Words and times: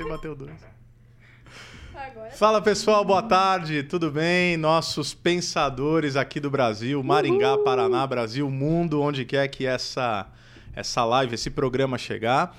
que 0.00 0.02
ele 0.02 0.08
bateu 0.08 0.34
dois. 0.34 0.52
Fala 2.36 2.62
pessoal, 2.62 3.04
boa 3.04 3.22
tarde, 3.22 3.82
tudo 3.82 4.10
bem? 4.10 4.56
Nossos 4.56 5.12
pensadores 5.12 6.16
aqui 6.16 6.40
do 6.40 6.50
Brasil, 6.50 7.02
Maringá. 7.02 7.58
Paraná, 7.58 8.06
Brasil, 8.06 8.48
mundo, 8.50 9.02
onde 9.02 9.24
quer 9.26 9.46
que 9.48 9.66
essa, 9.66 10.26
essa 10.74 11.04
live, 11.04 11.34
esse 11.34 11.50
programa 11.50 11.98
chegar. 11.98 12.56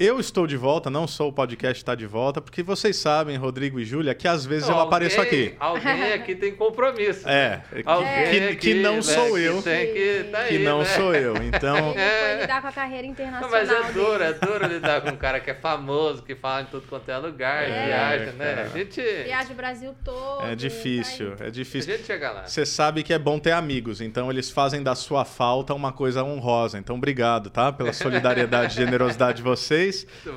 Eu 0.00 0.18
estou 0.18 0.46
de 0.46 0.56
volta, 0.56 0.88
não 0.88 1.06
sou 1.06 1.28
o 1.28 1.32
podcast 1.32 1.78
está 1.78 1.94
de 1.94 2.06
volta, 2.06 2.40
porque 2.40 2.62
vocês 2.62 2.96
sabem, 2.96 3.36
Rodrigo 3.36 3.78
e 3.78 3.84
Júlia, 3.84 4.14
que 4.14 4.26
às 4.26 4.46
vezes 4.46 4.66
não, 4.66 4.76
eu 4.76 4.80
alguém, 4.80 4.88
apareço 4.88 5.20
aqui. 5.20 5.54
Alguém 5.60 6.12
aqui 6.16 6.34
tem 6.34 6.54
compromisso. 6.54 7.28
É, 7.28 7.62
alguém 7.84 8.56
que, 8.56 8.56
que, 8.56 8.74
não 8.76 8.94
né, 8.94 9.02
sou 9.02 9.36
eu. 9.36 9.62
Que, 9.62 9.86
que, 9.86 10.24
tá 10.32 10.44
que 10.44 10.56
aí, 10.56 10.64
não 10.64 10.78
né? 10.78 10.84
sou 10.86 11.14
eu. 11.14 11.36
Então. 11.42 11.76
Ele 11.90 11.98
foi 11.98 12.40
lidar 12.40 12.62
com 12.62 12.68
a 12.68 12.72
carreira 12.72 13.06
internacional. 13.06 13.42
Não, 13.42 13.50
mas 13.50 13.70
é 13.70 13.92
duro, 13.92 14.24
é 14.24 14.32
duro 14.32 14.66
lidar 14.72 15.02
com 15.02 15.10
um 15.10 15.16
cara 15.16 15.38
que 15.38 15.50
é 15.50 15.54
famoso, 15.54 16.22
que 16.22 16.34
fala 16.34 16.62
em 16.62 16.64
tudo 16.64 16.86
quanto 16.88 17.10
é 17.10 17.18
lugar, 17.18 17.62
é, 17.64 17.86
viaja, 17.86 18.32
né? 18.32 18.62
A 18.62 18.78
gente. 18.78 19.02
Viaja 19.02 19.52
o 19.52 19.54
Brasil 19.54 19.94
todo. 20.02 20.46
É 20.46 20.54
difícil, 20.54 21.36
tá 21.36 21.44
é 21.44 21.50
difícil. 21.50 21.92
A 21.92 21.96
gente 21.98 22.06
chega 22.06 22.30
lá. 22.30 22.46
Você 22.46 22.64
sabe 22.64 23.02
que 23.02 23.12
é 23.12 23.18
bom 23.18 23.38
ter 23.38 23.52
amigos, 23.52 24.00
então 24.00 24.30
eles 24.30 24.50
fazem 24.50 24.82
da 24.82 24.94
sua 24.94 25.26
falta 25.26 25.74
uma 25.74 25.92
coisa 25.92 26.24
honrosa. 26.24 26.78
Então, 26.78 26.96
obrigado, 26.96 27.50
tá? 27.50 27.70
Pela 27.70 27.92
solidariedade 27.92 28.72
e 28.72 28.76
generosidade 28.76 29.36
de 29.36 29.42
vocês. 29.42 29.89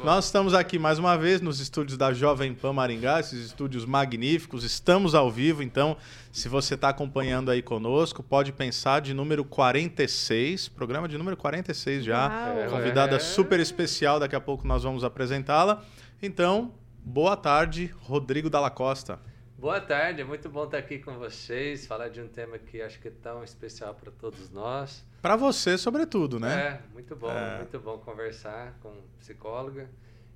Nós 0.03 0.25
estamos 0.25 0.53
aqui 0.53 0.77
mais 0.79 0.97
uma 0.99 1.17
vez 1.17 1.39
nos 1.41 1.59
estúdios 1.59 1.97
da 1.97 2.13
Jovem 2.13 2.53
Pan 2.53 2.73
Maringá, 2.73 3.19
esses 3.19 3.45
estúdios 3.47 3.85
magníficos. 3.85 4.63
Estamos 4.63 5.13
ao 5.15 5.29
vivo, 5.31 5.61
então, 5.63 5.95
se 6.31 6.49
você 6.49 6.75
está 6.75 6.89
acompanhando 6.89 7.49
aí 7.51 7.61
conosco, 7.61 8.21
pode 8.23 8.51
pensar 8.51 9.01
de 9.01 9.13
número 9.13 9.43
46, 9.43 10.69
programa 10.69 11.07
de 11.07 11.17
número 11.17 11.37
46 11.37 12.03
já. 12.03 12.27
Uau. 12.27 12.69
Convidada 12.69 13.15
É. 13.15 13.19
super 13.19 13.59
especial, 13.59 14.19
daqui 14.19 14.35
a 14.35 14.41
pouco 14.41 14.67
nós 14.67 14.83
vamos 14.83 15.03
apresentá-la. 15.03 15.83
Então, 16.21 16.73
boa 17.03 17.35
tarde, 17.35 17.93
Rodrigo 18.01 18.49
Dalla 18.49 18.69
Costa. 18.69 19.19
Boa 19.57 19.79
tarde, 19.79 20.19
é 20.21 20.23
muito 20.25 20.49
bom 20.49 20.65
estar 20.65 20.77
aqui 20.77 20.99
com 20.99 21.17
vocês, 21.17 21.85
falar 21.85 22.09
de 22.09 22.19
um 22.19 22.27
tema 22.27 22.57
que 22.57 22.81
acho 22.81 22.99
que 22.99 23.07
é 23.07 23.11
tão 23.21 23.43
especial 23.43 23.93
para 23.95 24.11
todos 24.11 24.49
nós. 24.51 25.05
Para 25.23 25.37
você, 25.37 25.77
sobretudo, 25.77 26.37
né? 26.37 26.53
É, 26.53 26.81
muito 26.93 27.15
bom, 27.15 27.29
É. 27.31 27.55
muito 27.59 27.79
bom 27.79 27.97
conversar 27.97 28.77
com 28.81 28.93
psicóloga 29.17 29.89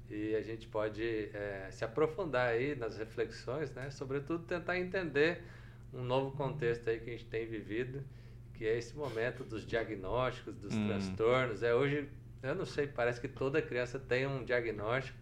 e 0.09 0.33
a 0.33 0.41
gente 0.41 0.65
pode 0.65 1.03
é, 1.33 1.67
se 1.71 1.83
aprofundar 1.83 2.47
aí 2.47 2.73
nas 2.73 2.97
reflexões, 2.97 3.69
né? 3.73 3.91
Sobretudo 3.91 4.45
tentar 4.45 4.79
entender 4.79 5.43
um 5.93 6.01
novo 6.05 6.31
contexto 6.37 6.89
aí 6.89 7.01
que 7.01 7.09
a 7.09 7.11
gente 7.11 7.25
tem 7.25 7.45
vivido, 7.45 8.01
que 8.53 8.65
é 8.65 8.77
esse 8.77 8.95
momento 8.95 9.43
dos 9.43 9.65
diagnósticos, 9.67 10.55
dos 10.55 10.73
Hum. 10.73 10.87
transtornos. 10.87 11.63
É 11.63 11.75
hoje, 11.75 12.07
eu 12.41 12.55
não 12.55 12.65
sei, 12.65 12.87
parece 12.87 13.19
que 13.19 13.27
toda 13.27 13.61
criança 13.61 13.99
tem 13.99 14.25
um 14.25 14.45
diagnóstico 14.45 15.17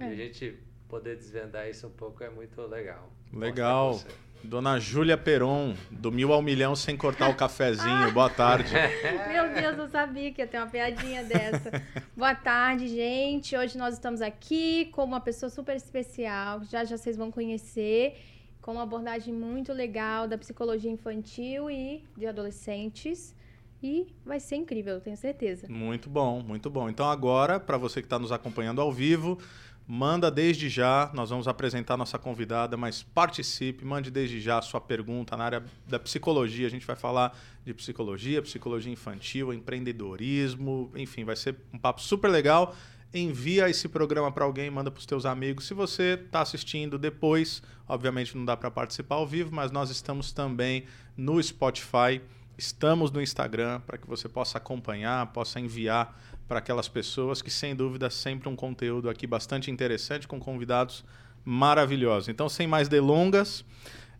e 0.00 0.02
É. 0.02 0.08
a 0.08 0.14
gente 0.16 0.60
poder 0.88 1.14
desvendar 1.16 1.70
isso 1.70 1.86
um 1.86 1.92
pouco 1.92 2.24
é 2.24 2.28
muito 2.28 2.60
legal. 2.62 3.08
Legal. 3.32 4.02
Dona 4.42 4.78
Júlia 4.78 5.16
Peron, 5.16 5.74
do 5.90 6.12
Mil 6.12 6.32
ao 6.32 6.40
Milhão 6.40 6.76
sem 6.76 6.96
cortar 6.96 7.28
o 7.28 7.34
cafezinho. 7.34 8.12
Boa 8.12 8.30
tarde. 8.30 8.72
Meu 9.28 9.52
Deus, 9.52 9.78
eu 9.78 9.88
sabia 9.88 10.32
que 10.32 10.40
ia 10.40 10.46
ter 10.46 10.58
uma 10.58 10.66
piadinha 10.66 11.24
dessa. 11.24 11.82
Boa 12.16 12.34
tarde, 12.34 12.86
gente. 12.88 13.56
Hoje 13.56 13.76
nós 13.76 13.94
estamos 13.94 14.22
aqui 14.22 14.86
com 14.92 15.04
uma 15.04 15.20
pessoa 15.20 15.50
super 15.50 15.74
especial. 15.74 16.62
Já 16.64 16.84
já 16.84 16.96
vocês 16.96 17.16
vão 17.16 17.30
conhecer. 17.30 18.16
Com 18.60 18.72
uma 18.72 18.82
abordagem 18.82 19.32
muito 19.32 19.72
legal 19.72 20.26
da 20.26 20.36
psicologia 20.36 20.90
infantil 20.90 21.70
e 21.70 22.04
de 22.16 22.26
adolescentes. 22.26 23.34
E 23.82 24.06
vai 24.24 24.40
ser 24.40 24.56
incrível, 24.56 24.94
eu 24.94 25.00
tenho 25.00 25.16
certeza. 25.16 25.68
Muito 25.68 26.08
bom, 26.08 26.42
muito 26.42 26.70
bom. 26.70 26.88
Então 26.88 27.08
agora, 27.08 27.60
para 27.60 27.76
você 27.76 28.00
que 28.00 28.06
está 28.06 28.18
nos 28.18 28.32
acompanhando 28.32 28.80
ao 28.80 28.90
vivo, 28.90 29.38
manda 29.86 30.30
desde 30.30 30.68
já. 30.68 31.10
Nós 31.14 31.30
vamos 31.30 31.46
apresentar 31.46 31.96
nossa 31.96 32.18
convidada, 32.18 32.76
mas 32.76 33.02
participe, 33.02 33.84
mande 33.84 34.10
desde 34.10 34.40
já 34.40 34.58
a 34.58 34.62
sua 34.62 34.80
pergunta 34.80 35.36
na 35.36 35.44
área 35.44 35.64
da 35.86 35.98
psicologia. 35.98 36.66
A 36.66 36.70
gente 36.70 36.86
vai 36.86 36.96
falar 36.96 37.36
de 37.64 37.72
psicologia, 37.72 38.42
psicologia 38.42 38.92
infantil, 38.92 39.52
empreendedorismo, 39.52 40.90
enfim, 40.96 41.24
vai 41.24 41.36
ser 41.36 41.56
um 41.72 41.78
papo 41.78 42.00
super 42.00 42.28
legal. 42.28 42.74
Envia 43.14 43.70
esse 43.70 43.88
programa 43.88 44.30
para 44.32 44.44
alguém, 44.44 44.68
manda 44.70 44.90
para 44.90 44.98
os 44.98 45.06
teus 45.06 45.24
amigos. 45.24 45.66
Se 45.66 45.72
você 45.72 46.20
está 46.22 46.40
assistindo 46.40 46.98
depois, 46.98 47.62
obviamente 47.88 48.36
não 48.36 48.44
dá 48.44 48.56
para 48.56 48.70
participar 48.70 49.14
ao 49.14 49.26
vivo, 49.26 49.54
mas 49.54 49.70
nós 49.70 49.90
estamos 49.90 50.32
também 50.32 50.84
no 51.16 51.42
Spotify. 51.42 52.20
Estamos 52.58 53.10
no 53.10 53.20
Instagram 53.22 53.80
para 53.80 53.98
que 53.98 54.06
você 54.06 54.28
possa 54.28 54.58
acompanhar, 54.58 55.26
possa 55.26 55.60
enviar 55.60 56.18
para 56.48 56.58
aquelas 56.58 56.88
pessoas 56.88 57.42
que, 57.42 57.50
sem 57.50 57.74
dúvida, 57.74 58.08
sempre 58.08 58.48
um 58.48 58.56
conteúdo 58.56 59.10
aqui 59.10 59.26
bastante 59.26 59.70
interessante 59.70 60.28
com 60.28 60.38
convidados 60.38 61.04
maravilhosos. 61.44 62.28
Então, 62.28 62.48
sem 62.48 62.66
mais 62.66 62.88
delongas, 62.88 63.64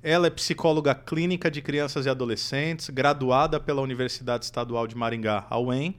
ela 0.03 0.27
é 0.27 0.31
psicóloga 0.31 0.95
clínica 0.95 1.51
de 1.51 1.61
crianças 1.61 2.07
e 2.07 2.09
adolescentes, 2.09 2.91
graduada 2.91 3.59
pela 3.59 3.83
Universidade 3.83 4.45
Estadual 4.45 4.87
de 4.87 4.97
Maringá, 4.97 5.47
a 5.51 5.59
UEM. 5.59 5.97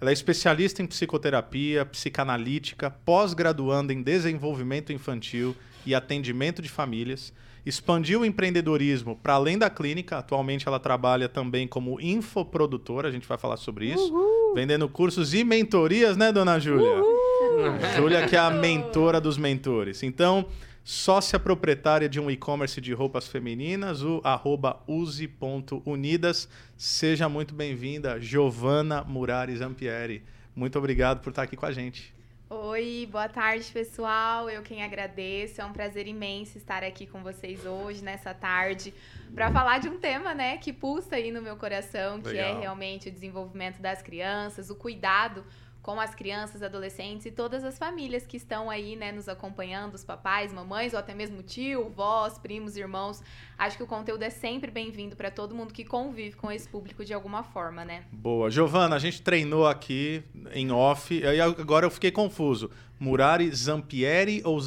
Ela 0.00 0.10
é 0.10 0.12
especialista 0.14 0.82
em 0.82 0.86
psicoterapia, 0.86 1.84
psicanalítica, 1.84 2.90
pós-graduanda 2.90 3.92
em 3.92 4.02
desenvolvimento 4.02 4.92
infantil 4.92 5.54
e 5.84 5.94
atendimento 5.94 6.62
de 6.62 6.70
famílias. 6.70 7.34
Expandiu 7.64 8.20
o 8.20 8.24
empreendedorismo 8.24 9.16
para 9.16 9.34
além 9.34 9.58
da 9.58 9.68
clínica. 9.68 10.18
Atualmente 10.18 10.66
ela 10.66 10.80
trabalha 10.80 11.28
também 11.28 11.66
como 11.66 12.00
infoprodutora, 12.00 13.08
a 13.08 13.10
gente 13.10 13.26
vai 13.26 13.38
falar 13.38 13.56
sobre 13.56 13.86
isso. 13.92 14.12
Vendendo 14.54 14.88
cursos 14.88 15.34
e 15.34 15.44
mentorias, 15.44 16.16
né, 16.16 16.32
dona 16.32 16.58
Júlia? 16.58 17.02
Júlia, 17.96 18.26
que 18.26 18.36
é 18.36 18.38
a 18.38 18.50
mentora 18.50 19.20
dos 19.20 19.36
mentores. 19.36 20.02
Então, 20.02 20.46
sócia 20.82 21.38
proprietária 21.38 22.08
de 22.08 22.18
um 22.18 22.30
e-commerce 22.30 22.80
de 22.80 22.92
roupas 22.92 23.26
femininas, 23.26 24.02
o 24.02 24.20
arroba 24.24 24.80
use.unidas. 24.86 26.48
Seja 26.76 27.28
muito 27.28 27.54
bem-vinda, 27.54 28.20
Giovana 28.20 29.04
Murari 29.04 29.56
Zampieri. 29.56 30.22
Muito 30.54 30.78
obrigado 30.78 31.20
por 31.20 31.30
estar 31.30 31.42
aqui 31.42 31.56
com 31.56 31.66
a 31.66 31.72
gente. 31.72 32.12
Oi, 32.52 33.08
boa 33.08 33.28
tarde, 33.28 33.70
pessoal. 33.70 34.50
Eu 34.50 34.60
quem 34.60 34.82
agradeço. 34.82 35.60
É 35.60 35.64
um 35.64 35.72
prazer 35.72 36.08
imenso 36.08 36.58
estar 36.58 36.82
aqui 36.82 37.06
com 37.06 37.22
vocês 37.22 37.64
hoje, 37.64 38.02
nessa 38.02 38.34
tarde, 38.34 38.92
para 39.32 39.52
falar 39.52 39.78
de 39.78 39.88
um 39.88 40.00
tema, 40.00 40.34
né, 40.34 40.56
que 40.56 40.72
pulsa 40.72 41.14
aí 41.14 41.30
no 41.30 41.40
meu 41.40 41.56
coração, 41.56 42.20
que 42.20 42.30
Legal. 42.30 42.56
é 42.56 42.60
realmente 42.60 43.08
o 43.08 43.12
desenvolvimento 43.12 43.80
das 43.80 44.02
crianças, 44.02 44.68
o 44.68 44.74
cuidado 44.74 45.44
com 45.82 45.98
as 45.98 46.14
crianças, 46.14 46.62
adolescentes 46.62 47.26
e 47.26 47.30
todas 47.30 47.64
as 47.64 47.78
famílias 47.78 48.26
que 48.26 48.36
estão 48.36 48.68
aí, 48.68 48.96
né, 48.96 49.12
nos 49.12 49.28
acompanhando, 49.28 49.94
os 49.94 50.04
papais, 50.04 50.52
mamães 50.52 50.92
ou 50.92 50.98
até 50.98 51.14
mesmo 51.14 51.42
tio, 51.42 51.88
vós, 51.90 52.38
primos, 52.38 52.76
irmãos. 52.76 53.22
Acho 53.58 53.76
que 53.76 53.82
o 53.82 53.86
conteúdo 53.86 54.22
é 54.22 54.30
sempre 54.30 54.70
bem-vindo 54.70 55.16
para 55.16 55.30
todo 55.30 55.54
mundo 55.54 55.72
que 55.72 55.84
convive 55.84 56.36
com 56.36 56.50
esse 56.50 56.68
público 56.68 57.04
de 57.04 57.14
alguma 57.14 57.42
forma, 57.42 57.84
né? 57.84 58.04
Boa. 58.12 58.50
Giovana, 58.50 58.96
a 58.96 58.98
gente 58.98 59.22
treinou 59.22 59.66
aqui 59.66 60.22
em 60.52 60.70
off, 60.70 61.14
e 61.14 61.40
agora 61.40 61.86
eu 61.86 61.90
fiquei 61.90 62.10
confuso. 62.10 62.70
Murari 62.98 63.50
Zampieri 63.50 64.42
ou 64.44 64.60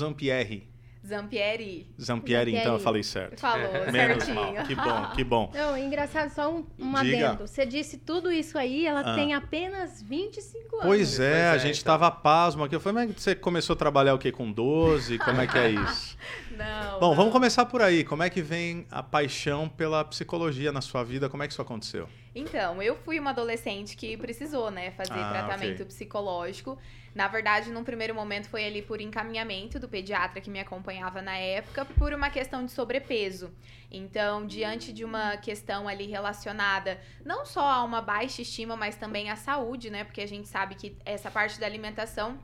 Zampieri? 1.05 1.87
Zampieri 1.99 2.51
Zampieri, 2.51 2.55
então 2.55 2.73
eu 2.73 2.79
falei 2.79 3.03
certo. 3.03 3.39
falou 3.39 3.67
Menos 3.91 4.23
certinho. 4.23 4.35
mal. 4.35 4.53
Que 4.65 4.73
bom, 4.75 5.05
que 5.15 5.23
bom. 5.23 5.51
Não, 5.53 5.77
engraçado, 5.77 6.29
só 6.29 6.49
um, 6.49 6.65
um 6.79 6.93
Diga. 7.03 7.29
adendo. 7.29 7.45
Você 7.47 7.65
disse 7.65 7.97
tudo 7.97 8.31
isso 8.31 8.57
aí, 8.57 8.85
ela 8.85 9.01
Ah. 9.01 9.15
tem 9.15 9.33
apenas 9.33 10.01
25 10.01 10.75
anos. 10.77 10.87
Pois 10.87 11.19
é, 11.19 11.29
Pois 11.29 11.41
é, 11.41 11.49
a 11.49 11.57
gente 11.57 11.81
então. 11.81 11.93
tava 11.99 12.09
pasmo 12.09 12.63
aqui. 12.63 12.75
Eu 12.75 12.79
falei, 12.79 13.05
mas 13.07 13.21
você 13.21 13.35
começou 13.35 13.73
a 13.73 13.77
trabalhar 13.77 14.13
o 14.13 14.17
quê? 14.17 14.31
Com 14.31 14.51
12? 14.51 15.17
Como 15.19 15.41
é 15.41 15.47
que 15.47 15.57
é 15.57 15.71
isso? 15.71 16.17
Não. 16.57 16.99
Bom, 16.99 17.09
não. 17.09 17.15
vamos 17.15 17.31
começar 17.31 17.65
por 17.65 17.81
aí. 17.81 18.03
Como 18.03 18.23
é 18.23 18.29
que 18.29 18.41
vem 18.41 18.85
a 18.89 19.01
paixão 19.03 19.67
pela 19.67 20.03
psicologia 20.05 20.71
na 20.71 20.81
sua 20.81 21.03
vida? 21.03 21.29
Como 21.29 21.43
é 21.43 21.47
que 21.47 21.53
isso 21.53 21.61
aconteceu? 21.61 22.07
Então, 22.35 22.81
eu 22.81 22.95
fui 22.95 23.19
uma 23.19 23.29
adolescente 23.29 23.95
que 23.95 24.17
precisou, 24.17 24.71
né, 24.71 24.89
fazer 24.91 25.13
Ah, 25.13 25.29
tratamento 25.29 25.81
ok. 25.81 25.85
psicológico. 25.85 26.77
Na 27.13 27.27
verdade, 27.27 27.69
num 27.69 27.83
primeiro 27.83 28.15
momento 28.15 28.49
foi 28.49 28.65
ali 28.65 28.81
por 28.81 28.99
encaminhamento 28.99 29.79
do 29.79 29.87
pediatra 29.87 30.41
que 30.41 30.49
me 30.49 30.59
acompanhava 30.59 31.21
na 31.21 31.37
época, 31.37 31.85
por 31.85 32.11
uma 32.11 32.31
questão 32.31 32.65
de 32.65 32.71
sobrepeso. 32.71 33.51
Então, 33.91 34.47
diante 34.47 34.91
de 34.91 35.05
uma 35.05 35.37
questão 35.37 35.87
ali 35.87 36.07
relacionada 36.07 36.99
não 37.23 37.45
só 37.45 37.63
a 37.69 37.83
uma 37.83 38.01
baixa 38.01 38.41
estima, 38.41 38.75
mas 38.75 38.95
também 38.95 39.29
à 39.29 39.35
saúde, 39.35 39.91
né? 39.91 40.03
Porque 40.03 40.21
a 40.21 40.27
gente 40.27 40.47
sabe 40.47 40.73
que 40.73 40.97
essa 41.05 41.29
parte 41.29 41.59
da 41.59 41.67
alimentação 41.67 42.39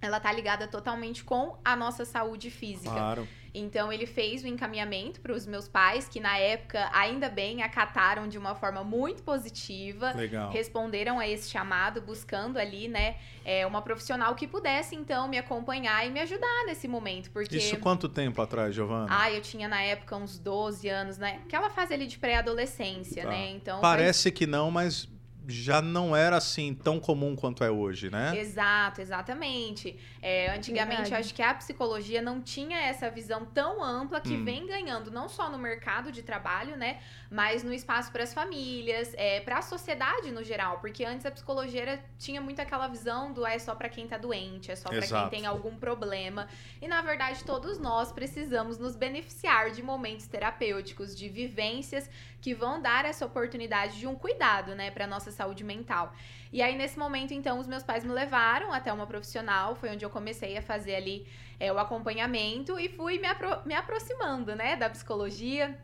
ela 0.00 0.20
tá 0.20 0.32
ligada 0.32 0.66
totalmente 0.66 1.24
com 1.24 1.58
a 1.64 1.74
nossa 1.76 2.04
saúde 2.04 2.50
física. 2.50 2.90
Claro. 2.90 3.28
Então 3.58 3.92
ele 3.92 4.06
fez 4.06 4.44
o 4.44 4.46
encaminhamento 4.46 5.20
para 5.20 5.32
os 5.32 5.46
meus 5.46 5.66
pais, 5.66 6.06
que 6.08 6.20
na 6.20 6.36
época, 6.36 6.88
ainda 6.92 7.28
bem, 7.28 7.62
acataram 7.62 8.28
de 8.28 8.36
uma 8.36 8.54
forma 8.54 8.84
muito 8.84 9.22
positiva. 9.22 10.12
Legal. 10.12 10.50
Responderam 10.50 11.18
a 11.18 11.26
esse 11.26 11.50
chamado, 11.50 12.00
buscando 12.00 12.58
ali, 12.58 12.86
né, 12.86 13.16
é, 13.44 13.66
uma 13.66 13.80
profissional 13.80 14.34
que 14.34 14.46
pudesse, 14.46 14.94
então, 14.94 15.26
me 15.28 15.38
acompanhar 15.38 16.06
e 16.06 16.10
me 16.10 16.20
ajudar 16.20 16.64
nesse 16.66 16.86
momento. 16.86 17.30
Porque. 17.30 17.56
Isso 17.56 17.78
quanto 17.78 18.08
tempo 18.08 18.40
atrás, 18.42 18.74
Giovana? 18.74 19.06
Ah, 19.08 19.30
eu 19.32 19.40
tinha 19.40 19.68
na 19.68 19.80
época 19.82 20.16
uns 20.16 20.38
12 20.38 20.88
anos, 20.88 21.16
né? 21.16 21.40
Aquela 21.44 21.70
fase 21.70 21.94
ali 21.94 22.06
de 22.06 22.18
pré-adolescência, 22.18 23.22
Tá. 23.22 23.30
né? 23.30 23.50
Então. 23.50 23.80
Parece 23.80 24.30
que 24.30 24.46
não, 24.46 24.70
mas 24.70 25.08
já 25.48 25.80
não 25.80 26.14
era 26.16 26.36
assim 26.36 26.74
tão 26.74 26.98
comum 26.98 27.36
quanto 27.36 27.62
é 27.62 27.70
hoje, 27.70 28.10
né? 28.10 28.36
Exato, 28.38 29.00
exatamente. 29.00 29.96
É, 30.20 30.50
antigamente, 30.50 31.02
Verdade. 31.02 31.14
eu 31.14 31.18
acho 31.18 31.34
que 31.34 31.42
a 31.42 31.54
psicologia 31.54 32.20
não 32.20 32.40
tinha 32.40 32.78
essa 32.80 33.08
visão 33.10 33.44
tão 33.46 33.82
ampla 33.82 34.20
que 34.20 34.34
Hum. 34.34 34.44
vem 34.44 34.66
ganhando 34.66 35.10
não 35.10 35.28
só 35.28 35.48
no 35.50 35.58
mercado 35.58 36.10
de 36.10 36.22
trabalho, 36.22 36.76
né, 36.76 36.98
mas 37.30 37.62
no 37.62 37.72
espaço 37.72 38.12
para 38.12 38.22
as 38.22 38.32
famílias, 38.32 39.12
é, 39.16 39.40
para 39.40 39.58
a 39.58 39.62
sociedade 39.62 40.30
no 40.30 40.44
geral, 40.44 40.78
porque 40.78 41.04
antes 41.04 41.26
a 41.26 41.30
psicologia 41.30 42.02
tinha 42.18 42.40
muito 42.40 42.60
aquela 42.60 42.86
visão 42.88 43.32
do 43.32 43.44
ah, 43.44 43.52
é 43.52 43.58
só 43.58 43.74
para 43.74 43.88
quem 43.88 44.06
tá 44.06 44.16
doente, 44.16 44.70
é 44.70 44.76
só 44.76 44.88
para 44.88 45.06
quem 45.30 45.30
tem 45.30 45.46
algum 45.46 45.76
problema. 45.76 46.48
E 46.80 46.86
na 46.88 47.02
verdade, 47.02 47.44
todos 47.44 47.78
nós 47.78 48.12
precisamos 48.12 48.78
nos 48.78 48.96
beneficiar 48.96 49.70
de 49.70 49.82
momentos 49.82 50.26
terapêuticos, 50.26 51.16
de 51.16 51.28
vivências 51.28 52.08
que 52.40 52.54
vão 52.54 52.80
dar 52.80 53.04
essa 53.04 53.26
oportunidade 53.26 53.98
de 53.98 54.06
um 54.06 54.14
cuidado, 54.14 54.74
né, 54.74 54.90
para 54.90 55.06
nossa 55.06 55.32
saúde 55.32 55.64
mental. 55.64 56.14
E 56.52 56.62
aí, 56.62 56.76
nesse 56.76 56.98
momento, 56.98 57.34
então, 57.34 57.58
os 57.58 57.66
meus 57.66 57.82
pais 57.82 58.04
me 58.04 58.12
levaram 58.12 58.72
até 58.72 58.92
uma 58.92 59.06
profissional, 59.06 59.74
foi 59.74 59.90
onde 59.90 60.04
eu 60.04 60.10
comecei 60.10 60.56
a 60.56 60.62
fazer 60.62 60.94
ali 60.94 61.26
é, 61.58 61.72
o 61.72 61.78
acompanhamento 61.78 62.78
e 62.78 62.88
fui 62.88 63.18
me, 63.18 63.26
apro- 63.26 63.62
me 63.64 63.74
aproximando, 63.74 64.54
né, 64.54 64.76
da 64.76 64.88
psicologia, 64.88 65.76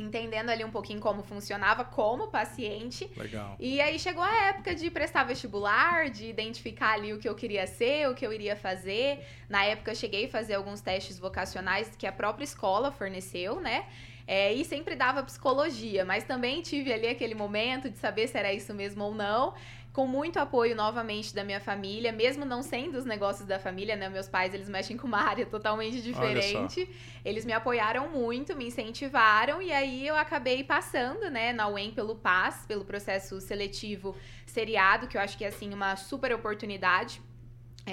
entendendo 0.00 0.50
ali 0.50 0.64
um 0.64 0.70
pouquinho 0.70 1.00
como 1.00 1.22
funcionava 1.22 1.84
como 1.84 2.28
paciente. 2.28 3.10
Legal. 3.16 3.56
E 3.58 3.80
aí 3.80 3.98
chegou 3.98 4.22
a 4.22 4.48
época 4.48 4.74
de 4.74 4.90
prestar 4.90 5.24
vestibular, 5.24 6.10
de 6.10 6.26
identificar 6.26 6.94
ali 6.94 7.12
o 7.12 7.18
que 7.18 7.28
eu 7.28 7.34
queria 7.34 7.66
ser, 7.66 8.08
o 8.08 8.14
que 8.14 8.26
eu 8.26 8.32
iria 8.32 8.56
fazer. 8.56 9.24
Na 9.48 9.64
época 9.64 9.90
eu 9.90 9.94
cheguei 9.94 10.26
a 10.26 10.28
fazer 10.28 10.54
alguns 10.54 10.80
testes 10.80 11.18
vocacionais 11.18 11.94
que 11.96 12.06
a 12.06 12.12
própria 12.12 12.44
escola 12.44 12.90
forneceu, 12.90 13.60
né? 13.60 13.86
É, 14.26 14.52
e 14.52 14.64
sempre 14.64 14.94
dava 14.94 15.24
psicologia, 15.24 16.04
mas 16.04 16.22
também 16.22 16.62
tive 16.62 16.92
ali 16.92 17.08
aquele 17.08 17.34
momento 17.34 17.90
de 17.90 17.98
saber 17.98 18.28
se 18.28 18.38
era 18.38 18.52
isso 18.52 18.72
mesmo 18.72 19.02
ou 19.02 19.12
não. 19.12 19.54
Com 19.92 20.06
muito 20.06 20.38
apoio 20.38 20.76
novamente 20.76 21.34
da 21.34 21.42
minha 21.42 21.60
família, 21.60 22.12
mesmo 22.12 22.44
não 22.44 22.62
sendo 22.62 22.96
os 22.96 23.04
negócios 23.04 23.46
da 23.46 23.58
família, 23.58 23.96
né? 23.96 24.08
Meus 24.08 24.28
pais, 24.28 24.54
eles 24.54 24.68
mexem 24.68 24.96
com 24.96 25.06
uma 25.06 25.18
área 25.28 25.44
totalmente 25.44 26.00
diferente. 26.00 26.88
Eles 27.24 27.44
me 27.44 27.52
apoiaram 27.52 28.08
muito, 28.08 28.54
me 28.54 28.66
incentivaram 28.66 29.60
e 29.60 29.72
aí 29.72 30.06
eu 30.06 30.16
acabei 30.16 30.62
passando, 30.62 31.28
né, 31.28 31.52
na 31.52 31.68
UEM 31.68 31.90
pelo 31.90 32.14
PAS, 32.14 32.64
pelo 32.66 32.84
processo 32.84 33.40
seletivo 33.40 34.14
seriado, 34.46 35.08
que 35.08 35.16
eu 35.16 35.20
acho 35.20 35.36
que 35.36 35.44
é 35.44 35.48
assim 35.48 35.74
uma 35.74 35.96
super 35.96 36.32
oportunidade. 36.32 37.20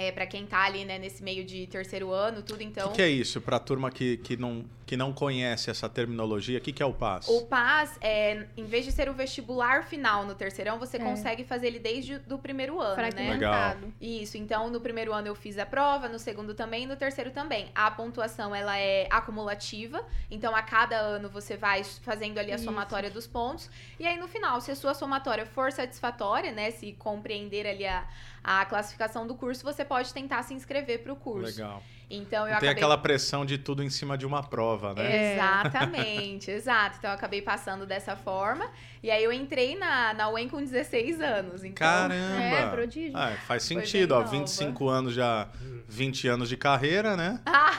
É, 0.00 0.12
para 0.12 0.26
quem 0.26 0.46
tá 0.46 0.62
ali, 0.64 0.84
né, 0.84 0.96
nesse 0.96 1.22
meio 1.24 1.44
de 1.44 1.66
terceiro 1.66 2.12
ano, 2.12 2.40
tudo, 2.42 2.60
O 2.60 2.62
então. 2.62 2.88
que, 2.90 2.96
que 2.96 3.02
é 3.02 3.08
isso? 3.08 3.40
Para 3.40 3.56
a 3.56 3.60
turma 3.60 3.90
que, 3.90 4.16
que, 4.18 4.36
não, 4.36 4.64
que 4.86 4.96
não 4.96 5.12
conhece 5.12 5.70
essa 5.70 5.88
terminologia, 5.88 6.58
o 6.58 6.60
que, 6.60 6.72
que 6.72 6.80
é 6.82 6.86
o 6.86 6.92
PAS? 6.92 7.26
O 7.28 7.46
PAS, 7.46 7.98
é, 8.00 8.46
em 8.56 8.64
vez 8.64 8.84
de 8.84 8.92
ser 8.92 9.08
o 9.08 9.12
vestibular 9.12 9.84
final 9.84 10.24
no 10.24 10.34
terceirão, 10.36 10.78
você 10.78 10.98
É. 10.98 11.00
consegue 11.00 11.42
fazer 11.44 11.66
ele 11.66 11.80
desde 11.80 12.20
o 12.30 12.38
primeiro 12.38 12.80
ano, 12.80 12.96
né? 12.96 13.10
Fragmentado. 13.10 13.92
Isso, 14.00 14.38
então 14.38 14.70
no 14.70 14.80
primeiro 14.80 15.12
ano 15.12 15.26
eu 15.26 15.34
fiz 15.34 15.58
a 15.58 15.66
prova, 15.66 16.08
no 16.08 16.18
segundo 16.18 16.54
também, 16.54 16.86
no 16.86 16.94
terceiro 16.94 17.32
também. 17.32 17.68
A 17.74 17.90
pontuação 17.90 18.54
ela 18.54 18.78
é 18.78 19.08
acumulativa, 19.10 20.04
então 20.30 20.54
a 20.54 20.62
cada 20.62 20.96
ano 20.96 21.28
você 21.28 21.56
vai 21.56 21.82
fazendo 21.82 22.38
ali 22.38 22.52
a 22.52 22.54
Isso. 22.54 22.64
somatória 22.64 23.10
dos 23.10 23.26
pontos. 23.26 23.68
E 23.98 24.06
aí 24.06 24.16
no 24.16 24.28
final, 24.28 24.60
se 24.60 24.70
a 24.70 24.76
sua 24.76 24.94
somatória 24.94 25.44
for 25.44 25.72
satisfatória, 25.72 26.52
né, 26.52 26.70
se 26.70 26.92
compreender 26.92 27.66
ali 27.66 27.86
a, 27.86 28.06
a 28.48 28.64
classificação 28.64 29.26
do 29.26 29.34
curso, 29.34 29.62
você 29.62 29.84
pode 29.84 30.14
tentar 30.14 30.42
se 30.42 30.54
inscrever 30.54 31.02
para 31.02 31.12
o 31.12 31.16
curso. 31.16 31.44
Legal. 31.58 31.82
Então 32.10 32.38
eu 32.40 32.46
tem 32.46 32.52
acabei 32.54 32.68
aquela 32.70 32.96
pressão 32.96 33.44
de 33.44 33.58
tudo 33.58 33.82
em 33.82 33.90
cima 33.90 34.16
de 34.16 34.24
uma 34.24 34.42
prova, 34.42 34.94
né? 34.94 35.14
É. 35.14 35.34
Exatamente, 35.34 36.50
exato. 36.58 36.96
Então 36.98 37.10
eu 37.10 37.14
acabei 37.14 37.42
passando 37.42 37.84
dessa 37.84 38.16
forma. 38.16 38.66
E 39.02 39.10
aí 39.10 39.22
eu 39.22 39.30
entrei 39.30 39.76
na, 39.76 40.14
na 40.14 40.30
UEM 40.30 40.48
com 40.48 40.56
16 40.58 41.20
anos. 41.20 41.62
Então, 41.62 41.86
Caramba! 41.86 42.42
É, 42.42 42.66
prodígio. 42.70 43.12
Ah, 43.14 43.32
faz 43.46 43.62
sentido, 43.64 44.12
ó. 44.12 44.20
nova. 44.20 44.30
25 44.30 44.88
anos 44.88 45.12
já, 45.12 45.48
20 45.86 46.28
anos 46.28 46.48
de 46.48 46.56
carreira, 46.56 47.14
né? 47.14 47.38
Ah. 47.46 47.72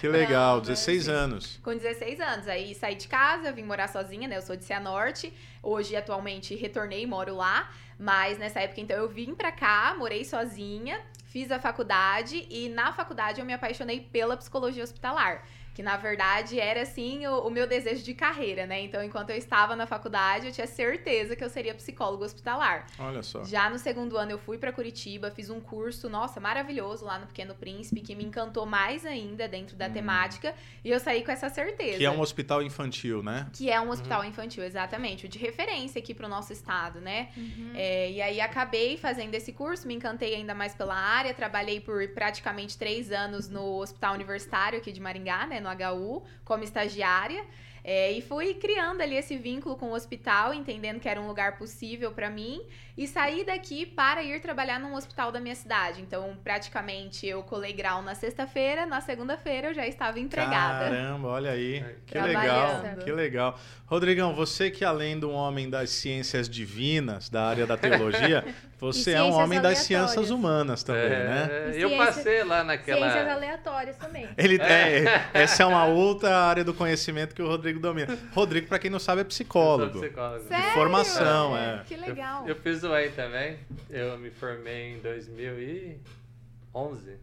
Que 0.00 0.08
legal, 0.08 0.56
Não, 0.56 0.62
16 0.62 1.06
mas- 1.06 1.16
anos. 1.16 1.60
Com 1.62 1.76
16 1.76 2.20
anos. 2.20 2.48
Aí 2.48 2.74
saí 2.74 2.94
de 2.94 3.08
casa, 3.08 3.52
vim 3.52 3.62
morar 3.64 3.88
sozinha, 3.88 4.26
né? 4.28 4.36
Eu 4.38 4.42
sou 4.42 4.56
de 4.56 4.64
Cianorte. 4.64 5.30
Hoje, 5.62 5.94
atualmente, 5.94 6.54
retornei 6.54 7.06
moro 7.06 7.36
lá. 7.36 7.70
Mas 7.98 8.36
nessa 8.38 8.60
época, 8.60 8.80
então, 8.80 8.96
eu 8.96 9.08
vim 9.08 9.34
pra 9.34 9.52
cá, 9.52 9.94
morei 9.96 10.24
sozinha, 10.24 11.00
fiz 11.26 11.52
a 11.52 11.60
faculdade 11.60 12.46
e 12.50 12.68
na 12.68 12.92
faculdade 12.92 13.40
eu 13.40 13.46
me 13.46 13.52
apaixonei 13.52 14.00
pela 14.00 14.36
psicologia 14.36 14.82
hospitalar. 14.82 15.44
Que 15.74 15.82
na 15.82 15.96
verdade 15.96 16.60
era 16.60 16.82
assim 16.82 17.26
o, 17.26 17.46
o 17.46 17.50
meu 17.50 17.66
desejo 17.66 18.02
de 18.02 18.14
carreira, 18.14 18.66
né? 18.66 18.80
Então, 18.82 19.02
enquanto 19.02 19.30
eu 19.30 19.36
estava 19.36 19.74
na 19.74 19.86
faculdade, 19.86 20.46
eu 20.46 20.52
tinha 20.52 20.66
certeza 20.66 21.34
que 21.34 21.42
eu 21.42 21.48
seria 21.48 21.74
psicólogo 21.74 22.24
hospitalar. 22.24 22.86
Olha 22.98 23.22
só. 23.22 23.44
Já 23.44 23.70
no 23.70 23.78
segundo 23.78 24.16
ano 24.18 24.32
eu 24.32 24.38
fui 24.38 24.58
pra 24.58 24.72
Curitiba, 24.72 25.30
fiz 25.30 25.48
um 25.50 25.60
curso, 25.60 26.08
nossa, 26.08 26.40
maravilhoso 26.40 27.04
lá 27.04 27.18
no 27.18 27.26
Pequeno 27.26 27.54
Príncipe, 27.54 28.00
que 28.00 28.14
me 28.14 28.24
encantou 28.24 28.66
mais 28.66 29.06
ainda 29.06 29.48
dentro 29.48 29.76
da 29.76 29.88
temática, 29.88 30.54
e 30.84 30.90
eu 30.90 31.00
saí 31.00 31.24
com 31.24 31.30
essa 31.30 31.48
certeza. 31.48 31.96
Hum. 31.96 31.98
Que 31.98 32.04
é 32.04 32.10
um 32.10 32.20
hospital 32.20 32.62
infantil, 32.62 33.22
né? 33.22 33.48
Que 33.52 33.70
é 33.70 33.80
um 33.80 33.90
hospital 33.90 34.24
infantil, 34.24 34.64
exatamente, 34.64 35.26
o 35.26 35.28
de 35.28 35.38
referência 35.38 35.98
aqui 35.98 36.14
pro 36.14 36.28
nosso 36.28 36.52
estado, 36.52 37.00
né? 37.00 37.30
Uhum. 37.36 37.72
É, 37.74 38.10
e 38.10 38.20
aí 38.20 38.40
acabei 38.40 38.96
fazendo 38.96 39.34
esse 39.34 39.52
curso, 39.52 39.86
me 39.86 39.94
encantei 39.94 40.34
ainda 40.34 40.54
mais 40.54 40.74
pela 40.74 40.94
área, 40.94 41.32
trabalhei 41.32 41.80
por 41.80 42.06
praticamente 42.08 42.76
três 42.76 43.10
anos 43.10 43.48
no 43.48 43.78
Hospital 43.80 44.14
Universitário 44.14 44.78
aqui 44.78 44.92
de 44.92 45.00
Maringá, 45.00 45.46
né, 45.46 45.60
no 45.62 45.70
HU, 45.70 46.22
como 46.44 46.64
estagiária. 46.64 47.44
É, 47.84 48.12
e 48.12 48.22
fui 48.22 48.54
criando 48.54 49.00
ali 49.00 49.16
esse 49.16 49.36
vínculo 49.36 49.76
com 49.76 49.90
o 49.90 49.94
hospital, 49.94 50.54
entendendo 50.54 51.00
que 51.00 51.08
era 51.08 51.20
um 51.20 51.26
lugar 51.26 51.58
possível 51.58 52.12
para 52.12 52.30
mim, 52.30 52.62
e 52.96 53.08
saí 53.08 53.44
daqui 53.44 53.86
para 53.86 54.22
ir 54.22 54.40
trabalhar 54.40 54.78
num 54.78 54.94
hospital 54.94 55.32
da 55.32 55.40
minha 55.40 55.54
cidade. 55.54 56.00
Então, 56.00 56.36
praticamente, 56.44 57.26
eu 57.26 57.42
colei 57.42 57.72
grau 57.72 58.02
na 58.02 58.14
sexta-feira, 58.14 58.86
na 58.86 59.00
segunda-feira 59.00 59.68
eu 59.68 59.74
já 59.74 59.86
estava 59.86 60.20
empregada. 60.20 60.84
Caramba, 60.84 61.28
olha 61.28 61.50
aí. 61.50 61.84
Que 62.06 62.12
Trabalhando. 62.12 62.82
legal, 62.82 63.04
que 63.04 63.12
legal. 63.12 63.60
Rodrigão, 63.86 64.34
você 64.34 64.70
que 64.70 64.84
além 64.84 65.18
de 65.18 65.26
um 65.26 65.32
homem 65.32 65.68
das 65.68 65.90
ciências 65.90 66.48
divinas, 66.48 67.28
da 67.28 67.44
área 67.44 67.66
da 67.66 67.76
teologia, 67.76 68.44
você 68.78 69.12
é 69.12 69.22
um 69.22 69.32
homem 69.32 69.60
das 69.60 69.78
ciências 69.78 70.30
humanas 70.30 70.82
também, 70.82 71.10
né? 71.10 71.48
É, 71.50 71.78
E 71.78 71.82
eu 71.82 71.96
passei 71.96 72.42
lá 72.42 72.64
naquela. 72.64 73.10
Ciências 73.10 73.32
aleatórias 73.36 73.96
também. 73.96 74.28
Ele 74.36 74.60
é, 74.62 75.28
essa 75.34 75.62
é 75.62 75.66
uma 75.66 75.84
outra 75.84 76.36
área 76.36 76.64
do 76.64 76.72
conhecimento 76.72 77.34
que 77.34 77.42
o 77.42 77.46
Rodrigo 77.46 77.71
domina. 77.80 78.18
Rodrigo, 78.32 78.66
para 78.68 78.78
quem 78.78 78.90
não 78.90 78.98
sabe, 78.98 79.20
é 79.20 79.22
Eu 79.22 79.26
psicólogo. 79.26 79.92
sou 79.92 80.02
psicólogo. 80.02 80.44
Sério? 80.48 80.64
De 80.66 80.72
formação, 80.72 81.56
é. 81.56 81.82
Que 81.86 81.96
legal. 81.96 82.42
Eu, 82.42 82.48
eu 82.50 82.56
fiz 82.56 82.82
o 82.82 82.94
EM 82.96 83.10
também. 83.12 83.58
Eu 83.90 84.18
me 84.18 84.30
formei 84.30 84.94
em 84.94 84.98
2011. 85.00 87.16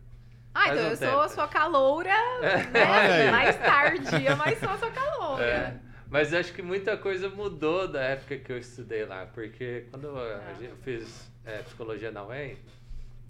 Ah, 0.54 0.68
Faz 0.68 0.80
então 0.80 0.88
um 0.88 0.92
eu 0.92 0.98
sou 0.98 1.08
tempo. 1.08 1.20
a 1.22 1.30
sua 1.30 1.48
caloura, 1.48 2.10
aí. 2.12 2.42
né? 2.42 3.32
Mais 3.32 3.56
tardia, 3.58 4.36
mas 4.36 4.60
sou 4.60 4.70
a 4.70 4.78
sua 4.78 4.92
caloura. 4.92 5.44
É, 5.46 5.76
mas 6.10 6.34
acho 6.34 6.52
que 6.54 6.62
muita 6.62 6.98
coisa 6.98 7.30
mudou 7.30 7.88
da 7.88 8.02
época 8.02 8.38
que 8.38 8.52
eu 8.52 8.58
estudei 8.58 9.06
lá, 9.06 9.26
porque 9.28 9.86
quando 9.92 10.08
eu 10.08 10.76
fiz 10.84 11.30
é, 11.46 11.60
psicologia 11.60 12.12
na 12.12 12.26
UEM, 12.26 12.58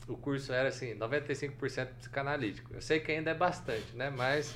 o 0.07 0.15
curso 0.17 0.51
era 0.53 0.69
assim, 0.69 0.95
95% 0.95 1.87
psicanalítico. 1.99 2.73
Eu 2.73 2.81
sei 2.81 2.99
que 2.99 3.11
ainda 3.11 3.29
é 3.31 3.35
bastante, 3.35 3.95
né? 3.95 4.09
Mas 4.09 4.55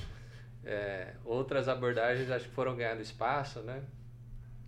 é, 0.66 1.14
outras 1.24 1.68
abordagens 1.68 2.30
acho 2.30 2.48
que 2.48 2.54
foram 2.54 2.76
ganhando 2.76 3.00
espaço, 3.00 3.60
né? 3.60 3.82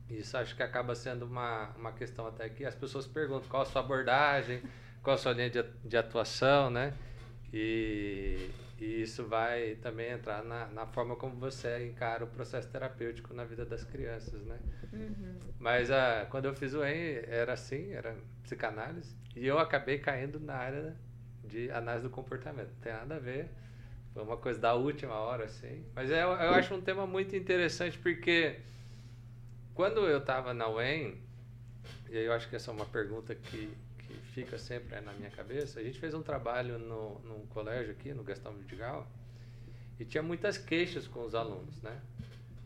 Isso 0.08 0.36
acho 0.36 0.54
que 0.54 0.62
acaba 0.62 0.94
sendo 0.94 1.24
uma, 1.24 1.70
uma 1.76 1.92
questão 1.92 2.26
até 2.26 2.48
que 2.48 2.64
as 2.64 2.74
pessoas 2.74 3.06
perguntam 3.06 3.48
qual 3.48 3.62
a 3.62 3.66
sua 3.66 3.80
abordagem, 3.80 4.62
qual 5.02 5.14
a 5.14 5.18
sua 5.18 5.32
linha 5.32 5.50
de, 5.50 5.62
de 5.84 5.96
atuação, 5.96 6.70
né? 6.70 6.94
E, 7.52 8.50
e 8.78 9.02
isso 9.02 9.24
vai 9.26 9.76
também 9.76 10.10
entrar 10.10 10.44
na, 10.44 10.66
na 10.66 10.86
forma 10.86 11.16
como 11.16 11.34
você 11.36 11.86
encara 11.86 12.24
o 12.24 12.26
processo 12.26 12.68
terapêutico 12.68 13.34
na 13.34 13.44
vida 13.44 13.64
das 13.64 13.82
crianças, 13.82 14.44
né? 14.44 14.58
Uhum. 14.92 15.38
Mas 15.58 15.90
ah, 15.90 16.26
quando 16.30 16.44
eu 16.44 16.54
fiz 16.54 16.74
o 16.74 16.84
EM, 16.84 17.24
era 17.26 17.54
assim, 17.54 17.92
era 17.92 18.16
psicanálise, 18.42 19.16
e 19.34 19.46
eu 19.46 19.58
acabei 19.58 19.98
caindo 19.98 20.38
na 20.38 20.54
área 20.54 20.96
de 21.42 21.70
análise 21.70 22.04
do 22.04 22.10
comportamento. 22.10 22.68
Não 22.68 22.80
tem 22.80 22.92
nada 22.92 23.16
a 23.16 23.18
ver, 23.18 23.50
foi 24.16 24.24
uma 24.24 24.38
coisa 24.38 24.58
da 24.58 24.72
última 24.72 25.12
hora, 25.12 25.44
assim. 25.44 25.84
Mas 25.94 26.10
é, 26.10 26.22
eu 26.22 26.30
acho 26.30 26.74
um 26.74 26.80
tema 26.80 27.06
muito 27.06 27.36
interessante, 27.36 27.98
porque 27.98 28.60
quando 29.74 30.00
eu 30.06 30.16
estava 30.16 30.54
na 30.54 30.66
UEM, 30.70 31.20
e 32.08 32.16
aí 32.16 32.24
eu 32.24 32.32
acho 32.32 32.48
que 32.48 32.56
essa 32.56 32.70
é 32.70 32.74
uma 32.74 32.86
pergunta 32.86 33.34
que, 33.34 33.70
que 33.98 34.14
fica 34.32 34.56
sempre 34.56 34.94
aí 34.94 35.04
na 35.04 35.12
minha 35.12 35.28
cabeça, 35.28 35.80
a 35.80 35.82
gente 35.82 35.98
fez 35.98 36.14
um 36.14 36.22
trabalho 36.22 36.78
no, 36.78 37.18
num 37.26 37.46
colégio 37.48 37.92
aqui, 37.92 38.14
no 38.14 38.24
Gastão 38.24 38.54
Vidigal, 38.54 39.06
e 40.00 40.04
tinha 40.06 40.22
muitas 40.22 40.56
queixas 40.56 41.06
com 41.06 41.22
os 41.22 41.34
alunos, 41.34 41.82
né? 41.82 42.00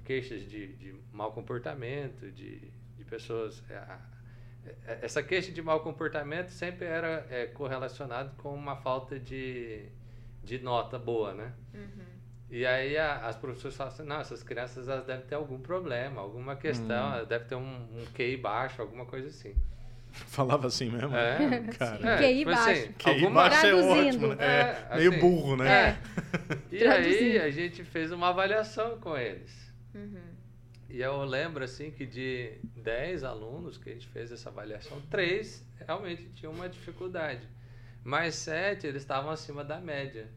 Queixas 0.05 0.49
de, 0.49 0.69
de 0.75 0.95
mau 1.13 1.33
comportamento, 1.33 2.31
de, 2.31 2.61
de 2.97 3.05
pessoas... 3.07 3.61
é, 3.69 3.75
é, 4.87 4.99
essa 5.03 5.21
queixa 5.21 5.51
de 5.51 5.61
mau 5.61 5.81
comportamento 5.81 6.51
sempre 6.51 6.87
era 6.87 7.27
é, 7.29 7.47
correlacionado 7.47 8.37
com 8.37 8.55
uma 8.55 8.77
falta 8.77 9.19
de, 9.19 9.89
de 10.59 10.65
nota 10.65 10.99
boa, 10.99 11.33
né? 11.35 11.53
Uhum. 11.75 12.05
E 12.51 12.67
aí 12.67 12.97
a, 12.99 13.27
as 13.27 13.37
professoras 13.37 13.77
falam 13.77 13.93
assim, 13.93 14.03
não, 14.03 14.21
essas 14.21 14.43
crianças 14.43 14.89
elas 14.89 15.05
devem 15.07 15.25
ter 15.25 15.37
algum 15.37 15.61
problema, 15.61 16.21
alguma 16.21 16.57
questão, 16.57 17.15
elas 17.15 17.29
devem 17.29 17.47
ter 17.47 17.55
um, 17.55 17.83
um 17.97 18.05
QI 18.13 18.37
baixo, 18.37 18.83
alguma 18.83 19.07
coisa 19.07 19.29
assim. 19.29 19.55
Falava 20.11 20.67
assim 20.67 20.91
mesmo? 20.91 21.15
É, 21.15 21.63
Cara. 21.79 22.19
QI 22.19 22.39
tipo 22.39 22.51
baixo. 22.51 22.71
assim, 22.71 22.93
QI 22.95 23.11
alguma- 23.11 23.49
baixo 23.49 23.67
é 23.67 23.71
Traduzindo. 23.71 24.09
ótimo, 24.09 24.35
né? 24.35 24.45
É, 24.45 24.87
É, 24.91 24.97
meio 24.97 25.11
assim, 25.11 25.21
burro, 25.21 25.57
né? 25.57 25.71
É. 25.71 25.99
E 26.73 26.85
aí 26.87 27.39
a 27.39 27.51
gente 27.51 27.85
fez 27.85 28.11
uma 28.11 28.29
avaliação 28.31 28.99
com 28.99 29.17
eles. 29.17 29.73
Uhum. 29.95 30.21
E 30.89 31.01
eu 31.01 31.23
lembro 31.25 31.63
assim 31.63 31.93
que 31.93 32.05
de 32.05 32.59
10 32.77 33.23
alunos 33.23 33.79
que 33.79 33.91
a 33.91 33.93
gente 33.93 34.09
fez 34.09 34.33
essa 34.33 34.49
avaliação, 34.49 35.01
três 35.09 35.65
realmente 35.87 36.29
tinham 36.35 36.53
uma 36.53 36.69
dificuldade. 36.69 37.47
Mas 38.03 38.35
sete 38.35 38.87
eles 38.89 39.03
estavam 39.03 39.31
acima 39.31 39.63
da 39.63 39.79
média. 39.79 40.29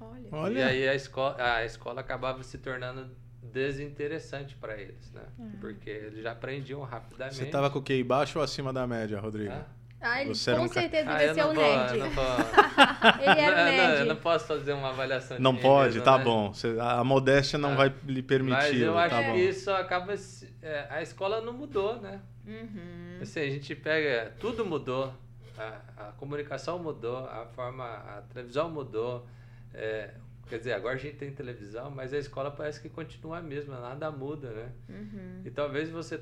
Olha. 0.00 0.28
Olha. 0.32 0.58
E 0.58 0.62
aí 0.62 0.88
a 0.88 0.94
escola, 0.94 1.36
a 1.38 1.64
escola 1.64 2.00
acabava 2.00 2.42
se 2.42 2.58
tornando 2.58 3.10
desinteressante 3.42 4.54
para 4.56 4.76
eles, 4.76 5.10
né? 5.12 5.22
Porque 5.60 5.90
eles 5.90 6.22
já 6.22 6.32
aprendiam 6.32 6.82
rapidamente. 6.82 7.36
Você 7.36 7.46
tava 7.46 7.70
com 7.70 7.78
o 7.78 7.82
QI 7.82 8.02
baixo 8.04 8.38
ou 8.38 8.44
acima 8.44 8.72
da 8.72 8.86
média, 8.86 9.18
Rodrigo? 9.20 9.52
Ah, 9.52 9.64
Ah, 10.00 10.20
ele 10.22 10.32
Você 10.34 10.54
com 10.54 10.62
um 10.62 10.68
certeza 10.68 11.10
ah, 11.10 11.16
devia 11.16 11.26
eu 11.28 11.34
ser 11.34 11.42
o 11.42 11.46
vou, 11.46 11.54
nerd. 11.54 11.92
eu 11.92 11.98
não 12.04 12.10
vou, 12.10 12.24
Ele 13.20 13.40
era 13.40 13.52
o 13.52 13.56
não, 13.58 13.64
não, 13.76 13.82
eu 13.82 13.88
nerd. 13.96 14.08
não 14.08 14.16
posso 14.16 14.46
fazer 14.46 14.72
uma 14.72 14.90
avaliação 14.90 15.36
de 15.36 15.42
Não 15.42 15.56
pode, 15.56 15.94
mesmo, 15.94 16.04
tá 16.04 16.18
né? 16.18 16.24
bom. 16.24 16.52
A 16.80 17.02
modéstia 17.02 17.58
não 17.58 17.72
Ah. 17.72 17.74
vai 17.74 17.94
lhe 18.04 18.22
permitir. 18.22 18.54
Mas 18.72 18.80
eu 18.80 18.96
acho 18.98 19.14
tá 19.14 19.22
bom. 19.22 19.32
que 19.32 19.38
isso 19.40 19.70
acaba. 19.72 20.16
se- 20.16 20.54
é, 20.62 20.86
a 20.88 21.02
escola 21.02 21.40
não 21.40 21.52
mudou, 21.52 22.00
né? 22.00 22.20
Uhum. 22.46 23.18
Assim, 23.20 23.40
a 23.40 23.50
gente 23.50 23.74
pega. 23.74 24.32
Tudo 24.38 24.64
mudou. 24.64 25.12
A, 25.58 25.80
a 25.96 26.12
comunicação 26.12 26.78
mudou, 26.78 27.16
a 27.26 27.44
forma. 27.46 27.84
A 27.84 28.22
televisão 28.32 28.70
mudou. 28.70 29.26
É, 29.74 30.14
quer 30.48 30.58
dizer, 30.58 30.72
agora 30.72 30.94
a 30.94 30.98
gente 30.98 31.16
tem 31.16 31.32
televisão, 31.32 31.90
mas 31.90 32.12
a 32.12 32.18
escola 32.18 32.50
parece 32.50 32.80
que 32.80 32.88
continua 32.88 33.38
a 33.38 33.42
mesma, 33.42 33.80
nada 33.80 34.10
muda, 34.10 34.50
né? 34.50 34.72
Uhum. 34.88 35.42
E 35.44 35.50
talvez 35.50 35.90
você 35.90 36.20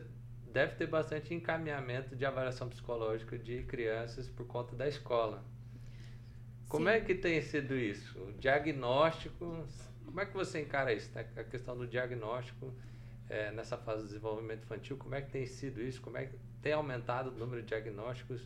deve 0.53 0.75
ter 0.77 0.87
bastante 0.87 1.35
encaminhamento 1.35 2.17
de 2.17 2.25
avaliação 2.25 2.69
psicológica 2.69 3.39
de 3.39 3.63
crianças 3.65 4.29
por 4.29 4.47
conta 4.47 4.75
da 4.75 4.89
escola. 4.89 5.45
Como 6.69 6.87
Sim. 6.89 6.95
é 6.95 7.01
que 7.01 7.15
tem 7.15 7.41
sido 7.43 7.77
isso? 7.77 8.19
O 8.21 8.33
diagnóstico, 8.33 9.67
como 10.05 10.21
é 10.21 10.27
que 10.27 10.35
você 10.35 10.61
encara 10.61 10.93
isso? 10.93 11.11
né? 11.15 11.27
A 11.37 11.45
questão 11.45 11.77
do 11.77 11.87
diagnóstico 11.87 12.75
eh, 13.29 13.51
nessa 13.53 13.77
fase 13.77 14.03
do 14.03 14.09
desenvolvimento 14.09 14.63
infantil, 14.63 14.97
como 14.97 15.15
é 15.15 15.21
que 15.21 15.31
tem 15.31 15.47
sido 15.47 15.81
isso? 15.81 16.01
Como 16.01 16.17
é 16.17 16.27
que 16.27 16.39
tem 16.63 16.73
aumentado 16.73 17.31
o 17.31 17.33
número 17.33 17.63
de 17.63 17.69
diagnósticos? 17.69 18.43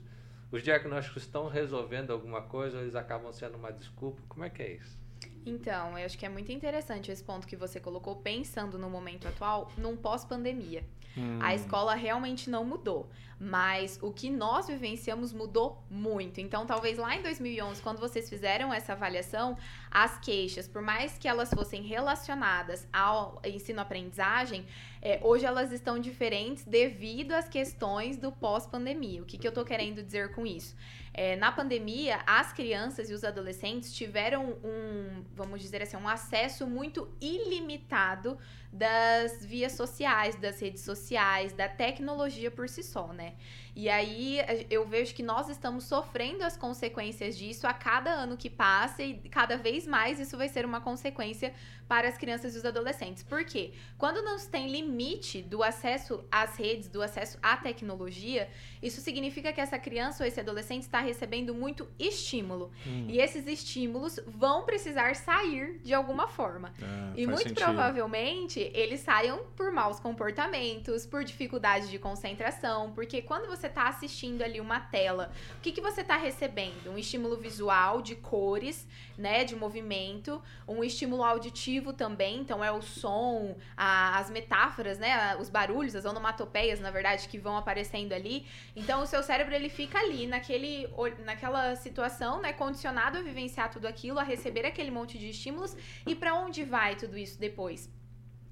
Os 0.52 0.64
diagnósticos 0.64 1.22
estão 1.22 1.48
resolvendo 1.48 2.10
alguma 2.10 2.42
coisa 2.42 2.76
ou 2.76 2.82
eles 2.82 2.96
acabam 2.96 3.32
sendo 3.32 3.56
uma 3.56 3.72
desculpa? 3.72 4.20
Como 4.28 4.44
é 4.44 4.50
que 4.50 4.62
é 4.62 4.72
isso? 4.74 4.98
Então, 5.46 5.96
eu 5.96 6.04
acho 6.04 6.18
que 6.18 6.26
é 6.26 6.28
muito 6.28 6.50
interessante 6.50 7.10
esse 7.10 7.22
ponto 7.22 7.46
que 7.46 7.56
você 7.56 7.78
colocou, 7.78 8.16
pensando 8.16 8.76
no 8.76 8.90
momento 8.90 9.28
atual, 9.28 9.70
num 9.78 9.96
pós-pandemia. 9.96 10.84
Hum. 11.16 11.38
A 11.40 11.54
escola 11.54 11.94
realmente 11.94 12.48
não 12.48 12.64
mudou, 12.64 13.10
mas 13.38 13.98
o 14.02 14.12
que 14.12 14.30
nós 14.30 14.66
vivenciamos 14.66 15.32
mudou 15.32 15.82
muito. 15.90 16.40
Então, 16.40 16.66
talvez 16.66 16.98
lá 16.98 17.16
em 17.16 17.22
2011, 17.22 17.82
quando 17.82 17.98
vocês 17.98 18.28
fizeram 18.28 18.72
essa 18.72 18.92
avaliação, 18.92 19.56
as 19.90 20.18
queixas, 20.18 20.68
por 20.68 20.82
mais 20.82 21.18
que 21.18 21.26
elas 21.26 21.50
fossem 21.50 21.82
relacionadas 21.82 22.86
ao 22.92 23.40
ensino-aprendizagem, 23.44 24.66
é, 25.02 25.18
hoje 25.22 25.46
elas 25.46 25.72
estão 25.72 25.98
diferentes 25.98 26.64
devido 26.64 27.32
às 27.32 27.48
questões 27.48 28.16
do 28.16 28.30
pós-pandemia. 28.30 29.22
O 29.22 29.26
que, 29.26 29.38
que 29.38 29.48
eu 29.48 29.52
tô 29.52 29.64
querendo 29.64 30.02
dizer 30.02 30.32
com 30.34 30.46
isso? 30.46 30.76
É, 31.12 31.34
na 31.36 31.50
pandemia, 31.50 32.20
as 32.26 32.52
crianças 32.52 33.10
e 33.10 33.12
os 33.12 33.24
adolescentes 33.24 33.92
tiveram 33.92 34.56
um, 34.64 35.24
vamos 35.34 35.60
dizer 35.60 35.82
assim, 35.82 35.96
um 35.96 36.08
acesso 36.08 36.66
muito 36.66 37.12
ilimitado 37.20 38.38
das 38.72 39.44
vias 39.44 39.72
sociais, 39.72 40.36
das 40.36 40.60
redes 40.60 40.82
sociais, 40.82 41.52
da 41.52 41.68
tecnologia 41.68 42.50
por 42.50 42.68
si 42.68 42.82
só, 42.82 43.12
né? 43.12 43.34
E 43.80 43.88
aí 43.88 44.40
eu 44.68 44.86
vejo 44.86 45.14
que 45.14 45.22
nós 45.22 45.48
estamos 45.48 45.84
sofrendo 45.84 46.44
as 46.44 46.54
consequências 46.54 47.34
disso 47.34 47.66
a 47.66 47.72
cada 47.72 48.10
ano 48.10 48.36
que 48.36 48.50
passa 48.50 49.02
e 49.02 49.14
cada 49.30 49.56
vez 49.56 49.86
mais 49.86 50.20
isso 50.20 50.36
vai 50.36 50.48
ser 50.50 50.66
uma 50.66 50.82
consequência 50.82 51.54
para 51.88 52.06
as 52.06 52.16
crianças 52.16 52.54
e 52.54 52.58
os 52.58 52.64
adolescentes. 52.64 53.22
Por 53.22 53.42
quê? 53.42 53.72
Quando 53.98 54.22
não 54.22 54.38
se 54.38 54.48
tem 54.48 54.70
limite 54.70 55.40
do 55.42 55.62
acesso 55.62 56.22
às 56.30 56.56
redes, 56.56 56.88
do 56.88 57.00
acesso 57.02 57.38
à 57.42 57.56
tecnologia, 57.56 58.48
isso 58.82 59.00
significa 59.00 59.52
que 59.52 59.60
essa 59.60 59.78
criança 59.78 60.22
ou 60.22 60.28
esse 60.28 60.38
adolescente 60.38 60.82
está 60.82 61.00
recebendo 61.00 61.54
muito 61.54 61.88
estímulo. 61.98 62.70
Hum. 62.86 63.06
E 63.08 63.18
esses 63.18 63.46
estímulos 63.46 64.20
vão 64.26 64.64
precisar 64.64 65.16
sair 65.16 65.80
de 65.82 65.94
alguma 65.94 66.28
forma. 66.28 66.72
É, 66.80 67.22
E 67.22 67.26
muito 67.26 67.48
sentido. 67.48 67.64
provavelmente 67.64 68.60
eles 68.74 69.00
saiam 69.00 69.40
por 69.56 69.72
maus 69.72 69.98
comportamentos, 69.98 71.06
por 71.06 71.24
dificuldade 71.24 71.88
de 71.88 71.98
concentração, 71.98 72.92
porque 72.92 73.22
quando 73.22 73.48
você 73.48 73.69
está 73.70 73.88
assistindo 73.88 74.42
ali 74.42 74.60
uma 74.60 74.78
tela, 74.78 75.32
o 75.56 75.60
que, 75.60 75.72
que 75.72 75.80
você 75.80 76.02
está 76.02 76.16
recebendo? 76.16 76.90
Um 76.90 76.98
estímulo 76.98 77.36
visual 77.36 78.00
de 78.02 78.14
cores, 78.14 78.86
né, 79.16 79.44
de 79.44 79.56
movimento, 79.56 80.40
um 80.68 80.84
estímulo 80.84 81.22
auditivo 81.24 81.92
também, 81.92 82.38
então 82.40 82.62
é 82.62 82.70
o 82.70 82.82
som, 82.82 83.56
a- 83.76 84.18
as 84.18 84.30
metáforas, 84.30 84.98
né, 84.98 85.36
os 85.36 85.48
barulhos, 85.48 85.94
as 85.96 86.04
onomatopeias, 86.04 86.78
na 86.80 86.90
verdade, 86.90 87.28
que 87.28 87.38
vão 87.38 87.56
aparecendo 87.56 88.12
ali. 88.12 88.46
Então 88.76 89.02
o 89.02 89.06
seu 89.06 89.22
cérebro 89.22 89.54
ele 89.54 89.68
fica 89.68 89.98
ali 89.98 90.26
naquele, 90.26 90.86
naquela 91.24 91.74
situação, 91.76 92.40
né, 92.40 92.52
condicionado 92.52 93.18
a 93.18 93.22
vivenciar 93.22 93.70
tudo 93.70 93.86
aquilo, 93.86 94.18
a 94.18 94.22
receber 94.22 94.64
aquele 94.66 94.90
monte 94.90 95.18
de 95.18 95.30
estímulos 95.30 95.76
e 96.06 96.14
para 96.14 96.34
onde 96.34 96.64
vai 96.64 96.94
tudo 96.96 97.16
isso 97.16 97.38
depois? 97.40 97.88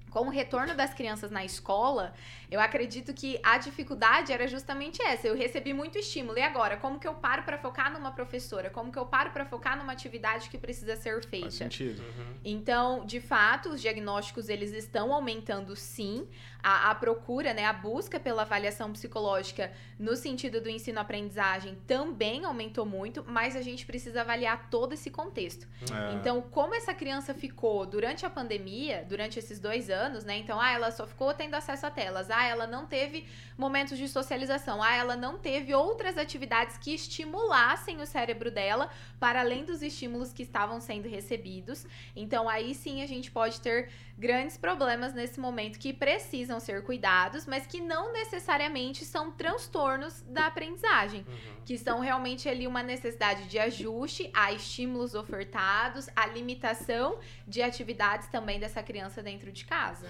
Com 0.09 0.27
o 0.27 0.29
retorno 0.29 0.75
das 0.75 0.93
crianças 0.93 1.29
na 1.29 1.45
escola, 1.45 2.13
eu 2.49 2.59
acredito 2.59 3.13
que 3.13 3.39
a 3.43 3.57
dificuldade 3.57 4.31
era 4.33 4.47
justamente 4.47 5.01
essa. 5.01 5.27
Eu 5.27 5.35
recebi 5.35 5.73
muito 5.73 5.97
estímulo. 5.97 6.37
E 6.37 6.41
agora, 6.41 6.77
como 6.77 6.99
que 6.99 7.07
eu 7.07 7.13
paro 7.13 7.43
para 7.43 7.57
focar 7.57 7.91
numa 7.91 8.11
professora? 8.11 8.69
Como 8.69 8.91
que 8.91 8.97
eu 8.97 9.05
paro 9.05 9.31
para 9.31 9.45
focar 9.45 9.77
numa 9.77 9.93
atividade 9.93 10.49
que 10.49 10.57
precisa 10.57 10.95
ser 10.95 11.13
Faz 11.13 11.25
feita? 11.25 11.51
sentido. 11.51 12.03
Então, 12.43 13.05
de 13.05 13.19
fato, 13.19 13.69
os 13.69 13.81
diagnósticos 13.81 14.49
eles 14.49 14.71
estão 14.71 15.13
aumentando 15.13 15.75
sim. 15.75 16.27
A, 16.61 16.91
a 16.91 16.95
procura, 16.95 17.53
né, 17.53 17.65
a 17.65 17.73
busca 17.73 18.19
pela 18.19 18.41
avaliação 18.41 18.91
psicológica 18.91 19.71
no 19.97 20.15
sentido 20.15 20.61
do 20.61 20.69
ensino-aprendizagem 20.69 21.77
também 21.87 22.45
aumentou 22.45 22.85
muito, 22.85 23.23
mas 23.27 23.55
a 23.55 23.61
gente 23.61 23.85
precisa 23.85 24.21
avaliar 24.21 24.69
todo 24.69 24.93
esse 24.93 25.09
contexto. 25.09 25.67
É. 25.91 26.13
Então, 26.15 26.41
como 26.41 26.73
essa 26.75 26.93
criança 26.93 27.33
ficou 27.33 27.85
durante 27.85 28.25
a 28.25 28.29
pandemia, 28.29 29.05
durante 29.07 29.39
esses 29.39 29.59
dois 29.59 29.89
anos, 29.89 30.23
né? 30.23 30.37
Então, 30.37 30.59
ah, 30.59 30.71
ela 30.71 30.91
só 30.91 31.05
ficou 31.07 31.33
tendo 31.33 31.55
acesso 31.55 31.85
a 31.85 31.91
telas, 31.91 32.29
ah, 32.29 32.43
ela 32.45 32.67
não 32.67 32.85
teve 32.85 33.27
momentos 33.57 33.97
de 33.97 34.07
socialização, 34.07 34.81
ah, 34.81 34.95
ela 34.95 35.15
não 35.15 35.37
teve 35.37 35.73
outras 35.73 36.17
atividades 36.17 36.77
que 36.77 36.93
estimulassem 36.93 38.01
o 38.01 38.05
cérebro 38.05 38.49
dela 38.49 38.89
para 39.19 39.41
além 39.41 39.65
dos 39.65 39.81
estímulos 39.81 40.31
que 40.31 40.43
estavam 40.43 40.79
sendo 40.79 41.09
recebidos. 41.09 41.85
Então, 42.15 42.47
aí 42.47 42.73
sim 42.73 43.01
a 43.01 43.07
gente 43.07 43.29
pode 43.31 43.59
ter 43.59 43.89
grandes 44.17 44.57
problemas 44.57 45.13
nesse 45.13 45.39
momento 45.39 45.79
que 45.79 45.93
precisam 46.49 46.59
ser 46.59 46.83
cuidados, 46.83 47.45
mas 47.45 47.67
que 47.67 47.79
não 47.79 48.11
necessariamente 48.11 49.05
são 49.05 49.31
transtornos 49.31 50.21
da 50.27 50.47
aprendizagem 50.47 51.21
Uhum. 51.27 51.35
que 51.65 51.77
são 51.77 51.99
realmente 51.99 52.49
ali 52.49 52.65
uma 52.65 52.81
necessidade 52.81 53.47
de 53.47 53.59
ajuste 53.59 54.29
a 54.33 54.51
estímulos 54.51 55.13
ofertados, 55.13 56.09
a 56.15 56.25
limitação 56.25 57.19
de 57.47 57.61
atividades 57.61 58.27
também 58.29 58.59
dessa 58.59 58.81
criança 58.81 59.21
dentro 59.21 59.51
de 59.51 59.63
casa. 59.65 60.07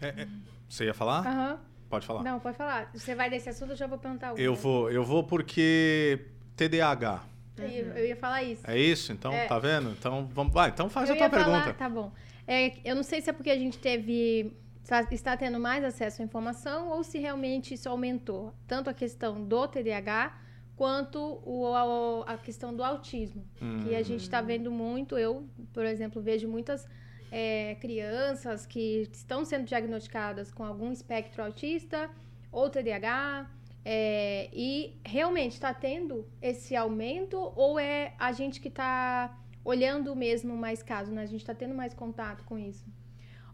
É, 0.00 0.08
é, 0.22 0.28
Você 0.68 0.84
ia 0.84 0.94
falar? 0.94 1.26
Aham. 1.26 1.58
Pode 1.88 2.06
falar. 2.06 2.22
Não, 2.22 2.38
pode 2.38 2.56
falar. 2.56 2.88
Você 2.94 3.16
vai 3.16 3.28
desse 3.28 3.48
assunto, 3.48 3.70
eu 3.70 3.76
já 3.76 3.88
vou 3.88 3.98
perguntar 3.98 4.28
alguma. 4.28 4.44
Eu 4.44 4.54
vou, 4.54 4.88
eu 4.92 5.02
vou 5.02 5.24
porque 5.24 6.26
TDAH. 6.54 7.24
Eu 7.58 7.68
ia, 7.68 7.82
eu 7.82 8.06
ia 8.06 8.16
falar 8.16 8.44
isso. 8.44 8.62
É 8.70 8.78
isso? 8.78 9.12
Então, 9.12 9.32
É. 9.32 9.46
tá 9.46 9.58
vendo? 9.58 9.90
Então, 9.90 10.28
vamos, 10.32 10.52
vai, 10.52 10.70
então 10.70 10.88
faz 10.88 11.08
eu 11.08 11.16
a 11.16 11.18
tua 11.18 11.26
ia 11.26 11.30
falar, 11.30 11.44
pergunta. 11.64 11.74
tá 11.74 11.88
bom. 11.88 12.12
É, 12.46 12.74
eu 12.84 12.94
não 12.94 13.02
sei 13.02 13.20
se 13.20 13.28
é 13.28 13.32
porque 13.32 13.50
a 13.50 13.58
gente 13.58 13.76
teve 13.78 14.52
está, 14.82 15.36
tendo 15.36 15.58
mais 15.60 15.84
acesso 15.84 16.22
à 16.22 16.24
informação 16.24 16.88
ou 16.88 17.02
se 17.04 17.18
realmente 17.18 17.74
isso 17.74 17.88
aumentou 17.88 18.54
tanto 18.66 18.90
a 18.90 18.94
questão 18.94 19.42
do 19.44 19.68
TDAH 19.68 20.38
quanto 20.76 21.18
o, 21.44 21.66
a, 21.74 22.32
a 22.34 22.38
questão 22.38 22.74
do 22.74 22.82
autismo, 22.82 23.44
que 23.82 23.94
a 23.94 24.02
gente 24.02 24.22
Hum. 24.22 24.24
está 24.24 24.40
vendo 24.40 24.70
muito. 24.70 25.16
Eu, 25.18 25.46
por 25.72 25.84
exemplo, 25.84 26.22
vejo 26.22 26.48
muitas 26.48 26.88
é, 27.30 27.76
crianças 27.80 28.66
que 28.66 29.08
estão 29.12 29.44
sendo 29.44 29.64
diagnosticadas 29.66 30.50
com 30.50 30.64
algum 30.64 30.90
espectro 30.90 31.42
autista 31.44 32.10
ou 32.50 32.68
TDAH. 32.70 33.48
é, 33.84 34.50
e 34.52 34.98
realmente 35.04 35.52
está 35.52 35.72
tendo 35.72 36.26
esse 36.42 36.76
aumento 36.76 37.36
ou 37.56 37.78
é 37.78 38.14
a 38.18 38.30
gente 38.32 38.60
que 38.60 38.68
está 38.68 39.38
olhando 39.64 40.14
mesmo 40.14 40.54
mais 40.56 40.82
casos, 40.82 41.12
né? 41.14 41.22
A 41.22 41.26
gente 41.26 41.40
está 41.40 41.54
tendo 41.54 41.74
mais 41.74 41.94
contato 41.94 42.44
com 42.44 42.58
isso. 42.58 42.84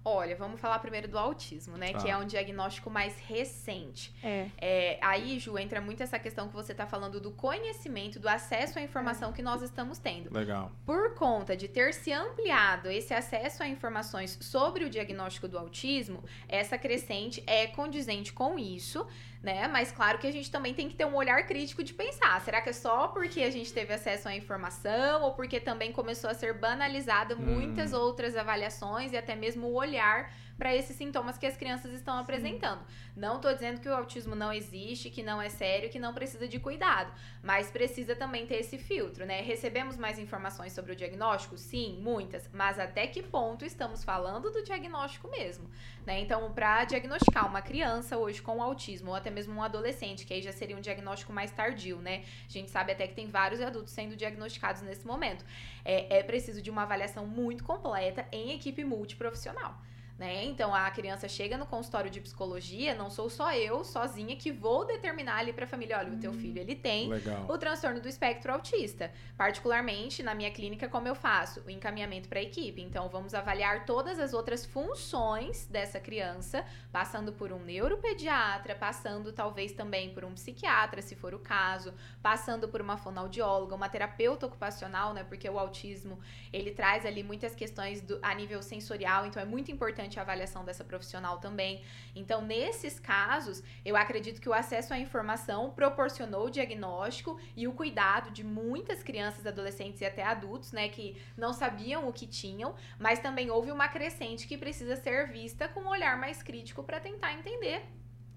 Olha, 0.08 0.36
vamos 0.36 0.60
falar 0.60 0.78
primeiro 0.78 1.08
do 1.08 1.18
autismo, 1.18 1.76
né? 1.76 1.90
Tá. 1.90 1.98
Que 1.98 2.08
é 2.08 2.16
um 2.16 2.24
diagnóstico 2.24 2.88
mais 2.88 3.18
recente. 3.18 4.14
É. 4.22 4.46
É, 4.56 4.98
aí, 5.02 5.36
Ju, 5.40 5.58
entra 5.58 5.80
muito 5.80 6.00
essa 6.00 6.16
questão 6.16 6.46
que 6.46 6.54
você 6.54 6.70
está 6.70 6.86
falando 6.86 7.18
do 7.18 7.32
conhecimento, 7.32 8.20
do 8.20 8.28
acesso 8.28 8.78
à 8.78 8.82
informação 8.82 9.32
que 9.32 9.42
nós 9.42 9.62
estamos 9.62 9.98
tendo. 9.98 10.32
Legal. 10.32 10.70
Por 10.84 11.14
conta 11.14 11.56
de 11.56 11.66
ter 11.66 11.92
se 11.92 12.12
ampliado 12.12 12.88
esse 12.88 13.12
acesso 13.12 13.64
a 13.64 13.68
informações 13.68 14.38
sobre 14.40 14.84
o 14.84 14.88
diagnóstico 14.88 15.48
do 15.48 15.58
autismo, 15.58 16.22
essa 16.48 16.78
crescente 16.78 17.42
é 17.44 17.66
condizente 17.66 18.32
com 18.32 18.56
isso, 18.56 19.04
né? 19.42 19.68
Mas 19.68 19.92
claro 19.92 20.18
que 20.18 20.26
a 20.26 20.32
gente 20.32 20.50
também 20.50 20.74
tem 20.74 20.88
que 20.88 20.94
ter 20.94 21.04
um 21.04 21.14
olhar 21.14 21.46
crítico 21.46 21.82
de 21.84 21.94
pensar, 21.94 22.40
será 22.40 22.60
que 22.60 22.70
é 22.70 22.72
só 22.72 23.08
porque 23.08 23.42
a 23.42 23.50
gente 23.50 23.72
teve 23.72 23.92
acesso 23.92 24.28
à 24.28 24.34
informação 24.34 25.22
ou 25.22 25.32
porque 25.34 25.60
também 25.60 25.92
começou 25.92 26.30
a 26.30 26.34
ser 26.34 26.54
banalizada 26.58 27.34
Hum. 27.36 27.40
muitas 27.40 27.92
outras 27.92 28.36
avaliações 28.36 29.12
e 29.12 29.16
até 29.16 29.34
mesmo 29.34 29.66
o 29.68 29.74
olhar 29.74 30.30
para 30.58 30.74
esses 30.74 30.96
sintomas 30.96 31.36
que 31.38 31.46
as 31.46 31.56
crianças 31.56 31.92
estão 31.92 32.18
apresentando. 32.18 32.80
Não 33.14 33.40
tô 33.40 33.52
dizendo 33.52 33.80
que 33.80 33.88
o 33.88 33.94
autismo 33.94 34.34
não 34.34 34.52
existe, 34.52 35.10
que 35.10 35.22
não 35.22 35.40
é 35.40 35.48
sério, 35.48 35.90
que 35.90 35.98
não 35.98 36.14
precisa 36.14 36.48
de 36.48 36.58
cuidado, 36.58 37.12
mas 37.42 37.70
precisa 37.70 38.14
também 38.14 38.46
ter 38.46 38.56
esse 38.56 38.78
filtro, 38.78 39.24
né? 39.24 39.40
Recebemos 39.40 39.96
mais 39.96 40.18
informações 40.18 40.72
sobre 40.72 40.92
o 40.92 40.96
diagnóstico? 40.96 41.56
Sim, 41.56 41.98
muitas, 42.00 42.48
mas 42.52 42.78
até 42.78 43.06
que 43.06 43.22
ponto 43.22 43.64
estamos 43.64 44.04
falando 44.04 44.50
do 44.50 44.62
diagnóstico 44.62 45.30
mesmo, 45.30 45.68
né? 46.06 46.20
Então, 46.20 46.52
para 46.52 46.84
diagnosticar 46.84 47.48
uma 47.48 47.62
criança 47.62 48.16
hoje 48.16 48.40
com 48.42 48.62
autismo 48.62 49.10
ou 49.10 49.16
até 49.16 49.30
mesmo 49.30 49.54
um 49.54 49.62
adolescente, 49.62 50.26
que 50.26 50.34
aí 50.34 50.42
já 50.42 50.52
seria 50.52 50.76
um 50.76 50.80
diagnóstico 50.80 51.32
mais 51.32 51.50
tardio, 51.50 51.98
né? 51.98 52.24
A 52.48 52.52
gente 52.52 52.70
sabe 52.70 52.92
até 52.92 53.06
que 53.06 53.14
tem 53.14 53.28
vários 53.28 53.60
adultos 53.60 53.92
sendo 53.92 54.16
diagnosticados 54.16 54.82
nesse 54.82 55.06
momento. 55.06 55.44
É, 55.84 56.18
é 56.18 56.22
preciso 56.22 56.60
de 56.62 56.70
uma 56.70 56.82
avaliação 56.82 57.26
muito 57.26 57.64
completa 57.64 58.26
em 58.32 58.54
equipe 58.54 58.84
multiprofissional. 58.84 59.80
Né? 60.18 60.44
Então 60.46 60.74
a 60.74 60.90
criança 60.90 61.28
chega 61.28 61.58
no 61.58 61.66
consultório 61.66 62.10
de 62.10 62.22
psicologia, 62.22 62.94
não 62.94 63.10
sou 63.10 63.28
só 63.28 63.52
eu 63.52 63.84
sozinha 63.84 64.34
que 64.34 64.50
vou 64.50 64.86
determinar 64.86 65.36
ali 65.36 65.52
para 65.52 65.66
a 65.66 65.68
família, 65.68 65.98
olha, 65.98 66.10
o 66.10 66.16
teu 66.16 66.32
filho 66.32 66.58
ele 66.58 66.74
tem 66.74 67.08
Legal. 67.08 67.44
o 67.46 67.58
transtorno 67.58 68.00
do 68.00 68.08
espectro 68.08 68.50
autista. 68.50 69.12
Particularmente 69.36 70.22
na 70.22 70.34
minha 70.34 70.50
clínica, 70.50 70.88
como 70.88 71.06
eu 71.06 71.14
faço? 71.14 71.60
O 71.66 71.70
encaminhamento 71.70 72.30
para 72.30 72.38
a 72.38 72.42
equipe. 72.42 72.80
Então, 72.80 73.10
vamos 73.10 73.34
avaliar 73.34 73.84
todas 73.84 74.18
as 74.18 74.32
outras 74.32 74.64
funções 74.64 75.66
dessa 75.66 76.00
criança, 76.00 76.64
passando 76.90 77.32
por 77.32 77.52
um 77.52 77.58
neuropediatra, 77.58 78.74
passando 78.74 79.32
talvez 79.32 79.72
também 79.72 80.14
por 80.14 80.24
um 80.24 80.32
psiquiatra, 80.32 81.02
se 81.02 81.14
for 81.14 81.34
o 81.34 81.38
caso, 81.38 81.92
passando 82.22 82.68
por 82.68 82.80
uma 82.80 82.96
fonoaudióloga, 82.96 83.74
uma 83.74 83.88
terapeuta 83.88 84.46
ocupacional, 84.46 85.12
né? 85.12 85.24
Porque 85.24 85.48
o 85.48 85.58
autismo, 85.58 86.18
ele 86.52 86.70
traz 86.70 87.04
ali 87.04 87.22
muitas 87.22 87.54
questões 87.54 88.00
do, 88.00 88.18
a 88.22 88.34
nível 88.34 88.62
sensorial, 88.62 89.26
então 89.26 89.42
é 89.42 89.44
muito 89.44 89.70
importante 89.70 90.05
a 90.18 90.22
avaliação 90.22 90.64
dessa 90.64 90.84
profissional 90.84 91.38
também. 91.38 91.82
Então, 92.14 92.40
nesses 92.40 93.00
casos, 93.00 93.62
eu 93.84 93.96
acredito 93.96 94.40
que 94.40 94.48
o 94.48 94.52
acesso 94.52 94.94
à 94.94 94.98
informação 94.98 95.70
proporcionou 95.70 96.46
o 96.46 96.50
diagnóstico 96.50 97.40
e 97.56 97.66
o 97.66 97.72
cuidado 97.72 98.30
de 98.30 98.44
muitas 98.44 99.02
crianças, 99.02 99.46
adolescentes 99.46 100.00
e 100.00 100.04
até 100.04 100.22
adultos, 100.22 100.70
né, 100.72 100.88
que 100.88 101.20
não 101.36 101.52
sabiam 101.52 102.08
o 102.08 102.12
que 102.12 102.26
tinham, 102.26 102.74
mas 102.98 103.18
também 103.18 103.50
houve 103.50 103.72
uma 103.72 103.88
crescente 103.88 104.46
que 104.46 104.56
precisa 104.56 104.94
ser 104.96 105.28
vista 105.28 105.66
com 105.66 105.80
um 105.80 105.88
olhar 105.88 106.16
mais 106.16 106.42
crítico 106.42 106.84
para 106.84 107.00
tentar 107.00 107.32
entender 107.32 107.82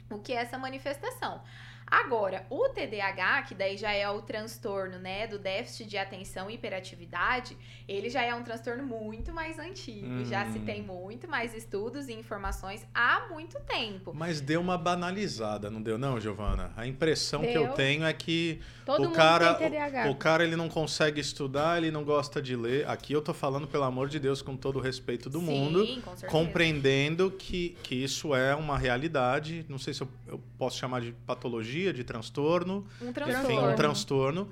o 0.09 0.19
que 0.19 0.33
é 0.33 0.37
essa 0.37 0.57
manifestação. 0.57 1.41
Agora, 1.91 2.45
o 2.49 2.69
TDAH, 2.69 3.43
que 3.43 3.55
daí 3.55 3.77
já 3.77 3.91
é 3.91 4.07
o 4.09 4.21
transtorno, 4.21 4.99
né, 4.99 5.27
do 5.27 5.39
déficit 5.39 5.87
de 5.89 5.97
atenção 5.97 6.49
e 6.49 6.53
hiperatividade, 6.55 7.57
ele 7.87 8.09
já 8.09 8.21
é 8.23 8.33
um 8.35 8.43
transtorno 8.43 8.83
muito 8.85 9.33
mais 9.33 9.57
antigo, 9.57 10.23
já 10.25 10.45
se 10.51 10.59
Hum. 10.59 10.65
tem 10.65 10.81
muito 10.83 11.27
mais 11.27 11.53
estudos 11.55 12.07
e 12.07 12.13
informações 12.13 12.85
há 12.93 13.27
muito 13.29 13.59
tempo. 13.61 14.11
Mas 14.13 14.39
deu 14.41 14.61
uma 14.61 14.77
banalizada, 14.77 15.69
não 15.69 15.81
deu 15.81 15.97
não, 15.97 16.19
Giovana? 16.19 16.71
A 16.75 16.85
impressão 16.85 17.41
que 17.41 17.53
eu 17.53 17.65
Deu. 17.65 17.73
tenho 17.73 18.03
é 18.05 18.13
que 18.13 18.59
Todo 18.85 19.09
o 19.09 19.11
cara, 19.11 19.53
TDAH. 19.55 20.09
o 20.09 20.15
cara 20.15 20.43
ele 20.43 20.55
não 20.55 20.67
consegue 20.69 21.19
estudar, 21.21 21.77
ele 21.77 21.91
não 21.91 22.03
gosta 22.03 22.41
de 22.41 22.55
ler. 22.55 22.87
Aqui 22.87 23.13
eu 23.13 23.21
tô 23.21 23.33
falando 23.33 23.67
pelo 23.67 23.83
amor 23.83 24.09
de 24.09 24.19
Deus 24.19 24.41
com 24.41 24.55
todo 24.57 24.77
o 24.77 24.81
respeito 24.81 25.29
do 25.29 25.39
Sim, 25.39 25.45
mundo, 25.45 25.79
com 26.01 26.11
certeza. 26.11 26.27
compreendendo 26.27 27.31
que, 27.31 27.77
que 27.83 27.95
isso 27.95 28.33
é 28.35 28.55
uma 28.55 28.77
realidade. 28.77 29.65
Não 29.69 29.77
sei 29.77 29.93
se 29.93 30.01
eu, 30.01 30.07
eu 30.27 30.39
posso 30.57 30.77
chamar 30.77 31.01
de 31.01 31.11
patologia, 31.25 31.78
de 31.93 32.03
transtorno, 32.03 32.85
Um 33.01 33.05
enfim, 33.05 33.13
transtorno. 33.13 33.69
um 33.71 33.75
transtorno. 33.75 34.49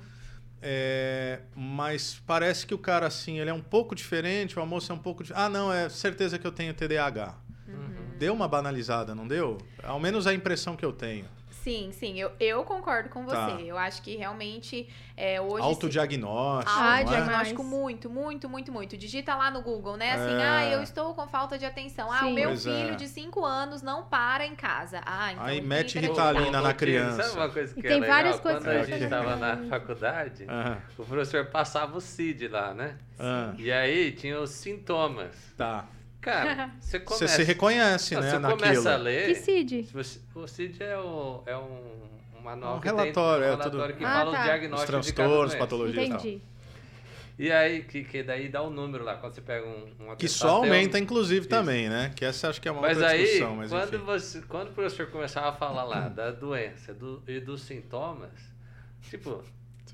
É, 0.60 1.40
mas 1.54 2.20
parece 2.26 2.66
que 2.66 2.74
o 2.74 2.78
cara 2.78 3.06
assim, 3.06 3.38
ele 3.38 3.48
é 3.50 3.54
um 3.54 3.60
pouco 3.62 3.94
diferente, 3.94 4.56
o 4.58 4.60
almoço 4.60 4.90
é 4.90 4.94
um 4.94 4.98
pouco, 4.98 5.22
ah, 5.34 5.48
não, 5.48 5.72
é 5.72 5.88
certeza 5.88 6.38
que 6.38 6.46
eu 6.46 6.50
tenho 6.50 6.74
TDAH. 6.74 7.36
Uhum. 7.68 8.18
Deu 8.18 8.34
uma 8.34 8.48
banalizada, 8.48 9.14
não 9.14 9.26
deu? 9.28 9.58
Ao 9.82 10.00
menos 10.00 10.26
a 10.26 10.34
impressão 10.34 10.74
que 10.74 10.84
eu 10.84 10.92
tenho. 10.92 11.26
Sim, 11.62 11.90
sim, 11.92 12.18
eu, 12.18 12.30
eu 12.40 12.64
concordo 12.64 13.08
com 13.10 13.24
você. 13.24 13.34
Tá. 13.36 13.60
Eu 13.60 13.76
acho 13.76 14.00
que 14.02 14.16
realmente 14.16 14.88
é, 15.16 15.40
hoje. 15.40 15.56
se- 15.56 15.68
Autodiagnóstico, 15.68 16.70
Ah, 16.78 16.80
não 16.82 16.92
é? 16.92 16.98
Autodiagnóstico 17.00 17.62
Demais. 17.62 17.80
muito, 17.80 18.08
muito, 18.10 18.48
muito, 18.48 18.72
muito. 18.72 18.96
Digita 18.96 19.34
lá 19.34 19.50
no 19.50 19.60
Google, 19.60 19.96
né? 19.96 20.12
Assim, 20.12 20.34
É. 20.34 20.44
ah, 20.44 20.70
eu 20.72 20.82
estou 20.82 21.14
com 21.14 21.26
falta 21.28 21.58
de 21.58 21.66
atenção. 21.66 22.10
Ah, 22.10 22.20
Sim. 22.20 22.30
o 22.30 22.34
meu 22.34 22.48
Pois 22.50 22.62
filho 22.64 22.92
é. 22.92 22.94
de 22.94 23.08
5 23.08 23.44
anos 23.44 23.82
não 23.82 24.04
para 24.04 24.46
em 24.46 24.54
casa. 24.54 25.00
Ah, 25.04 25.32
então. 25.32 25.44
Aí 25.44 25.58
ele 25.58 25.66
mete 25.66 25.98
Ritalina 25.98 26.60
na 26.60 26.72
criança. 26.72 27.22
Sabe 27.24 27.36
uma 27.36 27.48
coisa 27.50 27.74
que 27.74 27.80
E 27.80 27.86
é 27.86 27.88
tem 27.90 28.00
legal? 28.00 28.16
várias 28.16 28.40
coisas 28.40 28.62
Quando 28.64 28.72
a 28.76 28.82
gente 28.84 29.04
estava 29.04 29.36
na 29.36 29.56
faculdade, 29.68 30.44
Ah, 30.48 30.78
o 30.96 31.04
professor 31.04 31.44
passava 31.46 31.96
o 31.96 32.00
CID 32.00 32.48
lá, 32.48 32.72
né? 32.72 32.96
ah, 33.18 33.52
E 33.58 33.70
aí 33.70 34.12
tinha 34.12 34.40
os 34.40 34.50
sintomas. 34.50 35.34
tá. 35.56 35.84
Cara, 36.32 36.70
você 36.80 37.00
começa... 37.00 37.26
Você 37.28 37.34
se 37.36 37.42
reconhece, 37.42 38.14
Não, 38.14 38.22
né, 38.22 38.30
você 38.30 38.38
naquilo. 38.38 38.58
começa 38.60 38.92
a 38.94 38.96
ler... 38.96 39.26
Que 39.28 39.34
Cid? 39.36 39.84
se 39.84 39.92
você- 39.92 40.20
o 40.34 40.46
CID 40.46 40.82
é, 40.82 40.96
o, 40.98 41.42
é 41.46 41.56
um, 41.56 42.38
um 42.38 42.40
manual 42.42 42.76
Um 42.76 42.80
que 42.80 42.88
tem- 42.88 42.96
relatório, 42.96 43.44
é 43.44 43.46
um 43.48 43.50
relatório 43.52 43.80
tudo- 43.80 43.98
que 43.98 44.04
Ah, 44.04 44.12
fala 44.12 44.30
tá. 44.32 44.36
o 44.36 44.40
Os 44.40 44.44
diagnóstico 44.44 45.00
de 45.00 45.12
cada 45.12 45.28
transtornos, 45.28 45.50
doença. 45.50 45.56
patologias 45.58 46.04
e 46.04 46.08
tal. 46.08 46.18
Entendi. 46.18 46.42
E 47.40 47.52
aí, 47.52 47.84
que, 47.84 48.02
que 48.02 48.22
daí 48.24 48.48
dá 48.48 48.60
o 48.62 48.68
número 48.70 49.04
lá, 49.04 49.14
quando 49.14 49.32
você 49.34 49.40
pega 49.40 49.64
um, 49.64 49.86
uma 50.00 50.16
Que 50.16 50.26
só 50.28 50.46
tem 50.46 50.54
um- 50.70 50.72
aumenta, 50.74 50.98
inclusive, 50.98 51.40
Isso. 51.42 51.48
também, 51.48 51.88
né? 51.88 52.10
Que 52.16 52.24
essa 52.24 52.48
acho 52.48 52.60
que 52.60 52.66
é 52.68 52.72
uma 52.72 52.80
Mas 52.82 52.96
outra 52.98 53.12
aí, 53.12 53.22
discussão, 53.22 53.54
mas 53.54 53.70
quando, 53.70 53.94
enfim. 53.94 54.04
você, 54.04 54.42
quando 54.42 54.68
o 54.70 54.72
professor 54.72 55.06
começava 55.06 55.48
a 55.50 55.52
falar 55.52 55.84
lá 55.84 56.08
da 56.08 56.32
doença 56.32 56.92
do, 56.92 57.22
e 57.28 57.38
dos 57.38 57.62
sintomas, 57.62 58.32
tipo, 59.08 59.40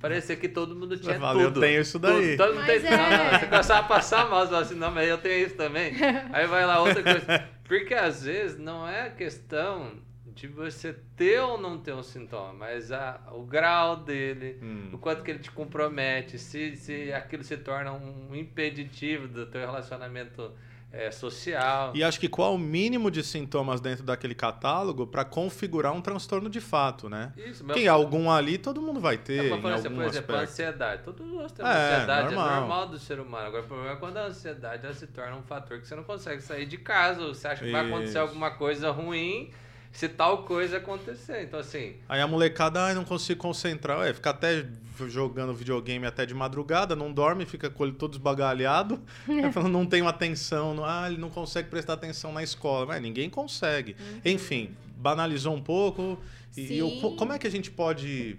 parecia 0.00 0.36
que 0.36 0.48
todo 0.48 0.74
mundo 0.74 0.96
tinha 0.96 1.18
fala, 1.18 1.40
"Eu 1.40 1.48
tudo. 1.48 1.60
tenho 1.60 1.80
isso 1.80 1.98
daí." 1.98 2.36
Tudo, 2.36 2.46
todo 2.46 2.54
mundo 2.56 2.66
Mas 2.66 2.82
tem 2.82 2.90
não, 2.90 2.98
é. 2.98 3.32
não, 3.32 3.38
Você 3.40 3.46
começava 3.46 3.80
a 3.80 3.88
passar 3.88 4.28
mal, 4.30 4.46
você 4.46 4.54
assim, 4.54 4.74
não, 4.74 4.90
mas 4.90 5.08
eu 5.08 5.18
tenho 5.18 5.46
isso 5.46 5.54
também. 5.56 5.92
Aí 6.32 6.46
vai 6.46 6.66
lá 6.66 6.80
outra 6.80 7.02
coisa. 7.02 7.48
Porque 7.64 7.94
às 7.94 8.24
vezes 8.24 8.58
não 8.58 8.86
é 8.88 9.06
a 9.06 9.10
questão 9.10 9.92
de 10.26 10.48
você 10.48 10.96
ter 11.16 11.38
ou 11.40 11.60
não 11.60 11.78
ter 11.78 11.92
um 11.94 12.02
sintoma, 12.02 12.52
mas 12.52 12.90
a, 12.90 13.20
o 13.32 13.42
grau 13.44 13.96
dele, 13.96 14.58
Hum. 14.60 14.90
o 14.92 14.98
quanto 14.98 15.22
que 15.22 15.30
ele 15.30 15.38
te 15.38 15.50
compromete, 15.50 16.38
se, 16.38 16.74
se 16.76 17.12
aquilo 17.12 17.44
se 17.44 17.56
torna 17.56 17.92
um 17.92 18.34
impeditivo 18.34 19.28
do 19.28 19.46
teu 19.46 19.60
relacionamento 19.60 20.50
eh, 20.96 21.10
social. 21.10 21.92
E 21.94 22.02
acho 22.04 22.18
que 22.20 22.28
qual 22.28 22.54
o 22.54 22.58
mínimo 22.58 23.10
de 23.10 23.22
sintomas 23.22 23.80
dentro 23.80 24.04
daquele 24.04 24.34
catálogo 24.34 25.06
para 25.06 25.24
configurar 25.24 25.92
um 25.92 26.00
transtorno 26.00 26.48
de 26.48 26.60
fato, 26.60 27.08
né? 27.08 27.32
Isso, 27.36 27.64
Porque 27.64 27.86
algum 27.88 28.30
ali 28.30 28.58
todo 28.58 28.80
mundo 28.80 29.00
vai 29.00 29.14
É, 29.14 29.18
ter, 29.18 29.42
mas, 29.50 29.58
em 29.58 29.62
por 29.62 29.72
exemplo, 29.72 29.88
algum 29.88 29.96
por 29.96 30.04
exemplo, 30.10 30.36
a 30.36 30.40
ansiedade. 30.40 31.02
Todos 31.02 31.26
nós 31.32 31.52
temos 31.52 31.70
É, 31.72 31.94
ansiedade, 31.94 32.34
normal. 32.34 32.48
é 32.48 32.60
normal 32.60 32.88
do 32.88 32.98
ser 32.98 33.20
humano. 33.20 33.46
Agora, 33.46 33.62
o 33.62 33.66
problema 33.66 33.92
é 33.92 33.96
quando 33.96 34.16
a 34.16 34.24
ansiedade 34.26 34.84
ela 34.84 34.94
se 34.94 35.06
torna 35.06 35.36
um 35.36 35.42
fator 35.42 35.80
que 35.80 35.86
você 35.86 35.94
não 35.94 36.04
consegue 36.04 36.42
sair 36.42 36.66
de 36.66 36.78
casa, 36.78 37.22
ou 37.22 37.34
você 37.34 37.48
acha 37.48 37.64
que 37.64 37.70
vai 37.72 37.86
acontecer 37.86 38.10
Isso. 38.10 38.18
alguma 38.18 38.50
coisa 38.52 38.90
ruim 38.90 39.50
se 39.94 40.08
tal 40.08 40.42
coisa 40.44 40.76
acontecer. 40.76 41.42
Então, 41.44 41.58
assim, 41.60 41.94
Aí 42.08 42.20
a 42.20 42.26
molecada, 42.26 42.82
ai, 42.82 42.94
não 42.94 43.04
consigo 43.04 43.40
concentrar. 43.40 44.00
Ué, 44.00 44.12
fica 44.12 44.30
até 44.30 44.66
jogando 45.08 45.54
videogame 45.54 46.04
até 46.06 46.26
de 46.26 46.34
madrugada, 46.34 46.94
não 46.94 47.12
dorme, 47.12 47.46
fica 47.46 47.70
com 47.70 47.82
olho 47.84 47.92
todo 47.94 48.12
esbagalhado. 48.14 49.00
Aí 49.26 49.50
fala, 49.52 49.68
não 49.68 49.86
tem 49.86 50.06
atenção. 50.06 50.74
não- 50.74 50.84
Ah, 50.84 51.04
ele 51.08 51.16
não 51.18 51.30
consegue 51.30 51.68
prestar 51.70 51.94
atenção 51.94 52.32
na 52.32 52.42
escola. 52.42 52.84
Mas 52.86 53.00
ninguém 53.00 53.30
consegue. 53.30 53.96
Enfim, 54.24 54.70
banalizou 54.96 55.54
um 55.54 55.62
pouco. 55.62 56.18
E, 56.56 56.60
e 56.60 56.68
Sim. 57.00 57.16
como 57.16 57.32
é 57.32 57.38
que 57.38 57.46
a 57.46 57.50
gente 57.50 57.70
pode... 57.70 58.36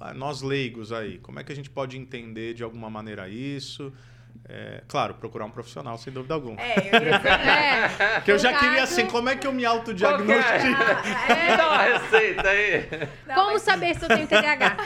ah, 0.00 0.14
Nós 0.14 0.40
leigos 0.42 0.92
aí, 0.92 1.18
como 1.18 1.40
é 1.40 1.44
que 1.44 1.52
a 1.52 1.56
gente 1.56 1.68
pode 1.70 1.96
entender 1.98 2.54
de 2.54 2.62
alguma 2.62 2.88
maneira 2.88 3.28
isso? 3.28 3.92
É, 4.48 4.82
claro, 4.88 5.14
procurar 5.14 5.46
um 5.46 5.50
profissional, 5.50 5.96
sem 5.96 6.12
dúvida 6.12 6.34
alguma. 6.34 6.60
É, 6.60 6.76
eu 6.78 6.82
queria 6.90 7.18
dizer. 7.18 7.30
É. 7.40 8.14
Porque 8.16 8.32
eu 8.32 8.38
já 8.38 8.52
queria 8.58 8.82
assim, 8.82 9.06
como 9.06 9.28
é 9.28 9.36
que 9.36 9.46
eu 9.46 9.52
me 9.52 9.64
autodiagnostico? 9.64 10.58
que 10.58 11.32
é? 11.32 11.50
Me 11.50 11.56
dá 11.56 11.68
uma 11.68 11.82
receita 11.82 12.48
aí. 12.48 12.88
Não, 13.26 13.34
Como 13.34 13.52
mas- 13.52 13.62
saber 13.62 13.94
se 13.94 14.04
eu 14.04 14.08
tenho 14.08 14.26
TDAH? 14.26 14.76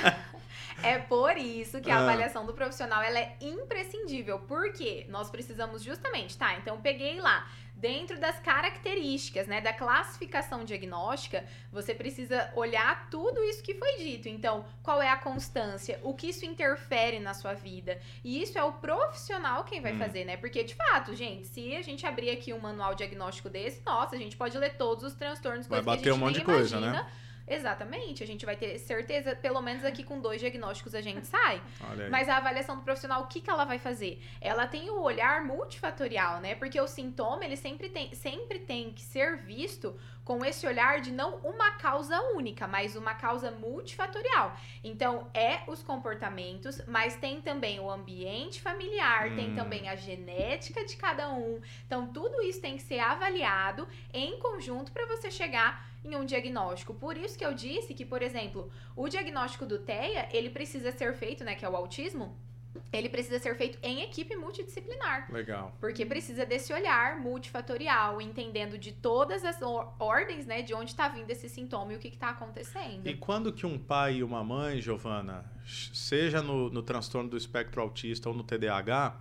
É 0.83 0.97
por 0.99 1.37
isso 1.37 1.81
que 1.81 1.91
a 1.91 1.97
Ah. 1.97 2.03
avaliação 2.03 2.47
do 2.47 2.53
profissional 2.55 3.03
ela 3.03 3.19
é 3.19 3.33
imprescindível. 3.41 4.39
Porque 4.47 5.07
nós 5.09 5.29
precisamos 5.31 5.83
justamente, 5.83 6.39
tá? 6.39 6.55
Então 6.55 6.81
peguei 6.81 7.19
lá, 7.21 7.47
dentro 7.79 8.19
das 8.19 8.39
características, 8.41 9.47
né, 9.47 9.61
da 9.61 9.73
classificação 9.73 10.65
diagnóstica, 10.65 11.45
você 11.73 11.95
precisa 11.95 12.51
olhar 12.57 13.09
tudo 13.09 13.43
isso 13.45 13.63
que 13.63 13.75
foi 13.75 13.97
dito. 13.99 14.29
Então, 14.29 14.65
qual 14.83 15.01
é 15.01 15.09
a 15.09 15.17
constância? 15.17 16.01
O 16.03 16.13
que 16.13 16.29
isso 16.29 16.45
interfere 16.45 17.21
na 17.21 17.35
sua 17.35 17.55
vida? 17.55 17.99
E 18.25 18.43
isso 18.43 18.59
é 18.59 18.63
o 18.63 18.73
profissional 18.73 19.65
quem 19.65 19.81
vai 19.81 19.95
hum. 19.95 19.99
fazer, 19.99 20.25
né? 20.25 20.37
Porque, 20.37 20.65
de 20.65 20.75
fato, 20.75 21.15
gente, 21.15 21.47
se 21.47 21.75
a 21.77 21.83
gente 21.83 22.05
abrir 22.05 22.31
aqui 22.31 22.53
um 22.53 22.59
manual 22.59 22.95
diagnóstico 22.95 23.49
desse, 23.49 23.81
nossa, 23.87 24.17
a 24.17 24.19
gente 24.19 24.37
pode 24.37 24.59
ler 24.59 24.77
todos 24.77 25.05
os 25.05 25.15
transtornos, 25.15 25.67
vai 25.67 25.81
bater 25.81 26.13
um 26.13 26.19
monte 26.19 26.41
de 26.41 26.45
coisa, 26.45 26.81
né? 26.81 26.89
imagina, 26.89 27.05
né? 27.05 27.13
Exatamente, 27.49 28.23
a 28.23 28.27
gente 28.27 28.45
vai 28.45 28.57
ter 28.57 28.79
certeza, 28.79 29.35
pelo 29.35 29.61
menos 29.61 29.85
aqui 29.85 30.05
com 30.05 30.21
dois 30.21 30.41
diagnósticos 30.41 30.95
a 30.95 31.01
gente 31.01 31.27
sai. 31.27 31.63
Mas 32.11 32.29
a 32.29 32.37
avaliação 32.37 32.77
do 32.77 32.83
profissional, 32.83 33.23
o 33.23 33.27
que, 33.27 33.41
que 33.41 33.51
ela 33.51 33.65
vai 33.65 33.79
fazer? 33.79 34.23
Ela 34.41 34.67
tem 34.67 34.91
o 34.91 35.01
olhar 35.01 35.45
multifatorial, 35.45 36.41
né? 36.41 36.55
Porque 36.55 36.81
o 36.81 36.87
sintoma, 36.87 37.45
ele 37.45 37.57
sempre 37.57 37.89
tem, 37.89 38.15
sempre 38.15 38.59
tem 38.59 38.93
que 38.93 39.03
ser 39.03 39.39
visto 39.39 39.99
com 40.29 40.45
esse 40.45 40.67
olhar 40.67 41.01
de 41.01 41.11
não 41.11 41.37
uma 41.37 41.71
causa 41.71 42.21
única, 42.35 42.69
mas 42.69 42.95
uma 42.95 43.15
causa 43.15 43.51
multifatorial. 43.51 44.55
Então, 44.85 45.31
é 45.33 45.63
os 45.67 45.83
comportamentos, 45.83 46.83
mas 46.87 47.17
tem 47.17 47.41
também 47.41 47.81
o 47.81 47.91
ambiente 47.91 48.61
familiar, 48.61 49.31
hum. 49.31 49.37
tem 49.37 49.55
também 49.55 49.89
a 49.89 49.97
genética 49.97 50.85
de 50.85 50.97
cada 50.97 51.31
um. 51.31 51.63
Então, 51.87 52.09
tudo 52.09 52.43
isso 52.43 52.61
tem 52.61 52.77
que 52.77 52.83
ser 52.83 52.99
avaliado 52.99 53.89
em 54.13 54.39
conjunto 54.39 54.93
para 54.93 55.07
você 55.07 55.31
chegar 55.31 55.88
em 56.13 56.17
um 56.17 56.25
diagnóstico. 56.25 56.95
Por 56.95 57.17
isso 57.17 57.39
que 57.39 57.45
eu 57.45 57.55
disse 57.55 57.95
que, 57.95 58.05
por 58.05 58.23
exemplo, 58.23 58.71
o 58.97 59.09
diagnóstico 59.09 59.67
do 59.67 59.79
TEA, 59.79 60.29
ele 60.33 60.51
precisa 60.51 60.93
ser 60.93 61.15
feito, 61.15 61.45
né, 61.45 61.55
que 61.55 61.65
é 61.65 61.69
o 61.69 61.77
autismo, 61.77 62.37
ele 62.93 63.09
precisa 63.09 63.39
ser 63.39 63.55
feito 63.57 63.79
em 63.83 64.03
equipe 64.03 64.35
multidisciplinar. 64.37 65.31
Legal. 65.33 65.77
Porque 65.81 66.07
precisa 66.07 66.47
desse 66.47 66.73
olhar 66.73 67.19
multifatorial, 67.21 68.21
entendendo 68.21 68.79
de 68.79 68.93
todas 68.93 69.45
as 69.45 69.61
ordens, 69.99 70.47
né, 70.47 70.63
de 70.63 70.75
onde 70.75 70.91
está 70.91 71.09
vindo 71.09 71.31
esse 71.31 71.49
sintoma 71.49 71.93
e 71.93 71.97
o 71.97 71.99
que 71.99 72.09
está 72.09 72.31
acontecendo. 72.31 73.07
E 73.07 73.15
quando 73.15 73.53
que 73.53 73.67
um 73.67 73.79
pai 73.79 74.17
e 74.17 74.23
uma 74.23 74.43
mãe, 74.43 74.81
Giovana, 74.81 75.45
seja 75.93 76.43
no, 76.43 76.71
no 76.71 76.83
transtorno 76.83 77.29
do 77.29 77.37
espectro 77.37 77.81
autista 77.83 78.29
ou 78.29 78.35
no 78.35 78.43
TDAH, 78.43 79.21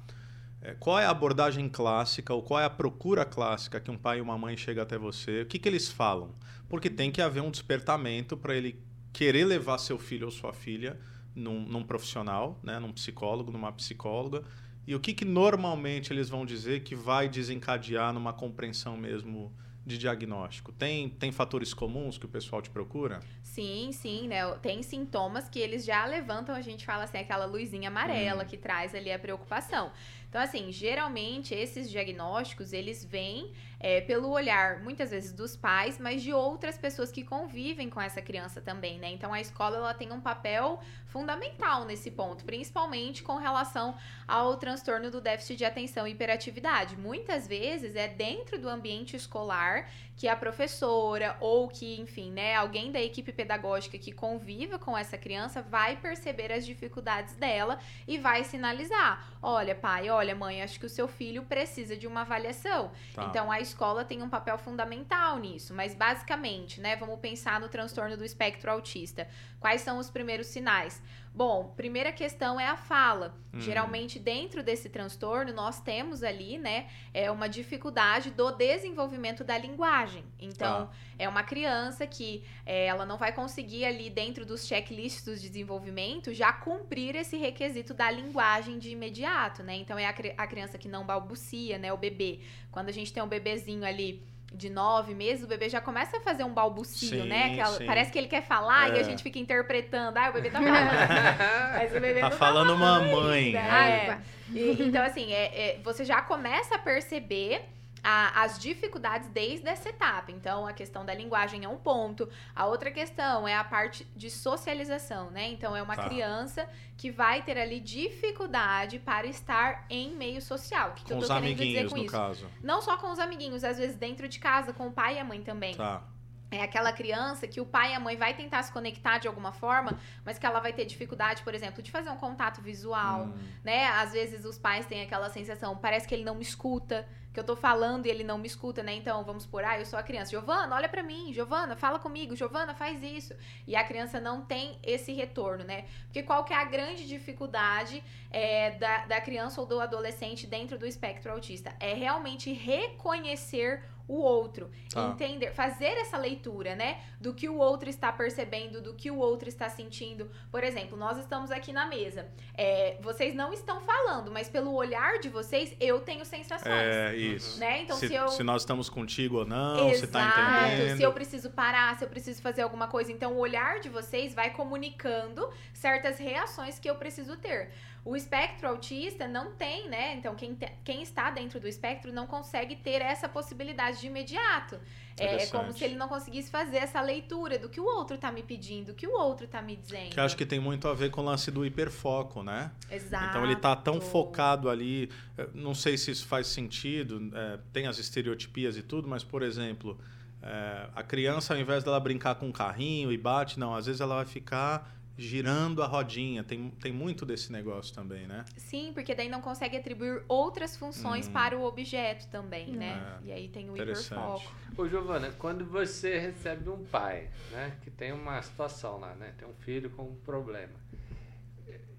qual 0.76 1.00
é 1.00 1.06
a 1.06 1.10
abordagem 1.10 1.70
clássica 1.70 2.34
ou 2.34 2.42
qual 2.42 2.60
é 2.60 2.66
a 2.66 2.70
procura 2.70 3.24
clássica 3.26 3.80
que 3.80 3.92
um 3.92 3.98
pai 3.98 4.20
e 4.20 4.22
uma 4.22 4.38
mãe 4.38 4.56
chegam 4.58 4.84
até 4.84 4.98
você? 4.98 5.42
O 5.42 5.46
que, 5.46 5.60
que 5.60 5.68
eles 5.68 5.90
falam? 5.90 6.36
Porque 6.70 6.90
tem 6.90 7.12
que 7.12 7.22
haver 7.22 7.42
um 7.42 7.52
despertamento 7.52 8.36
para 8.36 8.56
ele 8.56 8.82
querer 9.14 9.46
levar 9.46 9.78
seu 9.78 9.98
filho 9.98 10.26
ou 10.26 10.32
sua 10.32 10.54
filha 10.54 11.00
num, 11.36 11.60
num, 11.62 11.84
profissional, 11.84 12.60
né, 12.64 12.80
num 12.80 12.92
psicólogo, 12.92 13.52
numa 13.52 13.72
psicóloga. 13.72 14.44
E 14.86 14.96
o 14.96 15.00
que, 15.00 15.14
que 15.14 15.26
normalmente 15.26 16.14
eles 16.14 16.30
vão 16.30 16.46
dizer 16.46 16.82
que 16.84 16.96
vai 16.96 17.28
desencadear 17.28 18.14
numa 18.14 18.32
compreensão 18.32 18.96
mesmo 18.96 19.54
de 19.86 19.98
diagnóstico? 19.98 20.72
Tem, 20.72 21.10
tem 21.10 21.32
fatores 21.32 21.74
comuns 21.74 22.18
que 22.18 22.26
o 22.26 22.30
pessoal 22.30 22.62
te 22.62 22.70
procura? 22.70 23.20
Sim, 23.42 23.92
sim, 23.92 24.28
né? 24.28 24.50
Tem 24.62 24.84
sintomas 24.84 25.50
que 25.50 25.60
eles 25.60 25.84
já 25.84 26.06
levantam, 26.06 26.54
a 26.54 26.62
gente 26.62 26.86
fala 26.86 27.06
assim, 27.06 27.18
aquela 27.18 27.46
luzinha 27.46 27.90
amarela 27.90 28.44
hum. 28.44 28.46
que 28.46 28.58
traz 28.58 28.94
ali 28.94 29.12
a 29.12 29.18
preocupação. 29.18 29.92
Então, 30.38 30.46
assim, 30.46 30.72
geralmente 30.72 31.56
esses 31.56 31.90
diagnósticos 31.90 32.72
eles 32.72 33.04
vêm 33.04 33.52
é, 33.80 34.02
pelo 34.02 34.30
olhar, 34.30 34.82
muitas 34.82 35.12
vezes, 35.12 35.32
dos 35.32 35.56
pais, 35.56 36.00
mas 36.00 36.22
de 36.22 36.34
outras 36.34 36.78
pessoas 36.78 37.12
que 37.12 37.24
convivem 37.24 37.90
com 37.90 38.02
essa 38.02 38.22
criança 38.22 38.60
também, 38.60 38.98
né? 38.98 39.10
Então, 39.12 39.34
a 39.34 39.40
escola 39.40 39.78
ela 39.78 39.94
tem 39.94 40.12
um 40.12 40.22
papel 40.22 40.80
fundamental 41.06 41.86
nesse 41.86 42.12
ponto, 42.12 42.44
principalmente 42.44 43.24
com 43.24 43.38
relação 43.38 43.96
ao 44.28 44.58
transtorno 44.58 45.10
do 45.10 45.22
déficit 45.22 45.58
de 45.58 45.66
atenção 45.66 46.08
e 46.08 46.12
hiperatividade. 46.12 46.98
Muitas 46.98 47.48
vezes 47.48 47.96
é 47.96 48.08
dentro 48.08 48.60
do 48.60 48.68
ambiente 48.68 49.16
escolar 49.16 49.90
que 50.18 50.28
a 50.28 50.36
professora 50.36 51.38
ou 51.40 51.68
que, 51.68 52.00
enfim, 52.00 52.32
né, 52.32 52.56
alguém 52.56 52.92
da 52.92 53.00
equipe 53.00 53.32
pedagógica 53.32 53.98
que 53.98 54.12
conviva 54.12 54.80
com 54.80 54.98
essa 54.98 55.18
criança 55.18 55.62
vai 55.62 55.96
perceber 55.96 56.52
as 56.52 56.66
dificuldades 56.66 57.36
dela 57.36 57.80
e 58.08 58.18
vai 58.18 58.44
sinalizar: 58.44 59.28
olha, 59.42 59.76
pai, 59.76 60.10
olha, 60.10 60.36
mãe, 60.36 60.62
acho 60.62 60.80
que 60.80 60.88
o 60.88 60.90
seu 60.90 61.08
filho 61.08 61.44
precisa 61.44 61.96
de 61.96 62.08
uma 62.08 62.22
avaliação. 62.22 62.92
Tá. 63.14 63.26
Então 63.26 63.52
a 63.52 63.62
escola 63.68 64.06
tem 64.06 64.24
um 64.24 64.30
papel 64.30 64.58
fundamental 64.58 65.38
nisso, 65.38 65.74
mas 65.74 65.94
basicamente, 65.94 66.80
né, 66.80 66.96
vamos 66.96 67.20
pensar 67.20 67.60
no 67.60 67.68
transtorno 67.68 68.18
do 68.18 68.26
espectro 68.26 68.72
autista. 68.72 69.28
Quais 69.60 69.82
são 69.82 69.98
os 70.00 70.10
primeiros 70.10 70.48
sinais? 70.48 71.02
Bom, 71.38 71.72
primeira 71.78 72.12
questão 72.12 72.60
é 72.60 72.66
a 72.68 72.76
fala. 72.76 73.38
Hum. 73.54 73.60
Geralmente, 73.60 74.18
dentro 74.18 74.64
desse 74.64 74.90
transtorno, 74.90 75.54
nós 75.54 75.80
temos 75.80 76.24
ali, 76.24 76.58
né, 76.58 76.88
é 77.14 77.30
uma 77.30 77.48
dificuldade 77.48 78.32
do 78.32 78.50
desenvolvimento 78.50 79.44
da 79.44 79.56
linguagem. 79.56 80.24
Então, 80.40 80.90
ah. 80.92 80.96
é 81.20 81.30
uma 81.30 81.44
criança 81.44 82.08
que 82.08 82.44
é, 82.66 82.88
ela 82.88 83.06
não 83.06 83.20
vai 83.20 83.32
conseguir 83.32 83.86
ali, 83.86 84.10
dentro 84.10 84.48
dos 84.48 84.66
checklists 84.66 85.40
de 85.40 85.48
desenvolvimento, 85.48 86.34
já 86.34 86.52
cumprir 86.52 87.16
esse 87.16 87.38
requisito 87.38 87.94
da 87.94 88.10
linguagem 88.10 88.80
de 88.80 88.90
imediato, 88.90 89.62
né? 89.62 89.76
Então, 89.76 90.00
é 90.00 90.08
a, 90.08 90.16
a 90.38 90.48
criança 90.48 90.80
que 90.80 90.88
não 90.88 91.06
balbucia, 91.06 91.78
né, 91.78 91.94
o 91.94 91.98
bebê. 91.98 92.40
Quando 92.72 92.90
a 92.90 92.92
gente 92.92 93.14
tem 93.14 93.22
um 93.22 93.28
bebezinho 93.28 93.86
ali 93.86 94.26
de 94.54 94.70
nove 94.70 95.14
meses, 95.14 95.44
o 95.44 95.48
bebê 95.48 95.70
já 95.70 95.82
começa 95.82 96.18
a 96.18 96.22
fazer 96.22 96.44
um 96.44 96.54
balbucio, 96.54 97.22
sim, 97.22 97.28
né? 97.28 97.54
Aquela, 97.54 97.86
parece 97.86 98.12
que 98.12 98.18
ele 98.18 98.28
quer 98.28 98.42
falar 98.42 98.92
é. 98.92 98.98
e 98.98 99.00
a 99.00 99.04
gente 99.04 99.22
fica 99.22 99.38
interpretando. 99.38 100.18
Ah, 100.18 100.30
o 100.30 100.34
bebê 100.34 100.50
tá 100.50 100.62
falando. 100.62 101.74
Mas 101.78 101.92
o 101.92 102.00
bebê 102.00 102.20
tá 102.22 102.30
não 102.30 102.38
falando 102.38 102.74
tá 102.74 102.80
falando 102.80 103.12
mamãe. 103.12 103.56
É. 103.56 104.20
E, 104.54 104.78
então, 104.80 105.04
assim, 105.04 105.34
é, 105.34 105.76
é, 105.76 105.80
você 105.84 106.06
já 106.06 106.22
começa 106.22 106.76
a 106.76 106.80
perceber 106.80 107.62
a, 108.10 108.44
as 108.44 108.58
dificuldades 108.58 109.28
desde 109.28 109.68
essa 109.68 109.90
etapa. 109.90 110.32
Então, 110.32 110.66
a 110.66 110.72
questão 110.72 111.06
da 111.06 111.14
linguagem 111.14 111.66
é 111.66 111.68
um 111.68 111.76
ponto. 111.76 112.30
A 112.56 112.66
outra 112.66 112.90
questão 112.90 113.46
é 113.46 113.54
a 113.54 113.66
parte 113.66 114.08
de 114.16 114.32
socialização, 114.32 115.30
né? 115.30 115.50
Então, 115.50 115.76
é 115.76 115.82
uma 115.84 115.98
tá. 115.98 116.08
criança 116.08 116.70
que 116.96 117.12
vai 117.12 117.42
ter 117.42 117.58
ali 117.58 117.82
dificuldade 117.82 118.98
para 118.98 119.28
estar 119.28 119.86
em 119.90 120.16
meio 120.16 120.42
social. 120.42 120.94
Que 120.94 121.02
com 121.02 121.08
que 121.08 121.14
eu 121.16 121.18
tô 121.18 121.24
os 121.26 121.32
amiguinhos, 121.32 121.92
no 121.92 121.98
isso? 121.98 122.16
caso. 122.16 122.50
Não 122.64 122.82
só 122.82 122.96
com 122.96 123.12
os 123.12 123.20
amiguinhos, 123.20 123.66
às 123.66 123.78
vezes 123.78 123.98
dentro 123.98 124.30
de 124.30 124.40
casa, 124.40 124.72
com 124.72 124.88
o 124.88 124.92
pai 124.92 125.18
e 125.18 125.20
a 125.20 125.26
mãe 125.26 125.44
também. 125.44 125.76
Tá. 125.76 126.02
É 126.50 126.62
aquela 126.62 126.94
criança 126.94 127.46
que 127.46 127.60
o 127.60 127.66
pai 127.66 127.92
e 127.92 127.94
a 127.94 128.00
mãe 128.00 128.16
vai 128.16 128.34
tentar 128.34 128.64
se 128.64 128.72
conectar 128.72 129.18
de 129.18 129.28
alguma 129.28 129.52
forma, 129.52 130.00
mas 130.24 130.40
que 130.40 130.46
ela 130.46 130.62
vai 130.62 130.72
ter 130.72 130.86
dificuldade, 130.86 131.44
por 131.44 131.54
exemplo, 131.54 131.84
de 131.84 131.92
fazer 131.92 132.10
um 132.10 132.16
contato 132.16 132.62
visual, 132.62 133.26
hum. 133.26 133.38
né? 133.66 133.88
Às 133.88 134.14
vezes 134.14 134.46
os 134.46 134.58
pais 134.58 134.86
têm 134.86 135.02
aquela 135.02 135.30
sensação, 135.30 135.76
parece 135.76 136.08
que 136.08 136.16
ele 136.16 136.24
não 136.24 136.36
me 136.36 136.44
escuta, 136.44 137.06
que 137.38 137.42
eu 137.42 137.44
tô 137.44 137.56
falando 137.56 138.08
e 138.08 138.10
ele 138.10 138.24
não 138.24 138.40
me 138.40 138.48
escuta, 138.48 138.82
né? 138.82 138.96
Então, 138.96 139.24
vamos 139.24 139.46
por, 139.46 139.64
ah, 139.64 139.78
eu 139.78 139.86
sou 139.86 140.00
a 140.00 140.02
criança. 140.02 140.32
Giovana, 140.32 140.76
olha 140.76 140.90
para 140.90 141.04
mim. 141.04 141.32
Giovana, 141.32 141.76
fala 141.76 142.00
comigo. 142.00 142.36
Giovana, 142.36 142.74
faz 142.74 143.04
isso. 143.04 143.36
E 143.68 143.76
a 143.76 143.84
criança 143.84 144.20
não 144.20 144.42
tem 144.42 144.80
esse 144.82 145.14
retorno, 145.14 145.64
né? 145.64 145.86
Porque 146.06 146.24
qual 146.24 146.44
que 146.44 146.52
é 146.52 146.58
a 146.58 146.64
grande 146.64 147.08
dificuldade 147.08 148.04
é, 148.32 148.72
da, 148.72 149.06
da 149.06 149.22
criança 149.22 149.62
ou 149.62 149.68
do 149.68 149.80
adolescente 149.80 150.48
dentro 150.48 150.80
do 150.80 150.88
espectro 150.88 151.32
autista? 151.32 151.76
É 151.80 151.94
realmente 151.94 152.52
reconhecer 152.52 153.84
o 153.97 153.97
outro, 154.16 154.70
tá. 154.92 155.10
entender, 155.10 155.52
fazer 155.54 155.98
essa 155.98 156.18
leitura, 156.18 156.76
né, 156.76 157.02
do 157.20 157.34
que 157.34 157.50
o 157.50 157.58
outro 157.58 157.90
está 157.90 158.12
percebendo, 158.12 158.82
do 158.82 158.94
que 158.94 159.12
o 159.12 159.18
outro 159.18 159.50
está 159.50 159.70
sentindo. 159.70 160.30
Por 160.52 160.64
exemplo, 160.64 160.98
nós 160.98 161.18
estamos 161.18 161.52
aqui 161.52 161.74
na 161.74 161.86
mesa, 161.86 162.28
é, 162.54 162.98
vocês 163.02 163.36
não 163.36 163.52
estão 163.52 163.82
falando, 163.82 164.32
mas 164.32 164.50
pelo 164.50 164.74
olhar 164.74 165.20
de 165.20 165.30
vocês 165.30 165.76
eu 165.80 166.00
tenho 166.00 166.24
sensações. 166.26 166.72
É 166.72 167.16
isso. 167.16 167.60
Né? 167.60 167.84
Então 167.84 167.98
se, 167.98 168.08
se, 168.08 168.16
eu... 168.16 168.28
se 168.30 168.44
nós 168.44 168.62
estamos 168.62 168.90
contigo 168.90 169.40
ou 169.40 169.46
não, 169.46 169.90
Exato, 169.90 169.98
se 169.98 170.08
tá 170.08 170.68
entendendo. 170.68 170.98
Se 170.98 171.04
eu 171.04 171.14
preciso 171.14 171.50
parar, 171.50 171.98
se 171.98 172.06
eu 172.06 172.10
preciso 172.10 172.42
fazer 172.42 172.62
alguma 172.62 172.88
coisa, 172.88 173.12
então 173.12 173.34
o 173.34 173.38
olhar 173.38 173.80
de 173.80 173.90
vocês 173.90 174.34
vai 174.34 174.52
comunicando 174.52 175.50
certas 175.74 176.18
reações 176.18 176.80
que 176.80 176.90
eu 176.90 176.96
preciso 176.96 177.36
ter. 177.38 177.72
O 178.08 178.16
espectro 178.16 178.70
autista 178.70 179.28
não 179.28 179.52
tem, 179.52 179.90
né? 179.90 180.16
Então, 180.16 180.34
quem, 180.34 180.56
te, 180.56 180.72
quem 180.86 181.02
está 181.02 181.30
dentro 181.30 181.60
do 181.60 181.68
espectro 181.68 182.14
não 182.14 182.26
consegue 182.26 182.78
ter 182.78 183.02
essa 183.02 183.28
possibilidade 183.28 184.00
de 184.00 184.08
imediato. 184.08 184.80
É, 185.18 185.46
como 185.48 185.74
se 185.74 185.84
ele 185.84 185.96
não 185.96 186.08
conseguisse 186.08 186.50
fazer 186.50 186.78
essa 186.78 187.02
leitura 187.02 187.60
do 187.60 187.68
que 187.68 187.82
o 187.82 187.84
outro 187.84 188.16
está 188.16 188.32
me 188.32 188.42
pedindo, 188.44 188.88
do 188.88 188.94
que 188.94 189.06
o 189.06 189.12
outro 189.12 189.44
está 189.44 189.62
me 189.62 189.76
dizendo. 189.76 190.12
Que 190.12 190.22
acho 190.22 190.38
que 190.38 190.46
tem 190.46 190.58
muito 190.58 190.88
a 190.88 190.94
ver 190.94 191.12
com 191.12 191.20
o 191.20 191.24
lance 191.26 191.52
do 191.52 191.66
hiperfoco, 191.66 192.44
né? 192.44 192.72
Exato. 192.90 193.26
Então 193.26 193.44
ele 193.44 193.54
está 193.54 193.76
tão 193.76 194.00
focado 194.00 194.70
ali. 194.70 195.12
Eh, 195.38 195.50
não 195.54 195.76
sei 195.76 195.98
se 195.98 196.10
isso 196.10 196.26
faz 196.28 196.48
sentido, 196.48 197.30
é, 197.36 197.60
tem 197.74 197.88
as 197.88 197.98
estereotipias 197.98 198.78
e 198.78 198.84
tudo, 198.84 199.10
mas, 199.10 199.22
por 199.22 199.44
exemplo, 199.44 200.00
é, 200.42 200.88
a 200.96 201.04
criança, 201.04 201.54
ao 201.54 201.60
invés 201.60 201.84
dela 201.84 202.00
brincar 202.00 202.36
com 202.36 202.48
um 202.48 202.54
carrinho 202.54 203.12
e 203.12 203.18
bate, 203.18 203.60
não, 203.60 203.76
às 203.76 203.86
vezes 203.86 204.00
ela 204.00 204.16
vai 204.16 204.26
ficar 204.26 204.97
girando 205.18 205.82
a 205.82 205.88
rodinha. 205.88 206.44
Tem, 206.44 206.70
tem 206.70 206.92
muito 206.92 207.26
desse 207.26 207.52
negócio 207.52 207.94
também, 207.94 208.28
né? 208.28 208.46
Sim, 208.56 208.92
porque 208.94 209.16
daí 209.16 209.28
não 209.28 209.42
consegue 209.42 209.76
atribuir 209.78 210.24
outras 210.28 210.78
funções 210.78 211.28
hum. 211.28 211.32
para 211.32 211.58
o 211.58 211.64
objeto 211.64 212.28
também, 212.28 212.68
né? 212.68 213.20
É. 213.24 213.28
E 213.28 213.32
aí 213.32 213.48
tem 213.48 213.70
o 213.70 213.76
hiperfoco. 213.76 214.52
Ô, 214.78 214.88
Giovana, 214.88 215.32
quando 215.40 215.66
você 215.66 216.20
recebe 216.20 216.70
um 216.70 216.86
pai, 216.86 217.30
né, 217.52 217.74
que 217.82 217.90
tem 217.90 218.12
uma 218.12 218.40
situação 218.42 219.00
lá, 219.00 219.16
né, 219.16 219.34
tem 219.38 219.48
um 219.48 219.54
filho 219.54 219.90
com 219.90 220.04
um 220.04 220.16
problema, 220.18 220.74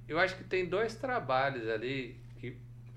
eu 0.07 0.19
acho 0.19 0.37
que 0.37 0.45
tem 0.45 0.65
dois 0.65 0.95
trabalhos 0.95 1.69
ali 1.69 2.21
que 2.39 2.57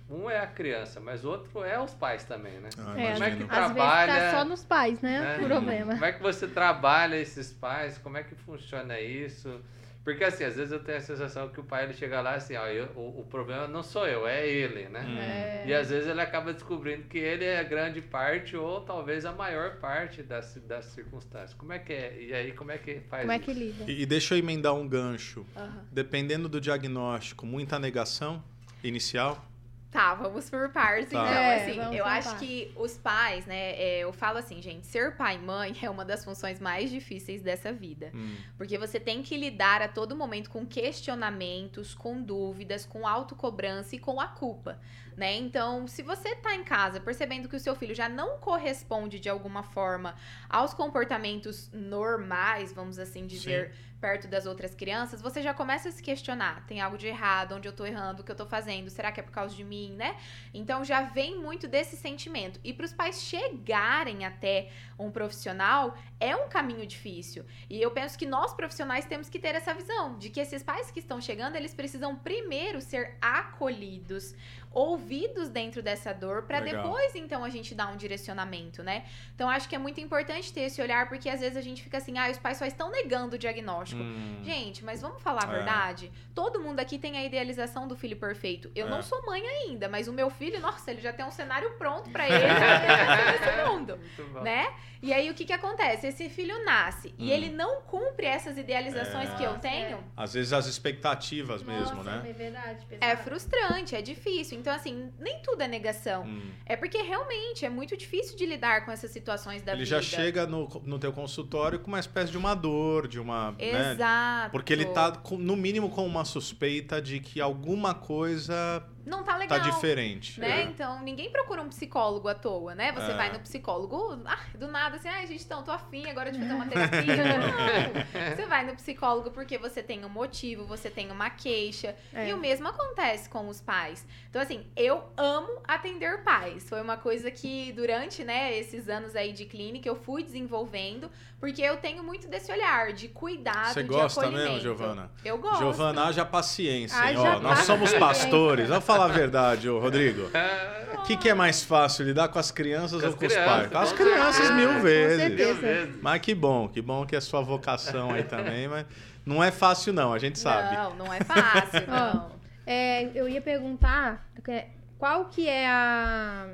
um 0.09 0.29
é 0.29 0.39
a 0.39 0.47
criança, 0.47 0.99
mas 0.99 1.25
o 1.25 1.29
outro 1.29 1.63
é 1.63 1.81
os 1.81 1.93
pais 1.93 2.23
também, 2.25 2.59
né? 2.59 2.69
Ah, 2.77 2.99
É, 2.99 3.13
Como 3.13 3.23
é 3.23 3.31
que 3.31 3.35
imagino. 3.37 3.47
Às 3.49 3.57
vezes 3.59 3.73
trabalha- 3.73 4.13
tá 4.13 4.31
só 4.31 4.45
nos 4.45 4.63
pais, 4.63 5.01
né? 5.01 5.19
né? 5.19 5.37
O 5.43 5.47
problema. 5.47 5.93
Como 5.93 6.05
é 6.05 6.11
que 6.11 6.21
você 6.21 6.47
trabalha 6.47 7.15
esses 7.15 7.51
pais? 7.51 7.97
Como 7.97 8.17
é 8.17 8.23
que 8.23 8.35
funciona 8.35 8.99
isso? 8.99 9.61
Porque 10.03 10.23
assim, 10.23 10.43
às 10.43 10.55
vezes 10.55 10.71
eu 10.71 10.79
tenho 10.83 10.97
a 10.97 11.01
sensação 11.01 11.49
que 11.49 11.59
o 11.59 11.63
pai 11.63 11.83
ele 11.83 11.93
chega 11.93 12.21
lá 12.21 12.33
assim, 12.33 12.55
ó, 12.55 12.65
eu- 12.67 12.89
o, 12.95 13.21
o 13.21 13.25
problema 13.25 13.67
não 13.67 13.83
sou 13.83 14.07
eu, 14.07 14.25
é 14.27 14.47
ele, 14.47 14.89
né? 14.89 15.01
Hum. 15.07 15.17
É. 15.19 15.63
E 15.67 15.73
às 15.75 15.89
vezes 15.91 16.09
ele 16.09 16.19
acaba 16.19 16.51
descobrindo 16.53 17.03
que 17.03 17.19
ele 17.19 17.45
é 17.45 17.59
a 17.59 17.63
grande 17.63 18.01
parte 18.01 18.57
ou 18.57 18.81
talvez 18.81 19.25
a 19.25 19.31
maior 19.31 19.77
parte 19.77 20.23
das, 20.23 20.55
das 20.67 20.85
circunstâncias. 20.85 21.53
Como 21.53 21.71
é 21.71 21.77
que 21.77 21.93
é? 21.93 22.19
E 22.19 22.33
aí 22.33 22.51
como 22.51 22.71
é 22.71 22.77
que 22.79 23.01
faz 23.01 23.21
Como 23.21 23.31
é 23.31 23.35
isso? 23.35 23.45
que 23.45 23.53
lida? 23.53 23.83
E, 23.91 24.01
e 24.01 24.05
deixa 24.07 24.33
eu 24.33 24.39
emendar 24.39 24.73
um 24.73 24.87
gancho. 24.87 25.45
Aham. 25.55 25.85
Dependendo 25.91 26.49
do 26.49 26.59
diagnóstico, 26.59 27.45
muita 27.45 27.77
negação 27.77 28.43
inicial. 28.83 29.45
Tá, 29.91 30.13
vamos 30.13 30.49
por 30.49 30.69
partes, 30.69 31.09
Tá. 31.11 31.19
então. 31.21 31.33
É, 31.33 31.55
assim, 31.89 31.97
eu 31.97 32.05
acho 32.05 32.37
que 32.37 32.71
os 32.77 32.97
pais, 32.97 33.45
né? 33.45 33.71
é, 33.73 33.99
eu 33.99 34.13
falo 34.13 34.37
assim, 34.37 34.61
gente, 34.61 34.87
ser 34.87 35.17
pai 35.17 35.35
e 35.35 35.39
mãe 35.39 35.75
é 35.83 35.89
uma 35.89 36.05
das 36.05 36.23
funções 36.23 36.61
mais 36.61 36.89
difíceis 36.89 37.41
dessa 37.41 37.73
vida. 37.73 38.09
Hum. 38.13 38.37
Porque 38.57 38.77
você 38.77 39.01
tem 39.01 39.21
que 39.21 39.35
lidar 39.35 39.81
a 39.81 39.89
todo 39.89 40.15
momento 40.15 40.49
com 40.49 40.65
questionamentos, 40.65 41.93
com 41.93 42.21
dúvidas, 42.21 42.85
com 42.85 43.05
autocobrança 43.05 43.95
e 43.97 43.99
com 43.99 44.21
a 44.21 44.27
culpa, 44.27 44.79
né? 45.17 45.35
Então, 45.35 45.85
se 45.87 46.01
você 46.01 46.35
tá 46.35 46.55
em 46.55 46.63
casa 46.63 47.01
percebendo 47.01 47.49
que 47.49 47.55
o 47.57 47.59
seu 47.59 47.75
filho 47.75 47.93
já 47.93 48.07
não 48.07 48.37
corresponde 48.37 49.19
de 49.19 49.27
alguma 49.27 49.61
forma 49.61 50.15
aos 50.49 50.73
comportamentos 50.73 51.69
normais, 51.73 52.71
vamos 52.71 52.97
assim 52.97 53.27
dizer, 53.27 53.73
perto 54.01 54.27
das 54.27 54.47
outras 54.47 54.73
crianças, 54.73 55.21
você 55.21 55.41
já 55.41 55.53
começa 55.53 55.87
a 55.87 55.91
se 55.91 56.01
questionar: 56.01 56.65
tem 56.65 56.81
algo 56.81 56.97
de 56.97 57.07
errado, 57.07 57.55
onde 57.55 57.67
eu 57.67 57.71
tô 57.71 57.85
errando, 57.85 58.21
o 58.21 58.25
que 58.25 58.31
eu 58.31 58.35
tô 58.35 58.47
fazendo, 58.47 58.89
será 58.89 59.11
que 59.11 59.19
é 59.19 59.23
por 59.23 59.31
causa 59.31 59.55
de 59.55 59.63
mim, 59.63 59.93
né? 59.93 60.17
Então 60.53 60.83
já 60.83 61.03
vem 61.03 61.39
muito 61.39 61.67
desse 61.67 61.95
sentimento. 61.95 62.59
E 62.63 62.73
para 62.73 62.85
os 62.85 62.91
pais 62.91 63.21
chegarem 63.21 64.25
até 64.25 64.69
um 64.97 65.11
profissional 65.11 65.95
é 66.21 66.35
um 66.35 66.47
caminho 66.47 66.85
difícil. 66.85 67.43
E 67.69 67.81
eu 67.81 67.89
penso 67.91 68.17
que 68.17 68.25
nós 68.27 68.53
profissionais 68.53 69.05
temos 69.05 69.27
que 69.27 69.39
ter 69.39 69.55
essa 69.55 69.73
visão 69.73 70.17
de 70.17 70.29
que 70.29 70.39
esses 70.39 70.61
pais 70.63 70.89
que 70.91 70.99
estão 70.99 71.19
chegando, 71.19 71.55
eles 71.55 71.73
precisam 71.73 72.15
primeiro 72.15 72.79
ser 72.79 73.17
acolhidos, 73.19 74.35
ouvidos 74.71 75.49
dentro 75.49 75.81
dessa 75.81 76.13
dor, 76.13 76.43
para 76.43 76.61
depois 76.61 77.13
então 77.15 77.43
a 77.43 77.49
gente 77.49 77.75
dar 77.75 77.87
um 77.91 77.97
direcionamento, 77.97 78.81
né? 78.81 79.03
Então 79.35 79.49
acho 79.49 79.67
que 79.67 79.75
é 79.75 79.79
muito 79.79 79.99
importante 79.99 80.53
ter 80.53 80.61
esse 80.61 80.81
olhar, 80.81 81.09
porque 81.09 81.27
às 81.27 81.41
vezes 81.41 81.57
a 81.57 81.61
gente 81.61 81.83
fica 81.83 81.97
assim, 81.97 82.17
ah, 82.17 82.29
os 82.29 82.37
pais 82.37 82.57
só 82.57 82.65
estão 82.65 82.89
negando 82.89 83.35
o 83.35 83.39
diagnóstico. 83.39 84.01
Hum. 84.01 84.39
Gente, 84.43 84.85
mas 84.85 85.01
vamos 85.01 85.21
falar 85.21 85.45
a 85.45 85.51
É. 85.51 85.55
verdade? 85.57 86.11
Todo 86.33 86.61
mundo 86.61 86.79
aqui 86.79 86.97
tem 86.97 87.17
a 87.17 87.23
idealização 87.25 87.87
do 87.87 87.97
filho 87.97 88.15
perfeito. 88.15 88.71
Eu 88.73 88.87
É. 88.87 88.89
não 88.89 89.01
sou 89.01 89.21
mãe 89.25 89.45
ainda, 89.45 89.89
mas 89.89 90.07
o 90.07 90.13
meu 90.13 90.29
filho, 90.29 90.59
nossa, 90.61 90.91
ele 90.91 91.01
já 91.01 91.11
tem 91.11 91.25
um 91.25 91.31
cenário 91.31 91.71
pronto 91.77 92.09
pra 92.09 92.25
ele 92.29 92.35
ele 92.35 93.31
nesse 93.31 93.69
mundo, 93.69 93.99
né? 94.41 94.73
E 95.01 95.11
aí 95.11 95.29
o 95.31 95.33
que 95.33 95.45
que 95.45 95.53
acontece? 95.53 96.10
Esse 96.11 96.29
filho 96.29 96.63
nasce 96.65 97.13
e 97.17 97.29
Hum. 97.29 97.33
ele 97.33 97.49
não 97.49 97.81
cumpre 97.83 98.25
essas 98.25 98.57
idealizações 98.57 99.29
É. 99.29 99.35
que 99.35 99.43
eu 99.43 99.57
tenho. 99.59 99.97
é. 99.97 100.03
Às 100.17 100.33
vezes 100.33 100.51
as 100.53 100.65
expectativas 100.67 101.63
mesmo, 101.63 101.95
Nossa, 102.03 102.21
né? 102.21 102.29
É 102.29 102.33
verdade. 102.33 102.85
É 102.99 103.15
frustrante, 103.15 103.95
é 103.95 104.01
difícil. 104.01 104.59
Então, 104.59 104.73
assim, 104.73 105.11
nem 105.19 105.39
tudo 105.41 105.61
é 105.63 105.67
negação. 105.67 106.23
Hum. 106.23 106.41
É 106.65 106.75
porque 106.75 107.01
realmente 107.01 107.65
é 107.65 107.69
muito 107.69 107.95
difícil 107.95 108.35
de 108.37 108.45
lidar 108.45 108.85
com 108.85 108.91
essas 108.91 109.09
situações 109.11 109.61
da 109.61 109.71
Ele 109.71 109.83
vida. 109.85 110.01
já 110.01 110.01
chega 110.01 110.45
no, 110.45 110.67
no 110.85 110.99
teu 110.99 111.13
consultório 111.13 111.79
com 111.79 111.87
uma 111.87 111.99
espécie 111.99 112.31
de 112.31 112.37
uma 112.37 112.53
dor, 112.53 113.07
de 113.07 113.19
uma. 113.19 113.51
né? 113.53 113.91
Exato. 113.93 114.51
Porque 114.51 114.73
ele 114.73 114.85
tá, 114.85 115.11
com- 115.13 115.37
no 115.37 115.55
mínimo, 115.55 115.89
com 115.89 116.05
uma 116.05 116.25
suspeita 116.25 117.01
de 117.01 117.19
que 117.19 117.39
alguma 117.39 117.93
coisa 117.93 118.83
Não 119.05 119.23
tá 119.23 119.31
tá 119.33 119.37
legal. 119.37 119.59
diferente. 119.59 120.39
Né? 120.39 120.63
Então, 120.63 121.01
ninguém 121.01 121.29
procura 121.31 121.61
um 121.61 121.69
psicólogo 121.69 122.27
à 122.27 122.35
toa, 122.35 122.75
né? 122.75 122.91
Você 122.91 123.11
É. 123.11 123.15
vai 123.15 123.31
no 123.31 123.39
psicólogo, 123.39 124.21
ah, 124.25 124.37
do 124.57 124.67
nada, 124.67 124.97
assim, 124.97 125.07
ai, 125.09 125.25
gente, 125.27 125.43
então, 125.43 125.63
tô 125.63 125.71
afim 125.71 126.07
agora 126.09 126.31
de 126.31 126.39
fazer 126.39 126.53
uma 126.53 126.65
terapia. 126.67 127.15
Não. 127.15 128.31
Você 128.35 128.45
vai 128.45 128.65
no 128.65 128.75
psicólogo 128.75 129.31
porque 129.31 129.57
você 129.57 129.81
tem 129.83 130.03
um 130.05 130.09
motivo, 130.09 130.65
você 130.65 130.89
tem 130.89 131.11
uma 131.11 131.29
queixa. 131.29 131.95
É. 132.13 132.29
E 132.29 132.33
o 132.33 132.37
mesmo 132.37 132.67
acontece 132.67 133.29
com 133.29 133.47
os 133.47 133.59
pais. 133.61 134.05
Então, 134.29 134.41
assim, 134.41 134.65
eu 134.75 135.03
amo 135.17 135.61
atender 135.67 136.23
pais. 136.23 136.67
Foi 136.69 136.81
uma 136.81 136.97
coisa 136.97 137.29
que, 137.31 137.71
durante, 137.73 138.23
né, 138.23 138.57
esses 138.57 138.87
anos 138.89 139.15
aí 139.15 139.31
de 139.33 139.45
clínica, 139.45 139.87
eu 139.87 139.95
fui 139.95 140.23
desenvolvendo, 140.23 141.09
porque 141.41 141.61
eu 141.61 141.75
tenho 141.77 142.01
muito 142.03 142.27
desse 142.29 142.49
olhar 142.51 142.93
de 142.93 143.09
cuidado, 143.09 143.73
Você 143.73 143.81
de 143.83 143.89
gosta 143.89 144.31
mesmo, 144.31 144.59
Giovana? 144.61 145.11
Eu 145.25 145.37
gosto. 145.37 145.57
Giovana, 145.57 146.05
haja 146.05 146.23
paciência, 146.23 146.95
hein? 146.95 147.17
Haja 147.17 147.37
Ó, 147.37 147.39
nós 147.41 147.59
somos 147.65 147.91
paciência. 147.91 147.99
pastores. 147.99 148.69
Vamos 148.69 148.85
falar 148.85 149.05
a 149.05 149.07
verdade, 149.09 149.67
ô 149.67 149.79
Rodrigo. 149.79 150.29
Ah, 150.33 150.77
O 151.01 151.03
que, 151.03 151.17
que 151.17 151.27
é 151.29 151.33
mais 151.33 151.63
fácil, 151.63 152.05
lidar 152.05 152.27
com 152.27 152.37
as 152.37 152.51
crianças 152.51 153.01
Com 153.01 153.07
ou 153.07 153.13
as 153.13 153.15
com 153.19 153.25
os 153.25 153.33
crianças, 153.33 153.57
pais? 153.57 153.71
Com 153.71 153.77
as 153.79 153.91
crianças 153.93 154.35
certeza. 154.35 154.53
mil 154.53 154.73
Com 154.75 154.81
vezes. 154.81 155.17
certeza. 155.17 155.53
mil 155.53 155.61
vezes. 155.61 155.95
Mas 156.01 156.21
que 156.21 156.35
bom, 156.35 156.67
que 156.67 156.81
bom 156.81 157.05
que 157.07 157.15
é 157.15 157.19
sua 157.19 157.41
vocação 157.41 158.11
aí 158.11 158.23
também, 158.23 158.67
mas 158.67 158.85
não 159.25 159.43
é 159.43 159.49
fácil 159.49 159.91
não, 159.93 160.13
a 160.13 160.19
gente 160.19 160.37
sabe. 160.37 160.75
Não, 160.75 160.95
não 160.95 161.11
é 161.13 161.19
fácil, 161.21 161.81
não. 161.89 162.31
É, 162.67 163.09
eu 163.15 163.27
ia 163.27 163.41
perguntar 163.41 164.29
que- 164.45 164.65
qual 164.99 165.25
que 165.25 165.49
é 165.49 165.67
a. 165.67 166.49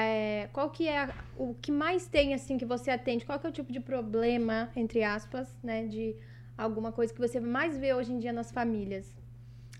é, 0.00 0.48
qual 0.52 0.70
que 0.70 0.88
é 0.88 0.98
a- 1.04 1.14
o 1.36 1.54
que 1.54 1.70
mais 1.72 2.06
tem 2.08 2.34
assim 2.34 2.58
que 2.58 2.64
você 2.64 2.90
atende? 2.90 3.24
Qual 3.26 3.38
que 3.38 3.46
é 3.46 3.50
o 3.50 3.52
tipo 3.52 3.72
de 3.72 3.80
problema, 3.80 4.70
entre 4.76 5.02
aspas, 5.04 5.56
né? 5.62 5.86
De 5.86 6.16
alguma 6.56 6.92
coisa 6.92 7.12
que 7.14 7.20
você 7.20 7.40
mais 7.40 7.78
vê 7.78 7.94
hoje 7.94 8.12
em 8.12 8.18
dia 8.18 8.32
nas 8.32 8.50
famílias? 8.52 9.06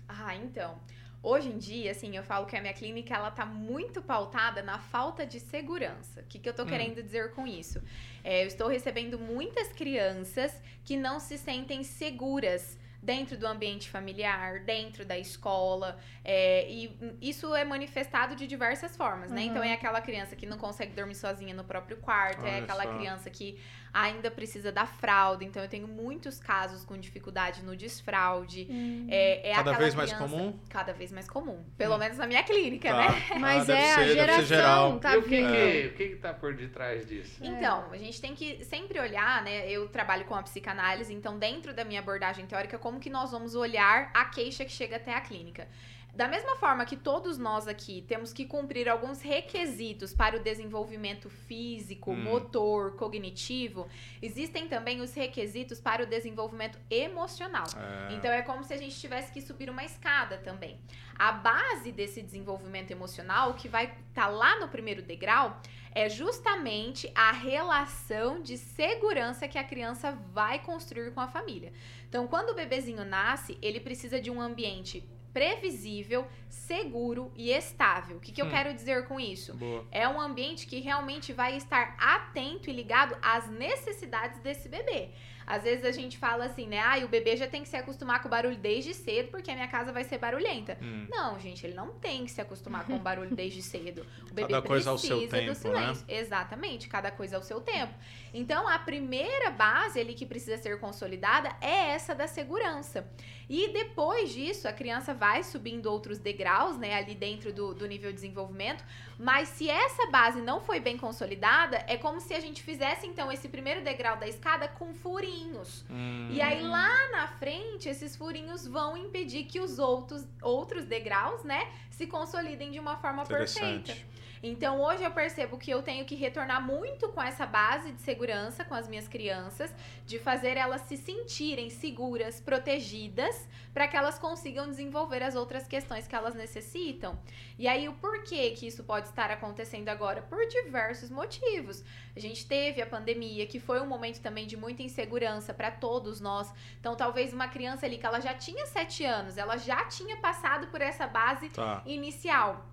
Ah, 0.07 0.35
então. 0.35 0.79
Hoje 1.21 1.47
em 1.49 1.57
dia, 1.57 1.91
assim, 1.91 2.15
eu 2.17 2.23
falo 2.23 2.45
que 2.45 2.55
a 2.55 2.61
minha 2.61 2.73
clínica 2.73 3.15
ela 3.15 3.31
tá 3.31 3.45
muito 3.45 4.01
pautada 4.01 4.61
na 4.61 4.77
falta 4.77 5.25
de 5.25 5.39
segurança. 5.39 6.19
O 6.21 6.25
que, 6.25 6.37
que 6.39 6.49
eu 6.49 6.53
tô 6.53 6.65
Hum. 6.65 6.65
querendo 6.65 7.01
dizer 7.01 7.31
com 7.33 7.47
isso? 7.47 7.81
É, 8.23 8.43
eu 8.43 8.47
estou 8.47 8.67
recebendo 8.67 9.17
muitas 9.17 9.69
crianças 9.71 10.61
que 10.83 10.97
não 10.97 11.19
se 11.21 11.37
sentem 11.37 11.81
seguras 11.83 12.77
dentro 13.03 13.37
do 13.37 13.45
ambiente 13.45 13.89
familiar, 13.89 14.61
dentro 14.61 15.03
da 15.03 15.19
escola, 15.19 15.99
é, 16.23 16.65
e 16.69 16.97
isso 17.21 17.53
é 17.53 17.65
manifestado 17.65 18.33
de 18.33 18.47
diversas 18.47 18.95
formas, 18.95 19.29
né? 19.29 19.41
Uhum. 19.41 19.47
Então 19.47 19.63
é 19.63 19.73
aquela 19.73 19.99
criança 19.99 20.37
que 20.37 20.45
não 20.45 20.57
consegue 20.57 20.93
dormir 20.93 21.15
sozinha 21.15 21.53
no 21.53 21.65
próprio 21.65 21.97
quarto, 21.97 22.45
é 22.45 22.55
Olha 22.55 22.63
aquela 22.63 22.83
só. 22.83 22.95
criança 22.95 23.29
que 23.29 23.59
ainda 23.93 24.31
precisa 24.31 24.71
da 24.71 24.85
fralda, 24.87 25.43
então 25.43 25.61
eu 25.61 25.69
tenho 25.69 25.87
muitos 25.87 26.39
casos 26.39 26.83
com 26.83 26.97
dificuldade 26.97 27.61
no 27.63 27.75
desfraude, 27.75 28.67
é, 29.09 29.51
é 29.51 29.53
Cada 29.55 29.71
aquela 29.71 29.77
vez 29.77 29.93
mais 29.95 30.11
criança- 30.13 30.35
comum? 30.35 30.59
Cada 30.69 30.93
vez 30.93 31.11
mais 31.11 31.29
comum. 31.29 31.63
Pelo 31.77 31.95
Hum. 31.95 31.97
menos 31.99 32.17
na 32.17 32.25
minha 32.25 32.41
clínica, 32.43 32.89
Tá. 32.89 32.97
né? 33.11 33.39
Mas 33.39 33.69
Ah, 33.69 33.77
é 33.77 33.93
ser- 33.93 33.99
a 33.99 34.07
geração, 34.07 34.45
geral. 34.45 34.99
tá 34.99 35.13
e 35.15 35.17
o 35.17 35.23
que, 35.23 35.29
que, 35.29 35.87
o 35.87 35.93
que 35.95 36.09
que 36.09 36.15
tá 36.15 36.33
por 36.33 36.55
detrás 36.55 37.05
disso? 37.05 37.39
Então, 37.43 37.91
a 37.91 37.97
gente 37.97 38.19
tem 38.19 38.33
que 38.33 38.63
sempre 38.65 38.99
olhar, 38.99 39.43
né? 39.43 39.69
Eu 39.69 39.87
trabalho 39.89 40.25
com 40.25 40.33
a 40.35 40.41
psicanálise, 40.41 41.13
então 41.13 41.37
dentro 41.37 41.73
da 41.73 41.85
minha 41.85 41.99
abordagem 41.99 42.45
teórica, 42.47 42.79
como 42.79 42.99
que 42.99 43.09
nós 43.09 43.31
vamos 43.31 43.53
olhar 43.55 44.09
a 44.13 44.25
queixa 44.25 44.65
que 44.65 44.71
chega 44.71 44.95
até 44.95 45.13
a 45.13 45.21
clínica. 45.21 45.67
Da 46.15 46.27
mesma 46.27 46.55
forma 46.57 46.85
que 46.85 46.95
todos 46.95 47.39
nós 47.39 47.67
aqui 47.67 48.03
temos 48.07 48.31
que 48.31 48.45
cumprir 48.45 48.87
alguns 48.87 49.19
requisitos 49.19 50.13
para 50.13 50.37
o 50.37 50.39
desenvolvimento 50.39 51.27
físico, 51.27 52.11
Hum. 52.11 52.23
motor, 52.23 52.95
cognitivo, 52.97 53.87
existem 54.21 54.67
também 54.67 55.01
os 55.01 55.11
requisitos 55.15 55.79
para 55.81 56.03
o 56.03 56.05
desenvolvimento 56.05 56.77
emocional. 56.87 57.65
É, 57.75 58.13
Então 58.13 58.31
é 58.31 58.43
como 58.43 58.63
se 58.63 58.73
a 58.73 58.77
gente 58.77 58.95
tivesse 58.99 59.31
que 59.31 59.41
subir 59.41 59.71
uma 59.71 59.83
escada 59.83 60.37
também. 60.37 60.79
A 61.17 61.31
base 61.31 61.91
desse 61.91 62.21
desenvolvimento 62.21 62.91
emocional, 62.91 63.55
que 63.55 63.67
vai 63.67 63.91
estar 64.09 64.27
lá 64.27 64.59
no 64.59 64.67
primeiro 64.67 65.01
degrau, 65.01 65.59
é 65.95 66.09
justamente 66.09 67.11
a 67.15 67.31
relação 67.31 68.41
de 68.41 68.57
segurança 68.57 69.47
que 69.47 69.57
a 69.57 69.63
criança 69.63 70.11
vai 70.31 70.59
construir 70.59 71.11
com 71.11 71.21
a 71.21 71.27
família. 71.27 71.71
Então, 72.07 72.27
quando 72.27 72.49
o 72.49 72.55
bebezinho 72.55 73.03
nasce, 73.05 73.57
ele 73.61 73.79
precisa 73.79 74.19
de 74.19 74.29
um 74.29 74.39
ambiente 74.41 75.03
previsível, 75.33 76.27
seguro 76.47 77.31
e 77.35 77.51
estável. 77.51 78.17
O 78.17 78.19
que, 78.19 78.31
que 78.31 78.41
eu 78.41 78.45
Hum. 78.45 78.51
quero 78.51 78.73
dizer 78.73 79.07
com 79.07 79.19
isso? 79.19 79.53
boa. 79.55 79.85
É 79.91 80.07
um 80.07 80.19
ambiente 80.21 80.67
que 80.67 80.79
realmente 80.79 81.33
vai 81.33 81.57
estar 81.57 81.95
atento 81.99 82.69
e 82.69 82.73
ligado 82.73 83.17
às 83.21 83.49
necessidades 83.49 84.39
desse 84.39 84.69
bebê. 84.69 85.09
Às 85.45 85.63
vezes 85.63 85.83
a 85.83 85.91
gente 85.91 86.17
fala 86.17 86.45
assim, 86.45 86.65
né? 86.67 86.79
Ah, 86.79 86.97
o 87.03 87.07
bebê 87.09 87.35
já 87.35 87.45
tem 87.45 87.63
que 87.63 87.67
se 87.67 87.75
acostumar 87.75 88.21
com 88.21 88.29
o 88.29 88.31
barulho 88.31 88.55
desde 88.55 88.93
cedo, 88.93 89.27
porque 89.29 89.51
a 89.51 89.53
minha 89.53 89.67
casa 89.67 89.91
vai 89.91 90.05
ser 90.05 90.17
barulhenta. 90.17 90.77
Hum. 90.81 91.05
Não, 91.09 91.37
gente, 91.37 91.65
ele 91.65 91.73
não 91.73 91.89
tem 91.95 92.23
que 92.23 92.31
se 92.31 92.39
acostumar 92.39 92.85
com 92.85 92.95
o 92.95 92.99
barulho 92.99 93.35
desde 93.35 93.61
cedo. 93.61 94.05
O 94.21 94.27
bebê 94.33 94.53
Cada 94.53 94.61
coisa 94.65 94.89
ao 94.91 94.97
seu 94.97 95.27
tempo, 95.27 95.47
né? 95.47 95.53
silêncio. 95.53 96.05
Exatamente, 96.07 96.87
cada 96.87 97.11
coisa 97.11 97.35
ao 97.35 97.43
seu 97.43 97.59
tempo. 97.59 97.93
Então, 98.33 98.67
a 98.67 98.79
primeira 98.79 99.51
base 99.51 99.99
ali 99.99 100.13
que 100.13 100.25
precisa 100.25 100.57
ser 100.57 100.79
consolidada 100.79 101.55
é 101.61 101.91
essa 101.91 102.15
da 102.15 102.27
segurança. 102.27 103.07
E 103.47 103.71
depois 103.71 104.31
disso, 104.31 104.67
a 104.67 104.73
criança 104.73 105.13
vai 105.13 105.43
subindo 105.43 105.85
outros 105.85 106.17
degraus, 106.17 106.77
né, 106.77 106.95
ali 106.95 107.13
dentro 107.13 107.53
do, 107.53 107.73
do 107.73 107.85
nível 107.85 108.09
de 108.09 108.15
desenvolvimento. 108.15 108.83
Mas 109.19 109.49
se 109.49 109.69
essa 109.69 110.07
base 110.07 110.41
não 110.41 110.59
foi 110.59 110.79
bem 110.79 110.97
consolidada, 110.97 111.83
é 111.87 111.95
como 111.97 112.19
se 112.19 112.33
a 112.33 112.39
gente 112.39 112.63
fizesse, 112.63 113.05
então, 113.05 113.31
esse 113.31 113.47
primeiro 113.47 113.83
degrau 113.83 114.17
da 114.17 114.27
escada 114.27 114.67
com 114.67 114.93
furinhos. 114.95 115.85
Hum. 115.89 116.29
E 116.31 116.41
aí 116.41 116.63
lá 116.63 117.11
na 117.11 117.27
frente, 117.27 117.87
esses 117.87 118.15
furinhos 118.15 118.65
vão 118.65 118.97
impedir 118.97 119.43
que 119.43 119.59
os 119.59 119.77
outros, 119.77 120.25
outros 120.41 120.85
degraus, 120.85 121.43
né, 121.43 121.71
se 121.91 122.07
consolidem 122.07 122.71
de 122.71 122.79
uma 122.79 122.95
forma 122.97 123.23
perfeita. 123.23 123.95
Então 124.45 124.81
hoje 124.81 125.01
eu 125.01 125.11
percebo 125.11 125.57
que 125.57 125.71
eu 125.71 125.81
tenho 125.81 126.03
que 126.03 126.15
retornar 126.15 126.61
muito 126.61 127.07
com 127.07 127.21
essa 127.21 127.45
base 127.45 127.93
de 127.93 128.01
segurança 128.01 128.65
com 128.65 128.75
as 128.75 128.89
minhas 128.89 129.07
crianças, 129.07 129.73
de 130.05 130.19
fazer 130.19 130.57
elas 130.57 130.81
se 130.81 130.97
sentirem 130.97 131.69
seguras, 131.69 132.41
protegidas, 132.41 133.47
para 133.73 133.87
que 133.87 133.95
elas 133.95 134.19
consigam 134.19 134.67
desenvolver 134.69 135.23
as 135.23 135.35
outras 135.35 135.65
questões 135.65 136.07
que 136.07 136.13
elas 136.15 136.35
necessitam. 136.35 137.17
E 137.57 137.69
aí 137.69 137.87
o 137.87 137.93
porquê 137.93 138.51
que 138.51 138.67
isso 138.67 138.83
pode 138.83 139.07
estar 139.07 139.31
acontecendo 139.31 139.87
agora? 139.87 140.21
Por 140.21 140.45
diversos 140.45 141.09
motivos. 141.09 141.81
A 142.13 142.19
gente 142.19 142.45
teve 142.45 142.81
a 142.81 142.85
pandemia, 142.85 143.47
que 143.47 143.61
foi 143.61 143.79
um 143.79 143.87
momento 143.87 144.19
também 144.19 144.45
de 144.45 144.57
muita 144.57 144.83
insegurança 144.83 145.53
para 145.53 145.71
todos 145.71 146.19
nós. 146.19 146.53
Então 146.81 146.97
talvez 146.97 147.31
uma 147.31 147.47
criança 147.47 147.85
ali 147.85 147.97
que 147.97 148.05
ela 148.05 148.19
já 148.19 148.33
tinha 148.33 148.65
sete 148.65 149.05
anos, 149.05 149.37
ela 149.37 149.55
já 149.55 149.85
tinha 149.85 150.17
passado 150.17 150.67
por 150.67 150.81
essa 150.81 151.07
base 151.07 151.47
Tá. 151.49 151.81
inicial. 151.85 152.72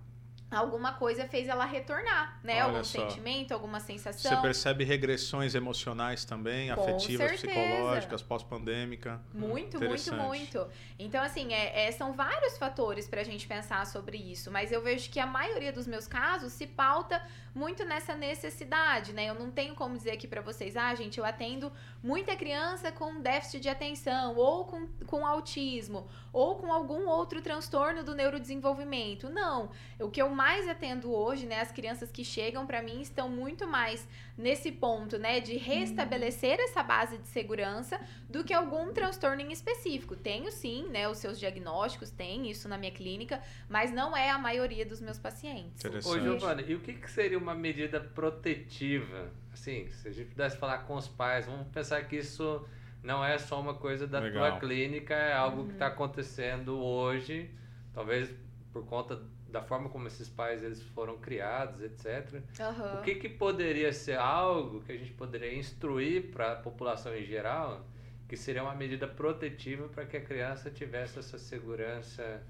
Alguma 0.51 0.93
coisa 0.93 1.25
fez 1.29 1.47
ela 1.47 1.63
retornar, 1.63 2.37
né? 2.43 2.55
Olha 2.55 2.63
Algum 2.65 2.83
só. 2.83 3.07
sentimento, 3.09 3.53
alguma 3.53 3.79
Você 3.79 3.93
sensação. 3.93 4.41
percebe 4.41 4.83
regressões 4.83 5.55
emocionais 5.55 6.25
também, 6.25 6.73
Com 6.75 6.81
afetivas, 6.81 7.29
certeza. 7.39 7.47
psicológicas, 7.53 8.21
pós-pandêmica. 8.21 9.21
Muito, 9.33 9.79
muito, 9.79 10.13
muito. 10.13 10.67
Então, 10.99 11.23
assim, 11.23 11.53
é, 11.53 11.87
é- 11.87 11.91
são 11.93 12.11
vários 12.13 12.57
fatores 12.57 13.07
pra 13.07 13.23
gente 13.23 13.47
pensar 13.47 13.85
sobre 13.87 14.17
isso. 14.17 14.51
Mas 14.51 14.73
eu 14.73 14.81
vejo 14.81 15.09
que 15.09 15.19
a 15.21 15.25
maioria 15.25 15.71
dos 15.71 15.87
meus 15.87 16.05
casos 16.05 16.51
se 16.51 16.67
pauta 16.67 17.25
muito 17.53 17.83
nessa 17.83 18.15
necessidade, 18.15 19.13
né? 19.13 19.25
Eu 19.25 19.35
não 19.35 19.51
tenho 19.51 19.75
como 19.75 19.97
dizer 19.97 20.11
aqui 20.11 20.27
pra 20.27 20.41
vocês, 20.41 20.77
ah, 20.77 20.93
gente, 20.95 21.19
eu 21.19 21.25
atendo 21.25 21.71
muita 22.01 22.35
criança 22.35 22.91
com 22.91 23.19
déficit 23.21 23.59
de 23.59 23.69
atenção, 23.69 24.35
ou 24.35 24.65
com, 24.65 24.87
com 25.05 25.25
autismo, 25.25 26.07
ou 26.31 26.55
com 26.55 26.71
algum 26.71 27.07
outro 27.07 27.41
transtorno 27.41 28.03
do 28.03 28.15
neurodesenvolvimento. 28.15 29.29
Não. 29.29 29.69
O 29.99 30.09
que 30.09 30.21
eu 30.21 30.29
mais 30.29 30.67
atendo 30.67 31.13
hoje, 31.13 31.45
né? 31.45 31.59
As 31.59 31.71
crianças 31.71 32.09
que 32.09 32.23
chegam 32.23 32.65
pra 32.65 32.81
mim 32.81 33.01
estão 33.01 33.27
muito 33.29 33.67
mais 33.67 34.07
nesse 34.37 34.71
ponto, 34.71 35.17
né? 35.17 35.39
De 35.39 35.57
restabelecer 35.57 36.59
essa 36.59 36.81
base 36.81 37.17
de 37.17 37.27
segurança 37.27 37.99
do 38.29 38.43
que 38.43 38.53
algum 38.53 38.93
transtorno 38.93 39.41
em 39.41 39.51
específico. 39.51 40.15
Tenho 40.15 40.51
sim, 40.51 40.87
né? 40.89 41.07
Os 41.09 41.17
seus 41.17 41.37
diagnósticos, 41.37 42.09
tem 42.11 42.49
isso 42.49 42.69
na 42.69 42.77
minha 42.77 42.91
clínica, 42.91 43.41
mas 43.67 43.91
não 43.91 44.15
é 44.15 44.29
a 44.29 44.37
maioria 44.37 44.85
dos 44.85 45.01
meus 45.01 45.19
pacientes. 45.19 45.83
Ô. 46.05 46.19
Giovana, 46.19 46.61
e 46.61 46.75
o 46.75 46.79
que, 46.79 46.93
que 46.93 47.09
seria 47.09 47.40
uma 47.41 47.55
medida 47.55 47.99
protetiva? 47.99 49.29
Assim, 49.53 49.89
se 49.91 50.07
a 50.07 50.11
gente 50.11 50.29
pudesse 50.29 50.57
falar 50.57 50.79
com 50.79 50.95
os 50.95 51.07
pais, 51.07 51.45
vamos 51.45 51.67
pensar 51.67 52.01
que 52.07 52.15
isso 52.17 52.65
não 53.03 53.23
é 53.23 53.37
só 53.37 53.59
uma 53.59 53.73
coisa 53.73 54.07
da 54.07 54.19
Legal. 54.19 54.51
tua 54.51 54.59
clínica, 54.59 55.13
é 55.13 55.33
algo 55.33 55.61
Uhum. 55.61 55.67
que 55.67 55.73
está 55.73 55.87
acontecendo 55.87 56.77
hoje, 56.79 57.49
talvez 57.93 58.33
por 58.71 58.85
conta 58.85 59.19
da 59.49 59.61
forma 59.61 59.89
como 59.89 60.07
esses 60.07 60.29
pais 60.29 60.63
eles 60.63 60.81
foram 60.81 61.17
criados, 61.17 61.81
etc. 61.81 62.41
Aham. 62.59 62.99
O 62.99 63.01
que, 63.01 63.15
que 63.15 63.27
poderia 63.27 63.91
ser 63.91 64.17
algo 64.17 64.81
que 64.81 64.93
a 64.93 64.97
gente 64.97 65.11
poderia 65.11 65.53
instruir 65.53 66.31
para 66.31 66.53
a 66.53 66.55
população 66.55 67.13
em 67.13 67.25
geral, 67.25 67.85
que 68.29 68.37
seria 68.37 68.63
uma 68.63 68.73
medida 68.75 69.05
protetiva 69.09 69.89
para 69.89 70.05
que 70.05 70.15
a 70.15 70.21
criança 70.21 70.71
tivesse 70.71 71.19
essa 71.19 71.37
segurança 71.37 72.41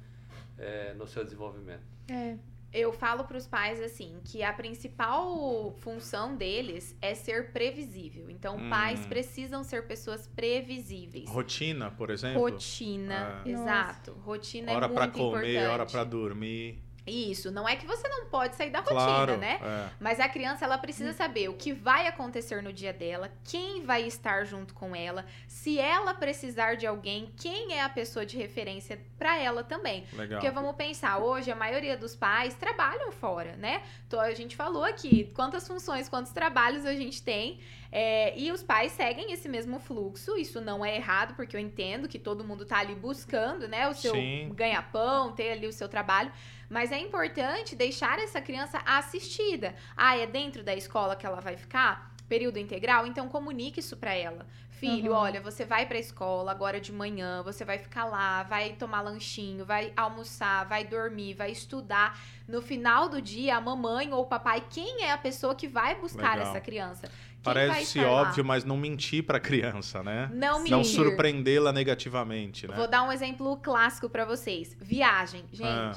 eh, 0.60 0.94
no 0.96 1.08
seu 1.08 1.24
desenvolvimento? 1.24 1.82
É. 2.08 2.38
Eu 2.74 2.94
falo 2.94 3.26
para 3.26 3.36
os 3.38 3.46
pais 3.46 3.82
assim 3.82 4.20
que 4.24 4.42
a 4.44 4.54
principal 4.54 5.76
função 5.80 6.36
deles 6.38 6.96
é 7.02 7.14
ser 7.14 7.52
previsível. 7.52 8.30
Então, 8.30 8.56
Hum. 8.56 8.70
pais 8.70 9.06
precisam 9.06 9.62
ser 9.64 9.88
pessoas 9.88 10.26
previsíveis. 10.28 11.30
Rotina, 11.30 11.92
por 11.92 12.10
exemplo. 12.10 12.40
Rotina, 12.42 13.42
Ah. 13.46 13.50
exato. 13.50 14.14
Rotina 14.24 14.72
hora 14.72 14.86
é 14.86 14.88
muito 14.88 14.98
pra 14.98 15.08
comer, 15.10 15.50
importante. 15.52 15.58
hora 15.68 15.86
pra 15.86 16.04
dormir. 16.06 16.80
Isso, 17.12 17.52
não 17.52 17.68
é 17.68 17.76
que 17.76 17.86
você 17.86 18.08
não 18.08 18.26
pode 18.28 18.56
sair 18.56 18.70
da 18.70 18.80
rotina, 18.80 18.96
Claro. 19.02 19.38
né? 19.38 19.60
é. 19.62 19.90
Mas 20.00 20.20
a 20.20 20.30
criança 20.30 20.64
ela 20.64 20.78
precisa 20.78 21.12
saber 21.12 21.50
o 21.50 21.54
que 21.54 21.74
vai 21.74 22.08
acontecer 22.08 22.62
no 22.64 22.72
dia 22.72 22.94
dela, 22.94 23.30
quem 23.44 23.84
vai 23.84 24.04
estar 24.08 24.46
junto 24.46 24.74
com 24.74 24.96
ela, 24.96 25.26
se 25.48 25.78
ela 25.78 26.14
precisar 26.14 26.76
de 26.76 26.88
alguém, 26.88 27.32
quem 27.38 27.74
é 27.74 27.82
a 27.82 27.90
pessoa 27.90 28.26
de 28.26 28.38
referência 28.38 28.98
para 29.18 29.38
ela 29.38 29.64
também. 29.64 30.06
Legal. 30.14 30.40
Porque 30.40 30.50
vamos 30.52 30.76
pensar, 30.76 31.18
hoje 31.18 31.52
a 31.52 31.56
maioria 31.56 31.98
dos 31.98 32.16
pais 32.16 32.54
trabalham 32.56 33.12
fora, 33.12 33.56
né? 33.58 33.84
Então 34.08 34.20
a 34.20 34.34
gente 34.34 34.56
falou 34.56 34.84
aqui 34.84 35.32
quantas 35.36 35.68
funções, 35.68 36.08
quantos 36.08 36.32
trabalhos 36.32 36.86
a 36.86 36.94
gente 36.96 37.22
tem. 37.22 37.60
é, 37.94 38.34
e 38.40 38.50
os 38.54 38.64
pais 38.64 38.94
seguem 38.94 39.34
esse 39.34 39.50
mesmo 39.50 39.78
fluxo. 39.78 40.38
Isso 40.38 40.62
não 40.62 40.84
é 40.86 40.96
errado, 40.96 41.36
porque 41.36 41.58
eu 41.58 41.60
entendo 41.60 42.08
que 42.08 42.18
todo 42.18 42.42
mundo 42.42 42.64
tá 42.66 42.78
ali 42.80 42.96
buscando, 42.96 43.68
né? 43.68 43.90
O 43.90 43.94
seu 43.94 44.14
ganha-pão, 44.56 45.34
ter 45.34 45.52
ali 45.52 45.68
o 45.68 45.74
seu 45.74 45.90
trabalho. 45.90 46.32
Mas 46.72 46.90
é 46.90 46.98
importante 46.98 47.76
deixar 47.76 48.18
essa 48.18 48.40
criança 48.40 48.82
assistida. 48.86 49.76
Ah, 49.96 50.18
é 50.18 50.26
dentro 50.26 50.64
da 50.64 50.74
escola 50.74 51.18
que 51.18 51.26
ela 51.26 51.42
vai 51.42 51.58
ficar? 51.58 52.16
Período 52.30 52.58
integral? 52.60 53.06
Então 53.06 53.28
comunique 53.28 53.82
isso 53.82 53.98
pra 53.98 54.14
ela. 54.14 54.48
Filho, 54.70 55.12
Uhum. 55.12 55.18
olha, 55.18 55.42
você 55.42 55.66
vai 55.66 55.86
pra 55.86 56.00
escola 56.00 56.50
agora 56.50 56.80
de 56.80 56.92
manhã, 56.94 57.44
você 57.44 57.66
vai 57.66 57.78
ficar 57.78 58.06
lá, 58.06 58.44
vai 58.44 58.70
tomar 58.72 59.02
lanchinho, 59.02 59.66
vai 59.66 59.92
almoçar, 59.98 60.66
vai 60.66 60.86
dormir, 60.86 61.34
vai 61.36 61.52
estudar. 61.52 62.18
No 62.48 62.62
final 62.62 63.10
do 63.10 63.22
dia, 63.22 63.58
a 63.58 63.62
mamãe 63.62 64.12
ou 64.14 64.22
o 64.22 64.26
papai, 64.26 64.64
quem 64.70 65.04
é 65.04 65.12
a 65.12 65.18
pessoa 65.18 65.54
que 65.54 65.68
vai 65.68 65.96
buscar 65.96 66.36
Legal. 66.38 66.48
essa 66.52 66.62
criança? 66.62 67.02
Quem 67.08 67.54
Parece 67.54 68.00
estar 68.00 68.10
lá? 68.10 68.22
óbvio, 68.22 68.46
mas 68.46 68.64
não 68.64 68.78
mentir 68.78 69.24
pra 69.24 69.40
criança, 69.40 70.02
né? 70.02 70.30
Não 70.34 70.60
Não 70.64 70.80
mentir. 70.80 70.86
surpreendê-la 70.96 71.72
negativamente, 71.74 72.68
né? 72.68 72.76
Vou 72.76 72.88
dar 72.88 73.04
um 73.04 73.12
exemplo 73.12 73.58
clássico 73.58 74.10
pra 74.10 74.26
vocês. 74.26 74.76
Viagem, 74.80 75.44
gente. 75.52 75.68
Ah. 75.68 75.94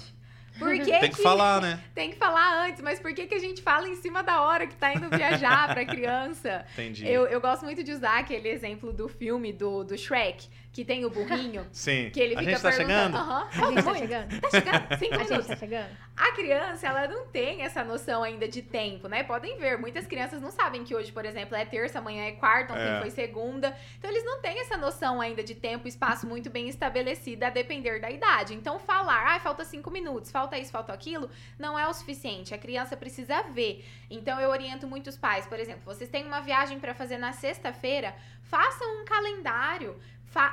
Por 0.58 0.72
que 0.78 0.98
Tem 0.98 1.10
que 1.10 1.22
falar, 1.22 1.60
né? 1.60 1.80
Tem 1.94 2.10
que 2.10 2.16
falar 2.16 2.66
antes, 2.66 2.80
mas 2.82 3.00
por 3.00 3.12
que, 3.14 3.26
que 3.26 3.34
a 3.34 3.38
gente 3.38 3.62
fala 3.62 3.88
em 3.88 3.96
cima 3.96 4.22
da 4.22 4.42
hora 4.42 4.66
que 4.66 4.76
tá 4.76 4.94
indo 4.94 5.08
viajar 5.10 5.72
pra 5.72 5.84
criança? 5.84 6.64
Entendi. 6.74 7.06
Eu, 7.06 7.26
eu 7.26 7.40
gosto 7.40 7.64
muito 7.64 7.82
de 7.82 7.92
usar 7.92 8.18
aquele 8.18 8.48
exemplo 8.48 8.92
do 8.92 9.08
filme 9.08 9.52
do, 9.52 9.84
do 9.84 9.96
Shrek, 9.96 10.48
que 10.74 10.84
tem 10.84 11.04
o 11.06 11.10
burrinho, 11.10 11.66
Sim. 11.72 12.10
que 12.12 12.20
ele 12.20 12.34
a 12.34 12.40
fica 12.40 12.50
gente 12.50 12.60
tá 12.62 12.70
perguntando. 12.70 13.16
chegando? 13.16 13.16
Aham, 13.16 13.48
A 13.50 13.70
gente 13.70 13.84
tá 13.84 13.94
chegando? 13.94 14.40
Tá 14.40 14.50
chegando, 14.50 14.88
cinco 14.98 15.14
A 15.14 15.18
gente 15.18 15.28
minutos. 15.30 15.46
tá 15.46 15.56
chegando? 15.56 15.88
A 16.16 16.32
criança, 16.32 16.86
ela 16.88 17.08
não 17.08 17.26
tem 17.28 17.62
essa 17.62 17.82
noção 17.84 18.22
ainda 18.22 18.46
de 18.48 18.60
tempo, 18.60 19.08
né? 19.08 19.22
Podem 19.22 19.56
ver, 19.56 19.78
muitas 19.78 20.06
crianças 20.06 20.40
não 20.42 20.50
sabem 20.50 20.84
que 20.84 20.94
hoje, 20.94 21.10
por 21.12 21.24
exemplo, 21.24 21.56
é 21.56 21.64
terça, 21.64 22.00
amanhã 22.00 22.24
é 22.24 22.32
quarta, 22.32 22.72
ontem 22.72 22.82
É. 22.96 23.00
foi 23.00 23.10
segunda. 23.10 23.74
Então, 23.98 24.10
eles 24.10 24.24
não 24.24 24.40
têm 24.40 24.60
essa 24.60 24.76
noção 24.76 25.20
ainda 25.20 25.42
de 25.44 25.54
tempo 25.54 25.86
espaço 25.88 26.26
muito 26.26 26.50
bem 26.50 26.68
estabelecida 26.68 27.46
a 27.46 27.50
depender 27.50 28.00
da 28.00 28.10
idade. 28.10 28.52
Então, 28.54 28.78
falar, 28.80 29.36
ah, 29.36 29.40
falta 29.40 29.64
cinco 29.64 29.90
minutos, 29.92 30.30
falta 30.30 30.58
isso, 30.58 30.72
falta 30.72 30.92
aquilo, 30.92 31.30
não 31.58 31.78
é 31.78 31.86
o 31.88 31.94
suficiente. 31.94 32.52
A 32.52 32.58
criança 32.58 32.96
precisa 32.96 33.42
ver. 33.44 33.84
Então, 34.10 34.40
eu 34.40 34.50
oriento 34.50 34.86
muitos 34.88 35.16
pais, 35.16 35.46
por 35.46 35.58
exemplo, 35.60 35.82
vocês 35.84 36.10
têm 36.10 36.24
uma 36.26 36.40
viagem 36.40 36.80
para 36.80 36.94
fazer 36.94 37.16
na 37.18 37.32
sexta-feira, 37.32 38.14
façam 38.42 39.00
um 39.00 39.04
calendário. 39.04 39.96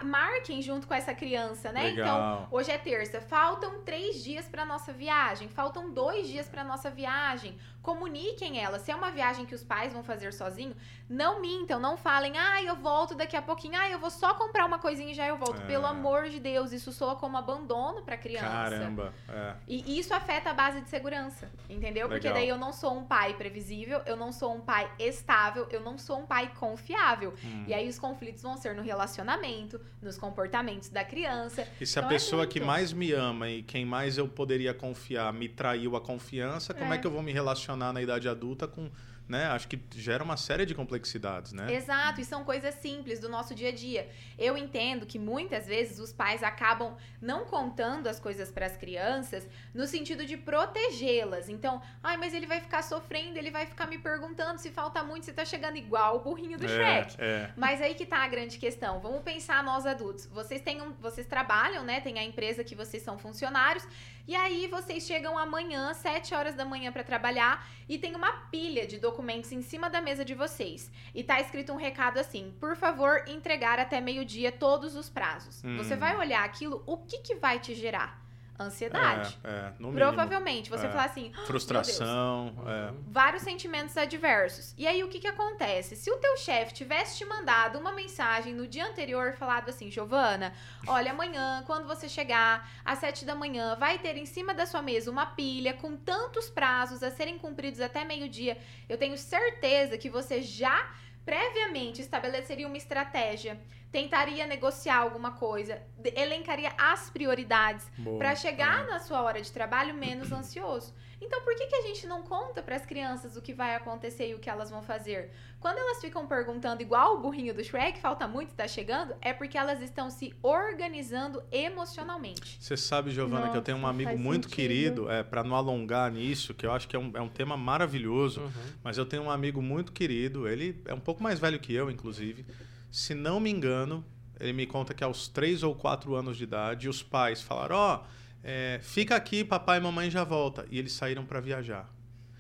Marquem 0.03 0.61
junto 0.61 0.87
com 0.87 0.93
essa 0.93 1.13
criança, 1.13 1.71
né? 1.71 1.89
Então, 1.89 2.03
Legal. 2.03 2.47
Hoje 2.51 2.71
é 2.71 2.77
terça, 2.77 3.21
faltam 3.21 3.81
três 3.81 4.23
dias 4.23 4.47
para 4.47 4.65
nossa 4.65 4.91
viagem, 4.91 5.49
faltam 5.49 5.91
dois 5.91 6.27
dias 6.27 6.47
para 6.47 6.63
nossa 6.63 6.89
viagem. 6.89 7.57
Comuniquem 7.81 8.59
ela. 8.59 8.77
Se 8.77 8.91
é 8.91 8.95
uma 8.95 9.09
viagem 9.09 9.43
que 9.43 9.55
os 9.55 9.63
pais 9.63 9.91
vão 9.91 10.03
fazer 10.03 10.31
sozinho, 10.33 10.75
não 11.09 11.41
mintam, 11.41 11.79
não 11.79 11.97
falem, 11.97 12.37
ah, 12.37 12.61
eu 12.61 12.75
volto 12.75 13.15
daqui 13.15 13.35
a 13.35 13.41
pouquinho, 13.41 13.73
ah, 13.75 13.89
eu 13.89 13.97
vou 13.97 14.11
só 14.11 14.35
comprar 14.35 14.65
uma 14.65 14.77
coisinha 14.77 15.11
e 15.11 15.15
já 15.15 15.27
eu 15.27 15.35
volto. 15.35 15.61
É. 15.63 15.65
Pelo 15.65 15.87
amor 15.87 16.29
de 16.29 16.39
Deus, 16.39 16.71
isso 16.71 16.91
soa 16.91 17.15
como 17.15 17.37
abandono 17.37 18.03
para 18.03 18.17
criança. 18.17 18.47
Caramba. 18.47 19.13
É. 19.27 19.55
E 19.67 19.97
isso 19.97 20.13
afeta 20.13 20.51
a 20.51 20.53
base 20.53 20.81
de 20.81 20.89
segurança, 20.89 21.51
entendeu? 21.67 22.07
Porque 22.07 22.27
Legal. 22.27 22.41
daí 22.41 22.49
eu 22.49 22.57
não 22.57 22.71
sou 22.71 22.95
um 22.95 23.03
pai 23.03 23.33
previsível, 23.33 24.01
eu 24.05 24.15
não 24.15 24.31
sou 24.31 24.55
um 24.55 24.61
pai 24.61 24.89
estável, 24.99 25.67
eu 25.71 25.81
não 25.81 25.97
sou 25.97 26.19
um 26.19 26.25
pai 26.25 26.51
confiável. 26.55 27.33
Hum. 27.43 27.65
E 27.67 27.73
aí 27.73 27.89
os 27.89 27.97
conflitos 27.97 28.43
vão 28.43 28.55
ser 28.57 28.75
no 28.75 28.83
relacionamento, 28.83 29.70
nos 30.01 30.17
comportamentos 30.17 30.89
da 30.89 31.03
criança. 31.03 31.67
E 31.79 31.85
se 31.85 31.99
a 31.99 32.01
Então 32.01 32.09
é 32.11 32.13
pessoa 32.13 32.47
que 32.47 32.59
muito. 32.59 32.67
mais 32.67 32.91
me 32.93 33.11
ama 33.11 33.49
e 33.49 33.61
quem 33.63 33.85
mais 33.85 34.17
eu 34.17 34.27
poderia 34.27 34.73
confiar 34.73 35.31
me 35.31 35.47
traiu 35.47 35.95
a 35.95 36.01
confiança, 36.01 36.73
como 36.73 36.91
é, 36.93 36.95
É. 36.95 36.99
que 36.99 37.05
eu 37.07 37.11
vou 37.11 37.21
me 37.21 37.31
relacionar 37.31 37.93
na 37.93 38.01
idade 38.01 38.27
adulta 38.27 38.67
com, 38.67 38.89
né? 39.31 39.47
Acho 39.47 39.67
que 39.67 39.79
gera 39.95 40.21
uma 40.21 40.35
série 40.35 40.65
de 40.65 40.75
complexidades, 40.75 41.53
né? 41.53 41.73
Exato, 41.73 42.19
e 42.19 42.25
são 42.25 42.43
coisas 42.43 42.75
simples 42.75 43.19
do 43.19 43.29
nosso 43.29 43.55
dia 43.55 43.69
a 43.69 43.71
dia. 43.71 44.09
Eu 44.37 44.57
entendo 44.57 45.05
que 45.05 45.17
muitas 45.17 45.65
vezes 45.65 45.99
os 45.99 46.11
pais 46.11 46.43
acabam 46.43 46.97
não 47.21 47.45
contando 47.45 48.07
as 48.07 48.19
coisas 48.19 48.51
para 48.51 48.65
as 48.65 48.75
crianças 48.75 49.47
no 49.73 49.87
sentido 49.87 50.25
de 50.25 50.35
protegê-las. 50.35 51.47
Então, 51.47 51.81
ai, 52.03 52.17
mas 52.17 52.33
ele 52.33 52.45
vai 52.45 52.59
ficar 52.59 52.81
sofrendo, 52.81 53.37
ele 53.37 53.49
vai 53.49 53.65
ficar 53.65 53.87
me 53.87 53.97
perguntando 53.97 54.59
se 54.59 54.69
falta 54.69 55.01
muito, 55.01 55.25
se 55.25 55.31
tá 55.31 55.45
chegando 55.45 55.77
igual 55.77 56.17
o 56.17 56.19
burrinho 56.19 56.59
do 56.59 56.67
Shrek. 56.67 57.15
É, 57.17 57.25
é. 57.25 57.53
Mas 57.55 57.81
aí 57.81 57.95
que 57.95 58.05
tá 58.05 58.17
a 58.17 58.27
grande 58.27 58.57
questão. 58.57 58.99
Vamos 58.99 59.23
pensar 59.23 59.63
nós 59.63 59.85
adultos. 59.85 60.25
Vocês 60.25 60.61
têm 60.61 60.81
um, 60.81 60.91
vocês 60.99 61.25
trabalham, 61.25 61.85
né? 61.85 62.01
Tem 62.01 62.19
a 62.19 62.23
empresa 62.23 62.65
que 62.65 62.75
vocês 62.75 63.01
são 63.01 63.17
funcionários. 63.17 63.87
E 64.27 64.35
aí 64.35 64.67
vocês 64.67 65.05
chegam 65.05 65.37
amanhã, 65.37 65.93
7 65.93 66.33
horas 66.33 66.55
da 66.55 66.63
manhã 66.65 66.91
para 66.91 67.03
trabalhar 67.03 67.67
e 67.89 67.97
tem 67.97 68.15
uma 68.15 68.31
pilha 68.31 68.85
de 68.85 68.97
documentos 68.97 69.51
em 69.51 69.61
cima 69.61 69.89
da 69.89 70.01
mesa 70.01 70.23
de 70.23 70.35
vocês. 70.35 70.91
E 71.13 71.23
tá 71.23 71.39
escrito 71.39 71.73
um 71.73 71.77
recado 71.77 72.19
assim: 72.19 72.53
"Por 72.59 72.75
favor, 72.75 73.23
entregar 73.27 73.79
até 73.79 73.99
meio-dia 73.99 74.51
todos 74.51 74.95
os 74.95 75.09
prazos". 75.09 75.63
Hum. 75.63 75.77
Você 75.77 75.95
vai 75.95 76.15
olhar 76.17 76.43
aquilo, 76.43 76.83
o 76.85 76.97
que 76.97 77.19
que 77.19 77.35
vai 77.35 77.59
te 77.59 77.73
gerar? 77.73 78.20
Ansiedade. 78.63 79.37
É, 79.43 79.49
é, 79.49 79.73
no 79.79 79.89
mínimo. 79.91 79.93
Provavelmente 79.97 80.69
você 80.69 80.85
É. 80.85 80.89
falar 80.89 81.05
assim, 81.05 81.31
Frustração. 81.45 82.53
é. 82.67 82.93
vários 83.07 83.43
sentimentos 83.43 83.95
adversos. 83.97 84.73
E 84.77 84.87
aí 84.87 85.03
o 85.03 85.07
que 85.07 85.19
que 85.19 85.27
acontece? 85.27 85.95
Se 85.95 86.09
o 86.11 86.17
teu 86.17 86.37
chefe 86.37 86.73
tivesse 86.73 87.17
te 87.17 87.25
mandado 87.25 87.79
uma 87.79 87.91
mensagem 87.91 88.53
no 88.53 88.67
dia 88.67 88.85
anterior 88.87 89.33
falado 89.33 89.69
assim, 89.69 89.89
Giovana, 89.91 90.53
olha, 90.87 91.11
amanhã, 91.11 91.63
quando 91.65 91.87
você 91.87 92.07
chegar 92.09 92.69
às 92.85 92.99
sete 92.99 93.25
da 93.25 93.35
manhã, 93.35 93.75
vai 93.75 93.97
ter 93.99 94.17
em 94.17 94.25
cima 94.25 94.53
da 94.53 94.65
sua 94.65 94.81
mesa 94.81 95.09
uma 95.11 95.25
pilha 95.25 95.73
com 95.73 95.95
tantos 95.97 96.49
prazos 96.49 97.01
a 97.03 97.11
serem 97.11 97.37
cumpridos 97.37 97.81
até 97.81 98.03
meio-dia. 98.05 98.57
Eu 98.87 98.97
tenho 98.97 99.17
certeza 99.17 99.97
que 99.97 100.09
você 100.09 100.41
já 100.41 100.89
previamente 101.25 102.01
estabeleceria 102.01 102.67
uma 102.67 102.77
estratégia, 102.77 103.59
tentaria 103.91 104.47
negociar 104.47 104.97
alguma 104.97 105.31
coisa, 105.31 105.81
de- 105.97 106.13
elencaria 106.15 106.71
as 106.77 107.09
prioridades 107.09 107.85
Boa. 107.97 108.17
Pra 108.17 108.35
chegar 108.35 108.85
na 108.87 108.99
sua 108.99 109.21
hora 109.21 109.41
de 109.41 109.51
trabalho 109.51 109.93
menos 109.93 110.31
ansioso. 110.31 110.93
Então, 111.23 111.41
por 111.43 111.53
que, 111.55 111.67
que 111.67 111.75
a 111.75 111.81
gente 111.83 112.07
não 112.07 112.23
conta 112.23 112.63
para 112.63 112.75
as 112.75 112.83
crianças 112.83 113.35
o 113.37 113.41
que 113.43 113.53
vai 113.53 113.75
acontecer 113.75 114.29
e 114.29 114.33
o 114.33 114.39
que 114.39 114.49
elas 114.49 114.71
vão 114.71 114.81
fazer? 114.81 115.29
Quando 115.59 115.77
elas 115.77 116.01
ficam 116.01 116.25
perguntando 116.25 116.81
igual 116.81 117.15
o 117.17 117.19
burrinho 117.19 117.53
do 117.53 117.63
Shrek, 117.63 117.99
falta 117.99 118.27
muito, 118.27 118.55
tá 118.55 118.67
chegando, 118.67 119.13
é 119.21 119.31
porque 119.31 119.55
elas 119.55 119.81
estão 119.83 120.09
se 120.09 120.33
organizando 120.41 121.43
emocionalmente. 121.51 122.57
Você 122.59 122.75
sabe, 122.75 123.11
Giovana, 123.11 123.49
que 123.49 123.57
eu 123.57 123.61
tenho 123.61 123.77
um 123.77 123.81
Nossa, 123.81 123.93
amigo 123.93 124.17
muito 124.17 124.45
sentido. 124.49 124.55
querido, 124.55 125.11
é, 125.11 125.21
para 125.21 125.43
não 125.43 125.55
alongar 125.55 126.11
nisso, 126.11 126.55
que 126.55 126.65
eu 126.65 126.71
acho 126.71 126.87
que 126.87 126.95
é 126.95 126.99
um, 126.99 127.11
é 127.13 127.21
um 127.21 127.29
tema 127.29 127.55
maravilhoso, 127.55 128.41
Uhum. 128.41 128.51
mas 128.83 128.97
eu 128.97 129.05
tenho 129.05 129.21
um 129.23 129.29
amigo 129.31 129.61
muito 129.61 129.91
querido, 129.91 130.47
ele 130.47 130.81
é 130.85 130.93
um 130.93 130.99
pouco 130.99 131.21
mais 131.21 131.37
velho 131.39 131.59
que 131.59 131.71
eu, 131.73 131.91
inclusive. 131.91 132.43
Se 132.91 133.15
não 133.15 133.39
me 133.39 133.49
engano, 133.49 134.05
ele 134.39 134.53
me 134.53 134.67
conta 134.67 134.93
que 134.93 135.03
aos 135.03 135.27
3 135.27 135.63
ou 135.63 135.73
4 135.73 136.13
anos 136.13 136.37
de 136.37 136.43
idade, 136.43 136.89
os 136.89 137.01
pais 137.01 137.41
falaram: 137.41 137.75
Ó, 137.75 138.03
é, 138.43 138.79
fica 138.83 139.15
aqui, 139.15 139.43
papai 139.43 139.77
e 139.77 139.81
mamãe 139.81 140.09
já 140.09 140.23
volta. 140.23 140.65
E 140.69 140.77
eles 140.77 140.91
saíram 140.91 141.25
para 141.25 141.39
viajar. 141.39 141.89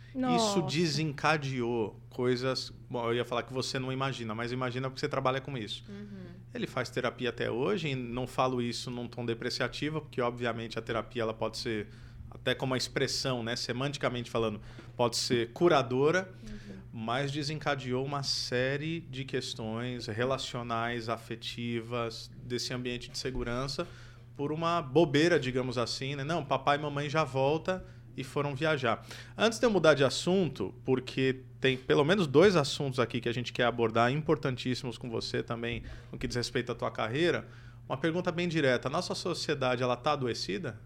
Isso 0.09 0.19
Nossa. 0.19 0.61
desencadeou 0.63 1.97
coisas. 2.09 2.73
Bom, 2.89 3.05
eu 3.05 3.15
ia 3.15 3.23
falar 3.23 3.43
que 3.43 3.53
você 3.53 3.79
não 3.79 3.91
imagina, 3.93 4.35
mas 4.35 4.51
imagina 4.51 4.89
porque 4.89 4.99
você 4.99 5.07
trabalha 5.07 5.39
com 5.39 5.57
isso. 5.57 5.85
Ele 6.53 6.67
faz 6.67 6.89
terapia 6.89 7.29
até 7.29 7.49
hoje, 7.49 7.87
e 7.87 7.95
não 7.95 8.27
falo 8.27 8.61
isso 8.61 8.91
num 8.91 9.07
tom 9.07 9.25
depreciativo, 9.25 10.01
porque 10.01 10.21
obviamente 10.21 10.77
a 10.77 10.81
terapia 10.81 11.21
ela 11.21 11.33
pode 11.33 11.57
ser, 11.57 11.87
até 12.29 12.53
como 12.53 12.73
uma 12.73 12.77
expressão, 12.77 13.41
né, 13.41 13.55
semanticamente 13.55 14.29
falando, 14.29 14.59
pode 14.97 15.15
ser 15.15 15.53
curadora, 15.53 16.29
mas 16.93 17.31
desencadeou 17.31 18.05
uma 18.05 18.23
série 18.23 19.01
de 19.01 19.23
questões 19.23 20.07
relacionais, 20.07 21.07
afetivas, 21.07 22.29
desse 22.43 22.73
ambiente 22.73 23.09
de 23.09 23.17
segurança, 23.17 23.87
por 24.35 24.51
uma 24.51 24.81
bobeira, 24.81 25.39
digamos 25.39 25.77
assim, 25.77 26.15
né? 26.15 26.23
Não, 26.23 26.43
papai 26.43 26.77
e 26.77 26.81
mamãe 26.81 27.09
já 27.09 27.23
volta 27.23 27.85
e 28.15 28.23
foram 28.23 28.55
viajar. 28.55 29.05
Antes 29.37 29.59
de 29.59 29.65
eu 29.65 29.69
mudar 29.69 29.93
de 29.93 30.03
assunto, 30.03 30.73
porque 30.83 31.41
tem 31.59 31.77
pelo 31.77 32.03
menos 32.03 32.27
dois 32.27 32.55
assuntos 32.55 32.99
aqui 32.99 33.21
que 33.21 33.29
a 33.29 33.33
gente 33.33 33.53
quer 33.53 33.65
abordar 33.65 34.11
importantíssimos 34.11 34.97
com 34.97 35.09
você 35.09 35.41
também, 35.41 35.83
no 36.11 36.17
que 36.17 36.27
diz 36.27 36.35
respeito 36.35 36.71
à 36.71 36.75
tua 36.75 36.91
carreira. 36.91 37.47
Uma 37.87 37.97
pergunta 37.97 38.31
bem 38.31 38.47
direta: 38.47 38.87
a 38.87 38.91
nossa 38.91 39.15
sociedade 39.15 39.83
ela 39.83 39.95
tá 39.95 40.13
adoecida? 40.13 40.79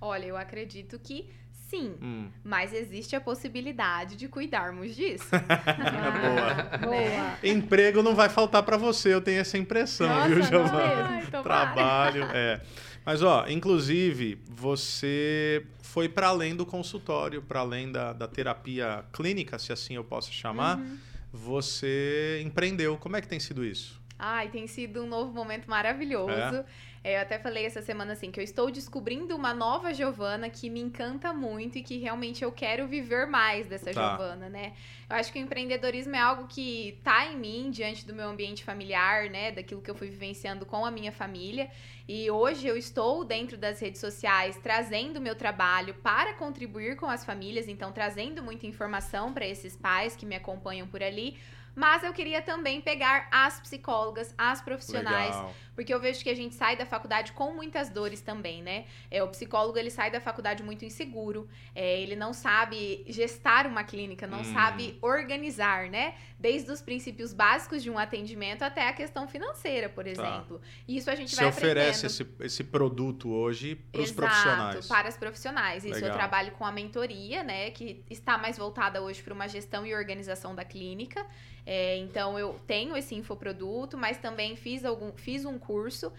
Olha, 0.00 0.26
eu 0.26 0.36
acredito 0.36 0.98
que 0.98 1.30
sim, 1.72 1.94
Hum. 2.02 2.28
mas 2.44 2.72
existe 2.74 3.16
a 3.16 3.20
possibilidade 3.20 4.14
de 4.16 4.28
cuidarmos 4.28 4.94
disso. 4.94 5.24
boa. 5.32 6.78
Boa. 6.78 7.38
Emprego 7.42 8.02
não 8.02 8.14
vai 8.14 8.28
faltar 8.28 8.62
para 8.62 8.76
você, 8.76 9.14
eu 9.14 9.20
tenho 9.22 9.40
essa 9.40 9.56
impressão, 9.56 10.06
Nossa, 10.08 10.28
viu, 10.28 10.42
Giovana? 10.42 11.22
tomara. 11.30 11.42
Trabalho, 11.42 12.24
é. 12.34 12.60
Mas 13.06 13.22
ó, 13.22 13.46
inclusive, 13.48 14.38
você 14.50 15.64
foi 15.82 16.08
para 16.08 16.28
além 16.28 16.54
do 16.54 16.66
consultório, 16.66 17.40
para 17.42 17.60
além 17.60 17.90
da, 17.90 18.12
da 18.12 18.28
terapia 18.28 19.04
clínica, 19.12 19.58
se 19.58 19.72
assim 19.72 19.94
eu 19.96 20.04
posso 20.04 20.30
chamar. 20.32 20.78
Uhum. 20.78 20.98
Você 21.32 22.42
empreendeu. 22.44 22.98
Como 22.98 23.16
é 23.16 23.20
que 23.22 23.26
tem 23.26 23.40
sido 23.40 23.64
isso? 23.64 23.98
Ai, 24.24 24.50
tem 24.50 24.68
sido 24.68 25.02
um 25.02 25.06
novo 25.08 25.32
momento 25.32 25.68
maravilhoso. 25.68 26.64
É, 27.02 27.16
eu 27.16 27.22
até 27.22 27.40
falei 27.40 27.66
essa 27.66 27.82
semana 27.82 28.12
assim 28.12 28.30
que 28.30 28.38
eu 28.38 28.44
estou 28.44 28.70
descobrindo 28.70 29.34
uma 29.34 29.52
nova 29.52 29.92
Giovana 29.92 30.48
que 30.48 30.70
me 30.70 30.78
encanta 30.78 31.32
muito 31.32 31.76
e 31.76 31.82
que 31.82 31.98
realmente 31.98 32.44
eu 32.44 32.52
quero 32.52 32.86
viver 32.86 33.26
mais 33.26 33.66
dessa 33.66 33.90
Tá. 33.90 34.10
Giovana, 34.10 34.48
né? 34.48 34.74
Eu 35.10 35.16
acho 35.16 35.32
que 35.32 35.40
o 35.40 35.42
empreendedorismo 35.42 36.14
é 36.14 36.20
algo 36.20 36.46
que 36.46 37.00
tá 37.02 37.26
em 37.26 37.36
mim 37.36 37.70
diante 37.72 38.06
do 38.06 38.14
meu 38.14 38.28
ambiente 38.28 38.62
familiar, 38.62 39.28
né? 39.28 39.50
Daquilo 39.50 39.82
que 39.82 39.90
eu 39.90 39.94
fui 39.96 40.08
vivenciando 40.08 40.64
com 40.64 40.86
a 40.86 40.90
minha 40.92 41.10
família. 41.10 41.68
E 42.08 42.30
hoje 42.30 42.68
eu 42.68 42.76
estou 42.76 43.24
dentro 43.24 43.56
das 43.56 43.80
redes 43.80 44.00
sociais 44.00 44.56
trazendo 44.62 45.16
o 45.16 45.20
meu 45.20 45.34
trabalho 45.34 45.94
para 45.94 46.34
contribuir 46.34 46.94
com 46.94 47.06
as 47.06 47.24
famílias, 47.24 47.66
então 47.66 47.90
trazendo 47.90 48.40
muita 48.40 48.68
informação 48.68 49.32
para 49.32 49.44
esses 49.44 49.76
pais 49.76 50.14
que 50.14 50.24
me 50.24 50.36
acompanham 50.36 50.86
por 50.86 51.02
ali. 51.02 51.36
Mas 51.74 52.02
eu 52.02 52.12
queria 52.12 52.42
também 52.42 52.80
pegar 52.80 53.28
as 53.30 53.58
psicólogas, 53.60 54.34
as 54.36 54.60
profissionais, 54.60 55.34
Legal. 55.34 55.54
porque 55.74 55.92
eu 55.92 55.98
vejo 55.98 56.22
que 56.22 56.28
a 56.28 56.34
gente 56.36 56.54
sai 56.54 56.76
da 56.76 56.84
faculdade 56.84 57.32
com 57.32 57.52
muitas 57.54 57.88
dores 57.88 58.20
também, 58.20 58.62
né? 58.62 58.84
É, 59.10 59.22
o 59.22 59.28
psicólogo, 59.28 59.78
ele 59.78 59.90
sai 59.90 60.10
da 60.10 60.20
faculdade 60.20 60.62
muito 60.62 60.84
inseguro, 60.84 61.48
é, 61.74 62.00
ele 62.00 62.14
não 62.14 62.32
sabe 62.34 63.04
gestar 63.08 63.66
uma 63.66 63.84
clínica, 63.84 64.26
não 64.26 64.40
Hum. 64.40 64.52
sabe 64.52 64.98
organizar, 65.00 65.88
né? 65.88 66.14
Desde 66.38 66.70
os 66.70 66.82
princípios 66.82 67.32
básicos 67.32 67.82
de 67.82 67.90
um 67.90 67.98
atendimento 67.98 68.62
até 68.62 68.88
a 68.88 68.92
questão 68.92 69.26
financeira, 69.26 69.88
por 69.88 70.06
exemplo. 70.06 70.60
E 70.86 70.96
isso 70.96 71.10
a 71.10 71.14
gente 71.14 71.30
Você 71.34 71.40
vai 71.40 71.48
oferece 71.50 72.04
esse, 72.06 72.26
esse 72.40 72.64
produto 72.64 73.30
hoje 73.30 73.76
para 73.76 74.02
os 74.02 74.12
profissionais. 74.12 74.86
para 74.86 75.08
os 75.08 75.16
profissionais. 75.16 75.84
Isso 75.84 75.94
Legal. 75.94 76.10
eu 76.10 76.14
trabalho 76.14 76.52
com 76.52 76.66
a 76.66 76.72
mentoria, 76.72 77.42
né? 77.42 77.70
Que 77.70 78.04
está 78.10 78.36
mais 78.36 78.58
voltada 78.58 79.00
hoje 79.00 79.22
para 79.22 79.32
uma 79.32 79.48
gestão 79.48 79.86
e 79.86 79.94
organização 79.94 80.54
da 80.54 80.64
clínica. 80.64 81.24
É, 81.64 81.96
então 81.98 82.38
eu 82.38 82.60
tenho 82.66 82.96
esse 82.96 83.14
infoproduto, 83.14 83.96
mas 83.96 84.18
também 84.18 84.56
fiz, 84.56 84.84
algum, 84.84 85.12
fiz 85.12 85.44
um 85.44 85.58
curso 85.58 86.12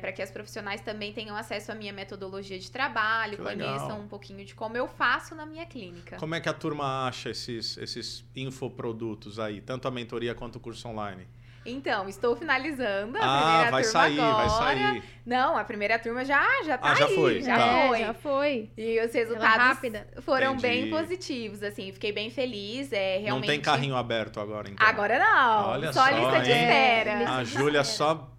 para 0.00 0.10
que 0.10 0.22
as 0.22 0.30
profissionais 0.30 0.80
também 0.80 1.12
tenham 1.12 1.36
acesso 1.36 1.70
à 1.70 1.74
minha 1.74 1.92
metodologia 1.92 2.58
de 2.58 2.70
trabalho, 2.70 3.36
Que 3.36 3.42
legal. 3.42 3.76
conheçam 3.76 4.00
um 4.00 4.08
pouquinho 4.08 4.42
de 4.42 4.54
como 4.54 4.74
eu 4.74 4.88
faço 4.88 5.34
na 5.34 5.44
minha 5.44 5.66
clínica. 5.66 6.16
Como 6.16 6.34
é 6.34 6.40
que 6.40 6.48
a 6.48 6.52
turma 6.54 7.06
acha 7.06 7.28
esses, 7.28 7.76
esses 7.76 8.24
infoprodutos 8.34 9.38
aí, 9.38 9.60
tanto 9.60 9.86
a 9.86 9.90
mentoria 9.90 10.34
quanto 10.34 10.56
o 10.56 10.60
curso 10.60 10.88
online? 10.88 11.26
Então, 11.66 12.08
estou 12.08 12.36
finalizando 12.36 13.18
a 13.18 13.20
ah, 13.22 13.42
primeira 13.48 13.70
vai 13.70 13.82
turma 13.82 13.92
sair, 14.00 14.20
agora. 14.20 14.48
vai 14.48 14.48
sair. 14.76 15.02
Não, 15.24 15.56
a 15.56 15.64
primeira 15.64 15.98
turma 15.98 16.24
já, 16.24 16.42
já 16.64 16.78
tá 16.78 16.92
Ah, 16.92 16.94
já 16.94 17.06
aí, 17.06 17.14
foi, 17.14 17.42
já 17.42 17.56
tá. 17.58 17.86
foi. 17.88 17.96
É, 18.00 18.06
já 18.06 18.14
foi. 18.14 18.70
E 18.76 19.00
os 19.04 19.14
é 19.14 19.18
resultados 19.18 19.56
rápida. 19.66 20.06
foram 20.20 20.54
Entendi. 20.54 20.62
bem 20.62 20.90
positivos, 20.90 21.62
assim, 21.62 21.92
fiquei 21.92 22.12
bem 22.12 22.30
feliz, 22.30 22.92
é 22.92 23.18
realmente... 23.18 23.46
Não 23.46 23.54
tem 23.54 23.60
carrinho 23.60 23.96
aberto 23.96 24.38
agora, 24.40 24.70
então. 24.70 24.86
Agora 24.86 25.18
não, 25.18 25.68
Olha 25.70 25.92
só, 25.92 26.06
só, 26.08 26.10
lista 26.10 26.40
de 26.42 26.50
hein? 26.52 26.62
espera. 26.62 27.10
É, 27.10 27.26
A 27.26 27.42
de 27.42 27.50
Júlia 27.50 27.82
só 27.84 28.30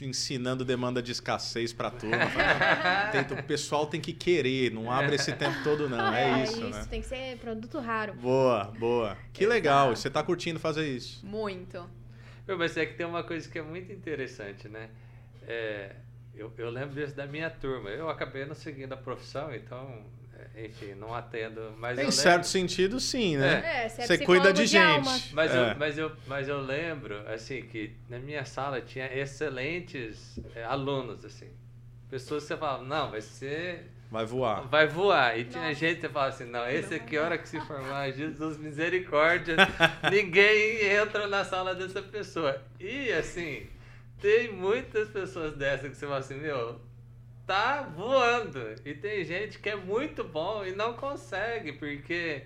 ensinando 0.00 0.64
demanda 0.64 1.02
de 1.02 1.10
escassez 1.10 1.72
pra 1.72 1.90
turma. 1.90 2.26
Fala, 2.26 3.08
"Tenta- 3.10 3.34
o 3.34 3.42
pessoal 3.42 3.86
tem 3.86 4.00
que 4.00 4.12
querer, 4.12 4.70
não 4.72 4.92
abre 4.92 5.16
esse 5.16 5.32
tempo 5.32 5.56
todo 5.64 5.88
não, 5.88 6.14
é, 6.14 6.44
isso, 6.44 6.60
né? 6.68 6.86
tem 6.88 7.00
que 7.00 7.08
ser 7.08 7.36
produto 7.38 7.80
raro. 7.80 8.14
Boa, 8.14 8.72
boa. 8.78 9.16
Que 9.32 9.44
legal, 9.46 9.96
você 9.96 10.08
tá 10.08 10.22
curtindo 10.22 10.60
fazer 10.60 10.86
isso. 10.86 11.24
Muito. 11.26 11.84
Mas 12.56 12.76
é 12.76 12.86
que 12.86 12.94
tem 12.94 13.04
uma 13.06 13.22
coisa 13.22 13.48
que 13.48 13.58
é 13.58 13.62
muito 13.62 13.92
interessante, 13.92 14.68
né? 14.68 14.88
É, 15.46 15.92
eu, 16.34 16.52
eu 16.56 16.70
lembro 16.70 16.94
disso 16.94 17.14
da 17.14 17.26
minha 17.26 17.50
turma. 17.50 17.90
Eu 17.90 18.08
acabei 18.08 18.44
não 18.46 18.54
seguindo 18.54 18.92
a 18.92 18.96
profissão, 18.96 19.54
então, 19.54 20.04
é, 20.54 20.64
enfim, 20.66 20.94
não 20.94 21.14
atendo. 21.14 21.74
Mas 21.78 21.94
Em 21.98 22.02
lembro- 22.02 22.12
certo 22.12 22.44
sentido, 22.44 23.00
sim, 23.00 23.36
né? 23.36 23.84
É, 23.84 23.88
você 23.88 24.02
é 24.02 24.06
Você 24.06 24.18
cuida 24.18 24.52
de 24.52 24.62
psicólogo 24.62 25.04
gente. 25.04 25.34
Mas, 25.34 25.54
É. 25.54 25.72
eu, 25.72 25.76
mas, 25.78 25.98
eu, 25.98 26.12
mas 26.26 26.48
eu 26.48 26.60
lembro, 26.60 27.16
assim, 27.28 27.62
que 27.62 27.92
na 28.08 28.18
minha 28.18 28.44
sala 28.44 28.80
tinha 28.80 29.06
excelentes 29.16 30.38
é, 30.54 30.64
alunos, 30.64 31.24
assim. 31.24 31.48
Pessoas 32.10 32.44
que 32.44 32.48
você 32.48 32.56
fala, 32.56 32.82
não, 32.84 33.10
vai 33.10 33.20
ser. 33.20 33.90
Vai 34.10 34.24
voar. 34.24 34.62
Vai 34.68 34.86
voar. 34.86 35.38
E 35.38 35.44
tinha 35.44 35.68
Nossa. 35.68 35.74
gente 35.74 35.96
que 35.96 36.00
você 36.02 36.08
fala 36.08 36.28
assim, 36.28 36.44
não, 36.44 36.68
esse 36.68 36.94
aqui, 36.94 37.16
a 37.16 37.24
hora 37.24 37.38
que 37.38 37.48
se 37.48 37.60
formar, 37.60 38.10
Jesus 38.12 38.56
misericórdia, 38.56 39.56
ninguém 40.10 40.86
entra 40.86 41.26
na 41.26 41.44
sala 41.44 41.74
dessa 41.74 42.00
pessoa. 42.00 42.62
E 42.80 43.12
assim, 43.12 43.66
tem 44.20 44.50
muitas 44.50 45.08
pessoas 45.10 45.54
dessas 45.54 45.90
que 45.90 45.96
você 45.96 46.06
fala 46.06 46.18
assim, 46.18 46.36
meu, 46.36 46.80
tá 47.46 47.82
voando. 47.82 48.74
E 48.84 48.94
tem 48.94 49.24
gente 49.24 49.58
que 49.58 49.68
é 49.68 49.76
muito 49.76 50.24
bom 50.24 50.64
e 50.64 50.72
não 50.72 50.94
consegue, 50.94 51.72
porque 51.72 52.42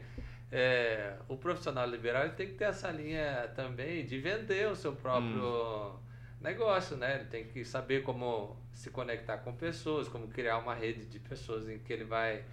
é, 0.51 1.15
o 1.29 1.37
profissional 1.37 1.87
liberal 1.87 2.25
ele 2.25 2.33
tem 2.33 2.49
que 2.49 2.55
ter 2.55 2.65
essa 2.65 2.91
linha 2.91 3.51
também 3.55 4.05
de 4.05 4.19
vender 4.19 4.69
o 4.69 4.75
seu 4.75 4.93
próprio 4.95 5.99
negócio, 6.43 6.97
né? 6.97 7.17
Ele 7.17 7.25
tem 7.25 7.45
que 7.45 7.65
saber 7.65 8.03
como 8.03 8.57
se 8.73 8.91
conectar 8.91 9.39
com 9.39 9.55
pessoas, 9.55 10.09
como 10.09 10.29
criar 10.29 10.59
uma 10.59 10.75
rede 10.75 11.05
de 11.07 11.19
pessoas 11.19 11.69
em 11.69 11.79
que 11.79 11.93
ele 11.93 12.05
vai 12.05 12.45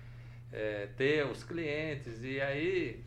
é, 0.51 0.87
ter 0.97 1.25
os 1.25 1.43
clientes. 1.43 2.23
E 2.23 2.39
aí, 2.39 3.03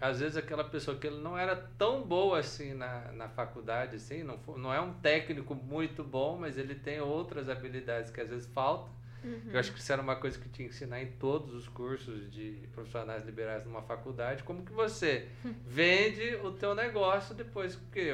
às 0.00 0.20
vezes, 0.20 0.36
aquela 0.36 0.64
pessoa 0.64 0.96
que 0.96 1.06
ele 1.06 1.20
não 1.20 1.36
era 1.36 1.56
tão 1.56 2.02
boa 2.02 2.38
assim 2.38 2.74
na, 2.74 3.12
na 3.12 3.28
faculdade, 3.28 3.96
assim, 3.96 4.22
não, 4.22 4.38
não 4.56 4.72
é 4.72 4.80
um 4.80 4.94
técnico 4.94 5.54
muito 5.54 6.02
bom, 6.02 6.36
mas 6.38 6.56
ele 6.56 6.74
tem 6.74 7.00
outras 7.00 7.48
habilidades 7.48 8.10
que 8.10 8.20
às 8.20 8.28
vezes 8.28 8.46
faltam. 8.46 8.90
Uhum. 9.24 9.50
Eu 9.52 9.60
acho 9.60 9.72
que 9.72 9.78
isso 9.78 9.92
era 9.92 10.02
uma 10.02 10.16
coisa 10.16 10.38
que 10.38 10.48
tinha 10.48 10.68
que 10.68 10.74
ensinar 10.74 11.00
em 11.00 11.12
todos 11.12 11.54
os 11.54 11.68
cursos 11.68 12.30
de 12.30 12.68
profissionais 12.72 13.24
liberais 13.24 13.64
numa 13.64 13.82
faculdade, 13.82 14.42
como 14.42 14.64
que 14.64 14.72
você 14.72 15.28
vende 15.64 16.34
o 16.36 16.52
teu 16.52 16.74
negócio 16.74 17.34
depois 17.34 17.78
que 17.92 18.12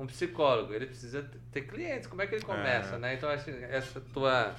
um 0.00 0.06
psicólogo, 0.06 0.72
ele 0.72 0.86
precisa 0.86 1.30
ter 1.52 1.62
clientes, 1.62 2.06
como 2.06 2.22
é 2.22 2.26
que 2.26 2.34
ele 2.34 2.44
começa, 2.44 2.96
é. 2.96 2.98
né? 2.98 3.14
Então, 3.14 3.28
acho 3.28 3.50
essa 3.50 4.00
tua 4.00 4.54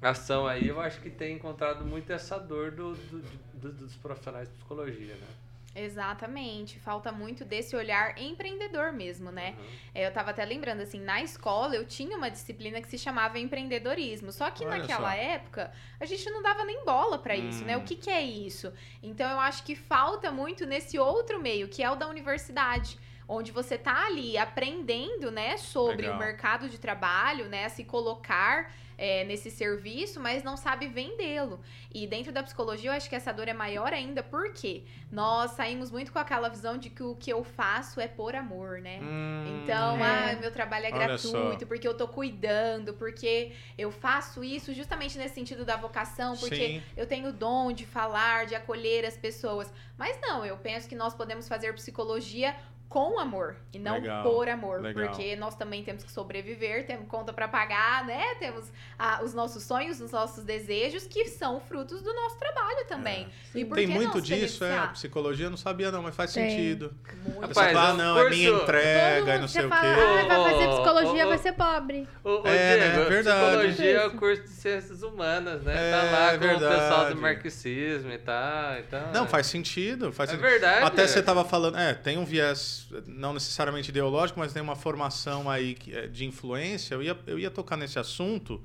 ação 0.00 0.46
aí, 0.46 0.68
eu 0.68 0.78
acho 0.78 1.00
que 1.00 1.08
tem 1.08 1.36
encontrado 1.36 1.86
muito 1.86 2.12
essa 2.12 2.38
dor 2.38 2.70
do, 2.70 2.94
do, 2.94 3.22
do 3.54 3.72
dos 3.72 3.96
profissionais 3.96 4.48
de 4.48 4.54
psicologia, 4.54 5.14
né? 5.14 5.26
Exatamente, 5.74 6.78
falta 6.78 7.10
muito 7.10 7.46
desse 7.46 7.74
olhar 7.74 8.18
empreendedor 8.18 8.92
mesmo, 8.92 9.32
né? 9.32 9.54
Uhum. 9.58 9.64
Eu 9.94 10.08
estava 10.10 10.28
até 10.28 10.44
lembrando, 10.44 10.82
assim, 10.82 11.00
na 11.00 11.22
escola 11.22 11.74
eu 11.74 11.86
tinha 11.86 12.14
uma 12.14 12.30
disciplina 12.30 12.78
que 12.82 12.88
se 12.88 12.98
chamava 12.98 13.38
empreendedorismo, 13.38 14.30
só 14.32 14.50
que 14.50 14.66
Olha 14.66 14.78
naquela 14.78 15.12
só. 15.12 15.16
época 15.16 15.72
a 15.98 16.04
gente 16.04 16.28
não 16.28 16.42
dava 16.42 16.62
nem 16.66 16.84
bola 16.84 17.18
para 17.18 17.34
hum. 17.34 17.48
isso, 17.48 17.64
né? 17.64 17.74
O 17.78 17.80
hum. 17.80 17.84
que, 17.86 17.96
que 17.96 18.10
é 18.10 18.20
isso? 18.20 18.70
Então 19.02 19.30
eu 19.30 19.40
acho 19.40 19.64
que 19.64 19.74
falta 19.74 20.30
muito 20.30 20.66
nesse 20.66 20.98
outro 20.98 21.40
meio, 21.40 21.68
que 21.68 21.82
é 21.82 21.90
o 21.90 21.96
da 21.96 22.06
universidade 22.06 22.98
onde 23.28 23.52
você 23.52 23.78
tá 23.78 24.06
ali 24.06 24.36
aprendendo, 24.36 25.30
né, 25.30 25.56
sobre 25.56 26.02
Legal. 26.02 26.16
o 26.16 26.18
mercado 26.18 26.68
de 26.68 26.78
trabalho, 26.78 27.48
né, 27.48 27.68
se 27.68 27.84
colocar 27.84 28.72
é, 29.02 29.24
nesse 29.24 29.50
serviço, 29.50 30.20
mas 30.20 30.44
não 30.44 30.56
sabe 30.56 30.86
vendê-lo. 30.86 31.60
E 31.92 32.06
dentro 32.06 32.32
da 32.32 32.40
psicologia, 32.40 32.90
eu 32.90 32.94
acho 32.94 33.08
que 33.08 33.16
essa 33.16 33.32
dor 33.32 33.48
é 33.48 33.52
maior 33.52 33.92
ainda, 33.92 34.22
porque 34.22 34.84
nós 35.10 35.52
saímos 35.52 35.90
muito 35.90 36.12
com 36.12 36.20
aquela 36.20 36.48
visão 36.48 36.78
de 36.78 36.88
que 36.88 37.02
o 37.02 37.16
que 37.16 37.32
eu 37.32 37.42
faço 37.42 38.00
é 38.00 38.06
por 38.06 38.36
amor, 38.36 38.80
né? 38.80 39.00
Hum, 39.02 39.62
então, 39.62 39.96
é. 39.98 40.32
ah, 40.32 40.38
meu 40.40 40.52
trabalho 40.52 40.86
é 40.86 40.90
gratuito, 40.92 41.66
porque 41.66 41.86
eu 41.86 41.94
tô 41.94 42.06
cuidando, 42.06 42.94
porque 42.94 43.52
eu 43.76 43.90
faço 43.90 44.44
isso 44.44 44.72
justamente 44.72 45.18
nesse 45.18 45.34
sentido 45.34 45.64
da 45.64 45.76
vocação, 45.76 46.36
porque 46.36 46.56
Sim. 46.56 46.82
eu 46.96 47.06
tenho 47.06 47.28
o 47.28 47.32
dom 47.32 47.72
de 47.72 47.84
falar, 47.84 48.46
de 48.46 48.54
acolher 48.54 49.04
as 49.04 49.16
pessoas. 49.16 49.72
Mas 49.98 50.18
não, 50.20 50.44
eu 50.44 50.56
penso 50.56 50.88
que 50.88 50.94
nós 50.94 51.12
podemos 51.12 51.48
fazer 51.48 51.74
psicologia 51.74 52.54
com 52.92 53.18
amor 53.18 53.56
e 53.72 53.78
não 53.78 53.94
legal, 53.94 54.22
por 54.22 54.46
amor, 54.50 54.82
legal. 54.82 55.08
porque 55.08 55.34
nós 55.34 55.54
também 55.54 55.82
temos 55.82 56.04
que 56.04 56.12
sobreviver, 56.12 56.86
temos 56.86 57.08
conta 57.08 57.32
para 57.32 57.48
pagar, 57.48 58.04
né? 58.04 58.34
Temos 58.34 58.70
ah, 58.98 59.22
os 59.24 59.32
nossos 59.32 59.62
sonhos, 59.62 59.98
os 59.98 60.12
nossos 60.12 60.44
desejos 60.44 61.06
que 61.06 61.26
são 61.26 61.58
frutos 61.58 62.02
do 62.02 62.12
nosso 62.12 62.36
trabalho 62.38 62.84
também. 62.86 63.26
É. 63.54 63.58
E 63.58 63.64
Tem 63.64 63.86
muito 63.86 64.20
disso, 64.20 64.62
é. 64.62 64.76
A 64.76 64.88
psicologia 64.88 65.48
não 65.48 65.56
sabia 65.56 65.90
não, 65.90 66.02
mas 66.02 66.14
faz 66.14 66.34
Tem. 66.34 66.50
sentido. 66.50 66.92
Muito. 67.24 67.40
Rapaz, 67.40 67.74
ah, 67.74 67.94
não, 67.94 68.14
curso... 68.14 68.26
é 68.26 68.30
minha 68.30 68.50
entrega 68.50 69.34
e 69.36 69.38
não 69.38 69.48
sei 69.48 69.64
o 69.64 69.70
quê. 69.70 69.76
Ah, 69.76 70.24
vai 70.28 70.52
fazer 70.52 70.68
psicologia, 70.68 71.22
oh, 71.22 71.26
oh, 71.26 71.28
vai 71.30 71.38
ser 71.38 71.52
pobre. 71.52 72.08
Oh, 72.22 72.42
é, 72.44 72.76
Diego, 72.76 73.00
é 73.00 73.04
verdade. 73.08 73.46
Psicologia 73.46 74.00
é 74.00 74.06
o 74.06 74.10
curso 74.18 74.42
de 74.42 74.48
ciências 74.50 75.02
humanas, 75.02 75.62
né? 75.62 75.72
É, 75.74 75.90
tá 75.92 76.02
lá 76.10 76.32
com 76.32 76.38
verdade. 76.46 76.64
o 76.64 76.78
pessoal 76.78 77.14
do 77.14 77.16
marxismo 77.16 78.12
e 78.12 78.18
tal. 78.18 78.78
Então, 78.78 79.12
não, 79.14 79.26
faz 79.26 79.46
sentido. 79.46 80.12
Faz 80.12 80.28
é 80.28 80.32
sentido. 80.32 80.46
verdade. 80.46 80.84
Até 80.84 81.06
você 81.06 81.22
tava 81.22 81.42
falando, 81.42 81.78
é, 81.78 81.94
tem 81.94 82.18
um 82.18 82.24
viés 82.26 82.81
não 83.06 83.34
necessariamente 83.34 83.90
ideológico, 83.90 84.38
mas 84.38 84.52
tem 84.52 84.62
uma 84.62 84.76
formação 84.76 85.48
aí 85.50 85.76
é, 85.88 86.06
de 86.06 86.24
influência, 86.24 86.94
eu 86.94 87.02
ia, 87.02 87.18
eu 87.26 87.38
ia 87.38 87.50
tocar 87.50 87.76
nesse 87.76 87.98
assunto 87.98 88.60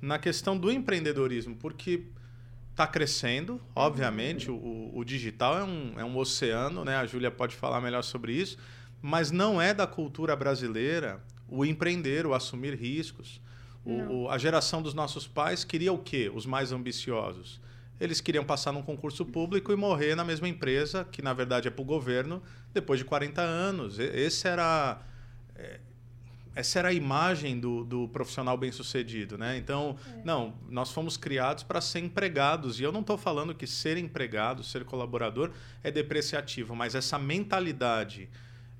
na 0.00 0.18
questão 0.18 0.56
do 0.56 0.70
empreendedorismo, 0.70 1.56
porque 1.56 2.04
está 2.70 2.86
crescendo, 2.86 3.60
obviamente, 3.74 4.50
o, 4.50 4.90
o, 4.94 5.04
digital 5.04 5.58
é 5.58 5.64
um, 5.64 5.94
é 5.98 6.04
um 6.04 6.16
oceano, 6.16 6.84
né? 6.84 6.96
a 6.96 7.06
Júlia 7.06 7.30
pode 7.30 7.54
falar 7.54 7.80
melhor 7.80 8.02
sobre 8.02 8.32
isso, 8.32 8.56
mas 9.00 9.30
não 9.30 9.60
é 9.60 9.74
da 9.74 9.86
cultura 9.86 10.34
brasileira 10.34 11.22
o 11.48 11.64
empreender, 11.64 12.26
o 12.26 12.34
assumir 12.34 12.74
riscos. 12.74 13.40
O, 13.84 14.24
o, 14.24 14.30
a 14.30 14.38
geração 14.38 14.80
dos 14.80 14.94
nossos 14.94 15.26
pais 15.26 15.64
queria 15.64 15.92
o 15.92 15.98
quê? 15.98 16.30
Os 16.34 16.46
mais 16.46 16.72
ambiciosos 16.72 17.60
eles 18.02 18.20
queriam 18.20 18.44
passar 18.44 18.72
num 18.72 18.82
concurso 18.82 19.24
público 19.24 19.72
e 19.72 19.76
morrer 19.76 20.16
na 20.16 20.24
mesma 20.24 20.48
empresa, 20.48 21.04
que 21.04 21.22
na 21.22 21.32
verdade 21.32 21.68
é 21.68 21.70
para 21.70 21.82
o 21.82 21.84
governo, 21.84 22.42
depois 22.72 22.98
de 22.98 23.04
40 23.04 23.40
anos. 23.40 23.98
Esse 23.98 24.48
era, 24.48 25.00
é, 25.54 25.80
essa 26.54 26.78
era 26.78 26.88
a 26.88 26.92
imagem 26.92 27.58
do, 27.58 27.84
do 27.84 28.08
profissional 28.08 28.56
bem-sucedido. 28.56 29.36
Né? 29.38 29.56
Então, 29.56 29.96
é. 30.06 30.22
não, 30.24 30.54
nós 30.68 30.90
fomos 30.90 31.16
criados 31.16 31.62
para 31.62 31.80
ser 31.80 32.00
empregados. 32.00 32.80
E 32.80 32.82
eu 32.82 32.92
não 32.92 33.00
estou 33.00 33.18
falando 33.18 33.54
que 33.54 33.66
ser 33.66 33.96
empregado, 33.96 34.62
ser 34.62 34.84
colaborador, 34.84 35.50
é 35.82 35.90
depreciativo, 35.90 36.74
mas 36.74 36.94
essa 36.94 37.18
mentalidade 37.18 38.28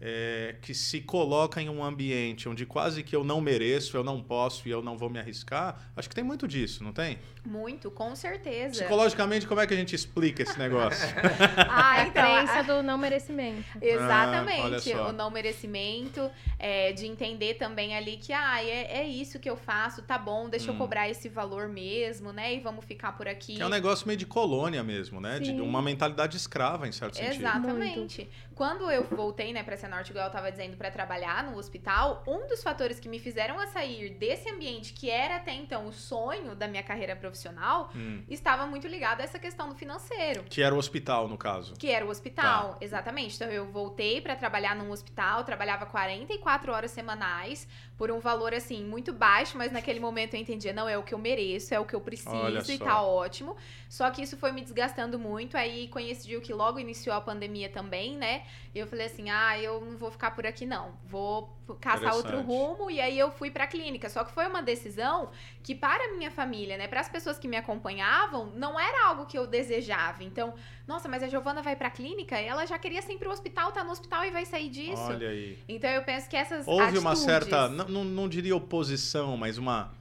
é, 0.05 0.57
que 0.61 0.75
se 0.75 1.01
coloca 1.01 1.63
em 1.63 1.69
um 1.69 1.85
ambiente 1.85 2.49
onde 2.49 2.67
quase 2.67 3.05
que 3.05 3.15
eu 3.15 3.23
não 3.23 3.41
mereço, 3.41 3.97
eu 3.97 4.03
não 4.03 4.21
posso 4.21 4.67
e 4.67 4.71
eu 4.73 4.83
não 4.83 4.99
vou 4.99 5.09
me 5.09 5.21
arriscar, 5.21 5.81
acho 5.97 6.09
que 6.09 6.15
tem 6.15 6.25
muito 6.25 6.49
disso, 6.49 6.83
não 6.83 6.93
tem? 6.93 7.21
Muito, 7.45 7.89
com 7.89 8.15
certeza. 8.17 8.81
Psicologicamente, 8.81 9.47
como 9.47 9.61
é 9.61 9.67
que 9.67 9.73
a 9.73 9.77
gente 9.77 9.95
explica 9.95 10.43
esse 10.43 10.59
negócio? 10.59 11.07
ah, 11.71 12.05
então, 12.05 12.23
a 12.23 12.45
crença 12.45 12.63
do 12.65 12.83
não 12.83 12.99
merecimento. 12.99 13.65
Exatamente, 13.81 14.93
ah, 14.93 15.09
o 15.09 15.13
não 15.13 15.31
merecimento, 15.31 16.29
é, 16.59 16.93
de 16.93 17.07
entender 17.07 17.55
também 17.55 17.97
ali 17.97 18.17
que, 18.17 18.33
ah, 18.33 18.61
é, 18.61 19.03
é 19.03 19.07
isso 19.07 19.39
que 19.39 19.49
eu 19.49 19.57
faço, 19.57 20.03
tá 20.03 20.19
bom, 20.19 20.49
deixa 20.49 20.73
hum. 20.73 20.75
eu 20.75 20.79
cobrar 20.79 21.09
esse 21.09 21.29
valor 21.29 21.69
mesmo, 21.69 22.33
né, 22.33 22.55
e 22.55 22.59
vamos 22.59 22.85
ficar 22.85 23.13
por 23.13 23.29
aqui. 23.29 23.55
Que 23.55 23.63
é 23.63 23.67
um 23.67 23.69
negócio 23.69 24.05
meio 24.05 24.19
de 24.19 24.27
colônia 24.27 24.83
mesmo, 24.83 25.21
né, 25.21 25.39
Sim. 25.39 25.55
de 25.55 25.61
uma 25.61 25.81
mentalidade 25.81 26.37
escrava, 26.37 26.89
em 26.89 26.93
certo 26.93 27.19
sentido. 27.19 27.37
Exatamente. 27.37 28.29
Quando 28.63 28.89
eu 28.93 29.03
voltei, 29.03 29.53
né, 29.53 29.65
pra 29.65 29.75
essa 29.75 29.89
Norte, 29.89 30.11
igual 30.11 30.27
eu 30.27 30.31
tava 30.31 30.49
dizendo, 30.49 30.77
para 30.77 30.89
trabalhar 30.89 31.43
no 31.43 31.59
hospital, 31.59 32.23
um 32.29 32.47
dos 32.47 32.63
fatores 32.63 33.01
que 33.01 33.09
me 33.09 33.19
fizeram 33.19 33.59
a 33.59 33.67
sair 33.67 34.11
desse 34.11 34.49
ambiente, 34.49 34.93
que 34.93 35.11
era 35.11 35.35
até 35.35 35.53
então 35.53 35.89
o 35.89 35.93
sonho 35.93 36.55
da 36.55 36.69
minha 36.69 36.83
carreira 36.85 37.17
profissional, 37.17 37.91
hum. 37.93 38.23
estava 38.31 38.65
muito 38.65 38.87
ligado 38.87 39.21
a 39.21 39.25
essa 39.25 39.37
questão 39.37 39.69
do 39.69 39.75
financeiro. 39.75 40.45
Que 40.45 40.63
era 40.63 40.73
o 40.73 40.79
hospital, 40.79 41.27
no 41.27 41.37
caso. 41.37 41.75
Que 41.75 41.91
era 41.91 42.07
o 42.07 42.09
hospital, 42.09 42.75
tá. 42.75 42.79
exatamente. 42.81 43.35
Então 43.35 43.49
eu 43.49 43.67
voltei 43.67 44.21
para 44.21 44.37
trabalhar 44.37 44.77
num 44.77 44.93
hospital, 44.93 45.43
trabalhava 45.43 45.85
44 45.85 46.71
horas 46.71 46.93
semanais, 46.93 47.67
por 47.99 48.13
um 48.13 48.21
valor 48.21 48.55
assim 48.55 48.85
muito 48.85 49.13
baixo, 49.13 49.59
mas 49.59 49.73
naquele 49.73 49.99
momento 49.99 50.35
eu 50.35 50.41
entendia, 50.41 50.73
não 50.73 50.89
é 50.89 50.97
o 50.97 51.03
que 51.03 51.15
eu 51.15 51.19
mereço, 51.19 51.75
é 51.75 51.81
o 51.81 51.85
que 51.85 51.95
eu 51.95 52.01
preciso 52.01 52.73
e 52.73 52.79
tá 52.79 53.03
ótimo. 53.03 53.57
Só 53.89 54.09
que 54.11 54.23
isso 54.23 54.37
foi 54.37 54.53
me 54.53 54.61
desgastando 54.61 55.19
muito, 55.19 55.57
aí 55.57 55.89
coincidiu 55.89 56.41
que 56.41 56.53
logo 56.53 56.79
iniciou 56.79 57.15
a 57.17 57.21
pandemia 57.21 57.69
também, 57.69 58.17
né? 58.17 58.45
E 58.75 58.79
eu 58.79 58.87
falei 58.87 59.07
assim: 59.07 59.31
"Ah, 59.31 59.59
eu 59.59 59.81
não 59.81 59.97
vou 59.97 60.11
ficar 60.11 60.31
por 60.33 60.47
aqui 60.47 60.65
não. 60.65 60.93
Vou 61.07 61.57
caçar 61.81 62.15
outro 62.15 62.41
rumo". 62.41 62.91
E 62.91 63.01
aí 63.01 63.19
eu 63.19 63.31
fui 63.31 63.51
para 63.51 63.65
a 63.65 63.67
clínica. 63.67 64.09
Só 64.09 64.25
que 64.25 64.33
foi 64.33 64.47
uma 64.47 64.63
decisão 64.63 65.31
que 65.63 65.75
para 65.75 66.05
a 66.05 66.17
minha 66.17 66.31
família, 66.31 66.77
né, 66.77 66.89
para 66.89 67.01
as 67.01 67.09
pessoas 67.09 67.39
que 67.39 67.49
me 67.49 67.57
acompanhavam, 67.57 68.47
não 68.55 68.79
era 68.79 69.07
algo 69.07 69.27
que 69.27 69.39
eu 69.39 69.47
desejava. 69.47 70.25
Então, 70.25 70.55
nossa, 70.87 71.09
mas 71.09 71.23
a 71.23 71.29
Giovana 71.29 71.63
vai 71.63 71.77
para 71.77 71.89
a 71.89 71.91
clínica, 71.91 72.39
ela 72.39 72.67
já 72.67 72.79
queria 72.79 73.03
sempre 73.03 73.21
pro 73.21 73.31
hospital, 73.31 73.73
tá 73.73 73.85
no 73.85 73.91
hospital 73.91 74.25
e 74.25 74.31
vai 74.31 74.45
sair 74.45 74.69
disso. 74.69 75.03
Olha 75.03 75.29
aí. 75.29 75.59
Então 75.69 75.91
eu 75.91 76.03
penso 76.03 76.29
que 76.29 76.37
essas 76.37 76.67
Houve 76.67 76.83
atitudes... 76.83 77.03
uma 77.03 77.17
certa 77.17 77.69
não, 77.69 78.05
não 78.05 78.29
diria 78.29 78.57
oposição, 78.57 79.37
mas 79.37 79.59
uma. 79.59 79.93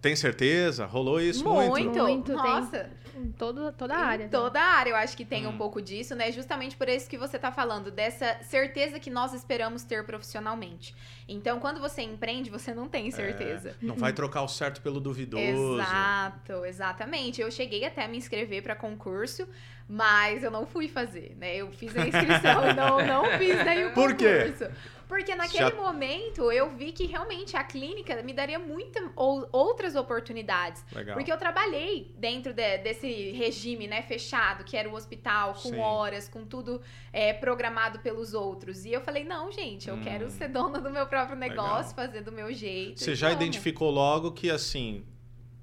Tem 0.00 0.16
certeza? 0.16 0.86
Rolou 0.86 1.20
isso 1.20 1.44
muito? 1.44 1.70
Muito, 1.70 1.98
muito 1.98 2.32
Nossa. 2.32 2.78
Tem 2.78 3.02
em 3.14 3.30
todo, 3.32 3.72
toda 3.72 3.94
a 3.94 3.98
área. 3.98 4.24
Em 4.24 4.26
né? 4.26 4.30
toda 4.30 4.60
a 4.60 4.74
área, 4.74 4.90
eu 4.90 4.96
acho 4.96 5.16
que 5.16 5.24
tem 5.24 5.46
hum. 5.46 5.50
um 5.50 5.56
pouco 5.58 5.80
disso, 5.80 6.14
né? 6.14 6.32
Justamente 6.32 6.76
por 6.76 6.88
isso 6.88 7.08
que 7.08 7.18
você 7.18 7.38
tá 7.38 7.52
falando, 7.52 7.90
dessa 7.90 8.38
certeza 8.42 8.98
que 8.98 9.10
nós 9.10 9.32
esperamos 9.32 9.84
ter 9.84 10.04
profissionalmente. 10.04 10.94
Então, 11.28 11.60
quando 11.60 11.80
você 11.80 12.02
empreende, 12.02 12.50
você 12.50 12.74
não 12.74 12.88
tem 12.88 13.08
é, 13.08 13.10
certeza. 13.10 13.70
É, 13.70 13.74
não 13.84 13.94
vai 13.94 14.12
trocar 14.12 14.42
o 14.42 14.48
certo 14.48 14.80
pelo 14.80 15.00
duvidoso. 15.00 15.78
Exato, 15.80 16.64
exatamente. 16.64 17.40
Eu 17.40 17.50
cheguei 17.50 17.84
até 17.84 18.04
a 18.04 18.08
me 18.08 18.16
inscrever 18.16 18.62
para 18.62 18.74
concurso, 18.74 19.46
mas 19.88 20.42
eu 20.42 20.50
não 20.50 20.66
fui 20.66 20.88
fazer, 20.88 21.36
né? 21.38 21.56
Eu 21.56 21.70
fiz 21.70 21.96
a 21.96 22.06
inscrição 22.06 22.70
e 22.70 22.72
não, 22.74 23.04
não 23.06 23.38
fiz 23.38 23.56
daí 23.64 23.84
o 23.84 23.92
concurso. 23.92 24.08
Por 24.08 24.16
quê? 24.16 24.70
Porque 25.12 25.34
naquele 25.34 25.68
Já... 25.68 25.76
momento 25.76 26.50
eu 26.50 26.70
vi 26.70 26.90
que 26.90 27.04
realmente 27.04 27.54
a 27.54 27.62
clínica 27.62 28.22
me 28.22 28.32
daria 28.32 28.58
muitas 28.58 29.10
ou, 29.14 29.46
outras 29.52 29.94
oportunidades. 29.94 30.82
Legal. 30.90 31.14
Porque 31.14 31.30
eu 31.30 31.36
trabalhei 31.36 32.14
dentro 32.16 32.54
de, 32.54 32.78
desse 32.78 33.30
regime, 33.32 33.86
né, 33.86 34.00
fechado, 34.00 34.64
que 34.64 34.74
era 34.74 34.88
o 34.88 34.94
hospital, 34.94 35.52
com 35.52 35.68
Sim. 35.68 35.78
horas, 35.78 36.30
com 36.30 36.46
tudo 36.46 36.80
é, 37.12 37.34
programado 37.34 37.98
pelos 37.98 38.32
outros. 38.32 38.86
E 38.86 38.92
eu 38.94 39.02
falei, 39.02 39.22
não, 39.22 39.52
gente, 39.52 39.86
eu 39.86 39.96
hum. 39.96 40.02
quero 40.02 40.30
ser 40.30 40.48
dona 40.48 40.80
do 40.80 40.88
meu 40.88 41.06
próprio 41.06 41.36
negócio, 41.36 41.90
Legal. 41.90 41.94
fazer 41.94 42.22
do 42.22 42.32
meu 42.32 42.50
jeito. 42.50 42.98
Você 42.98 43.14
já 43.14 43.30
identificou 43.30 43.90
logo 43.90 44.32
que, 44.32 44.50
assim, 44.50 45.04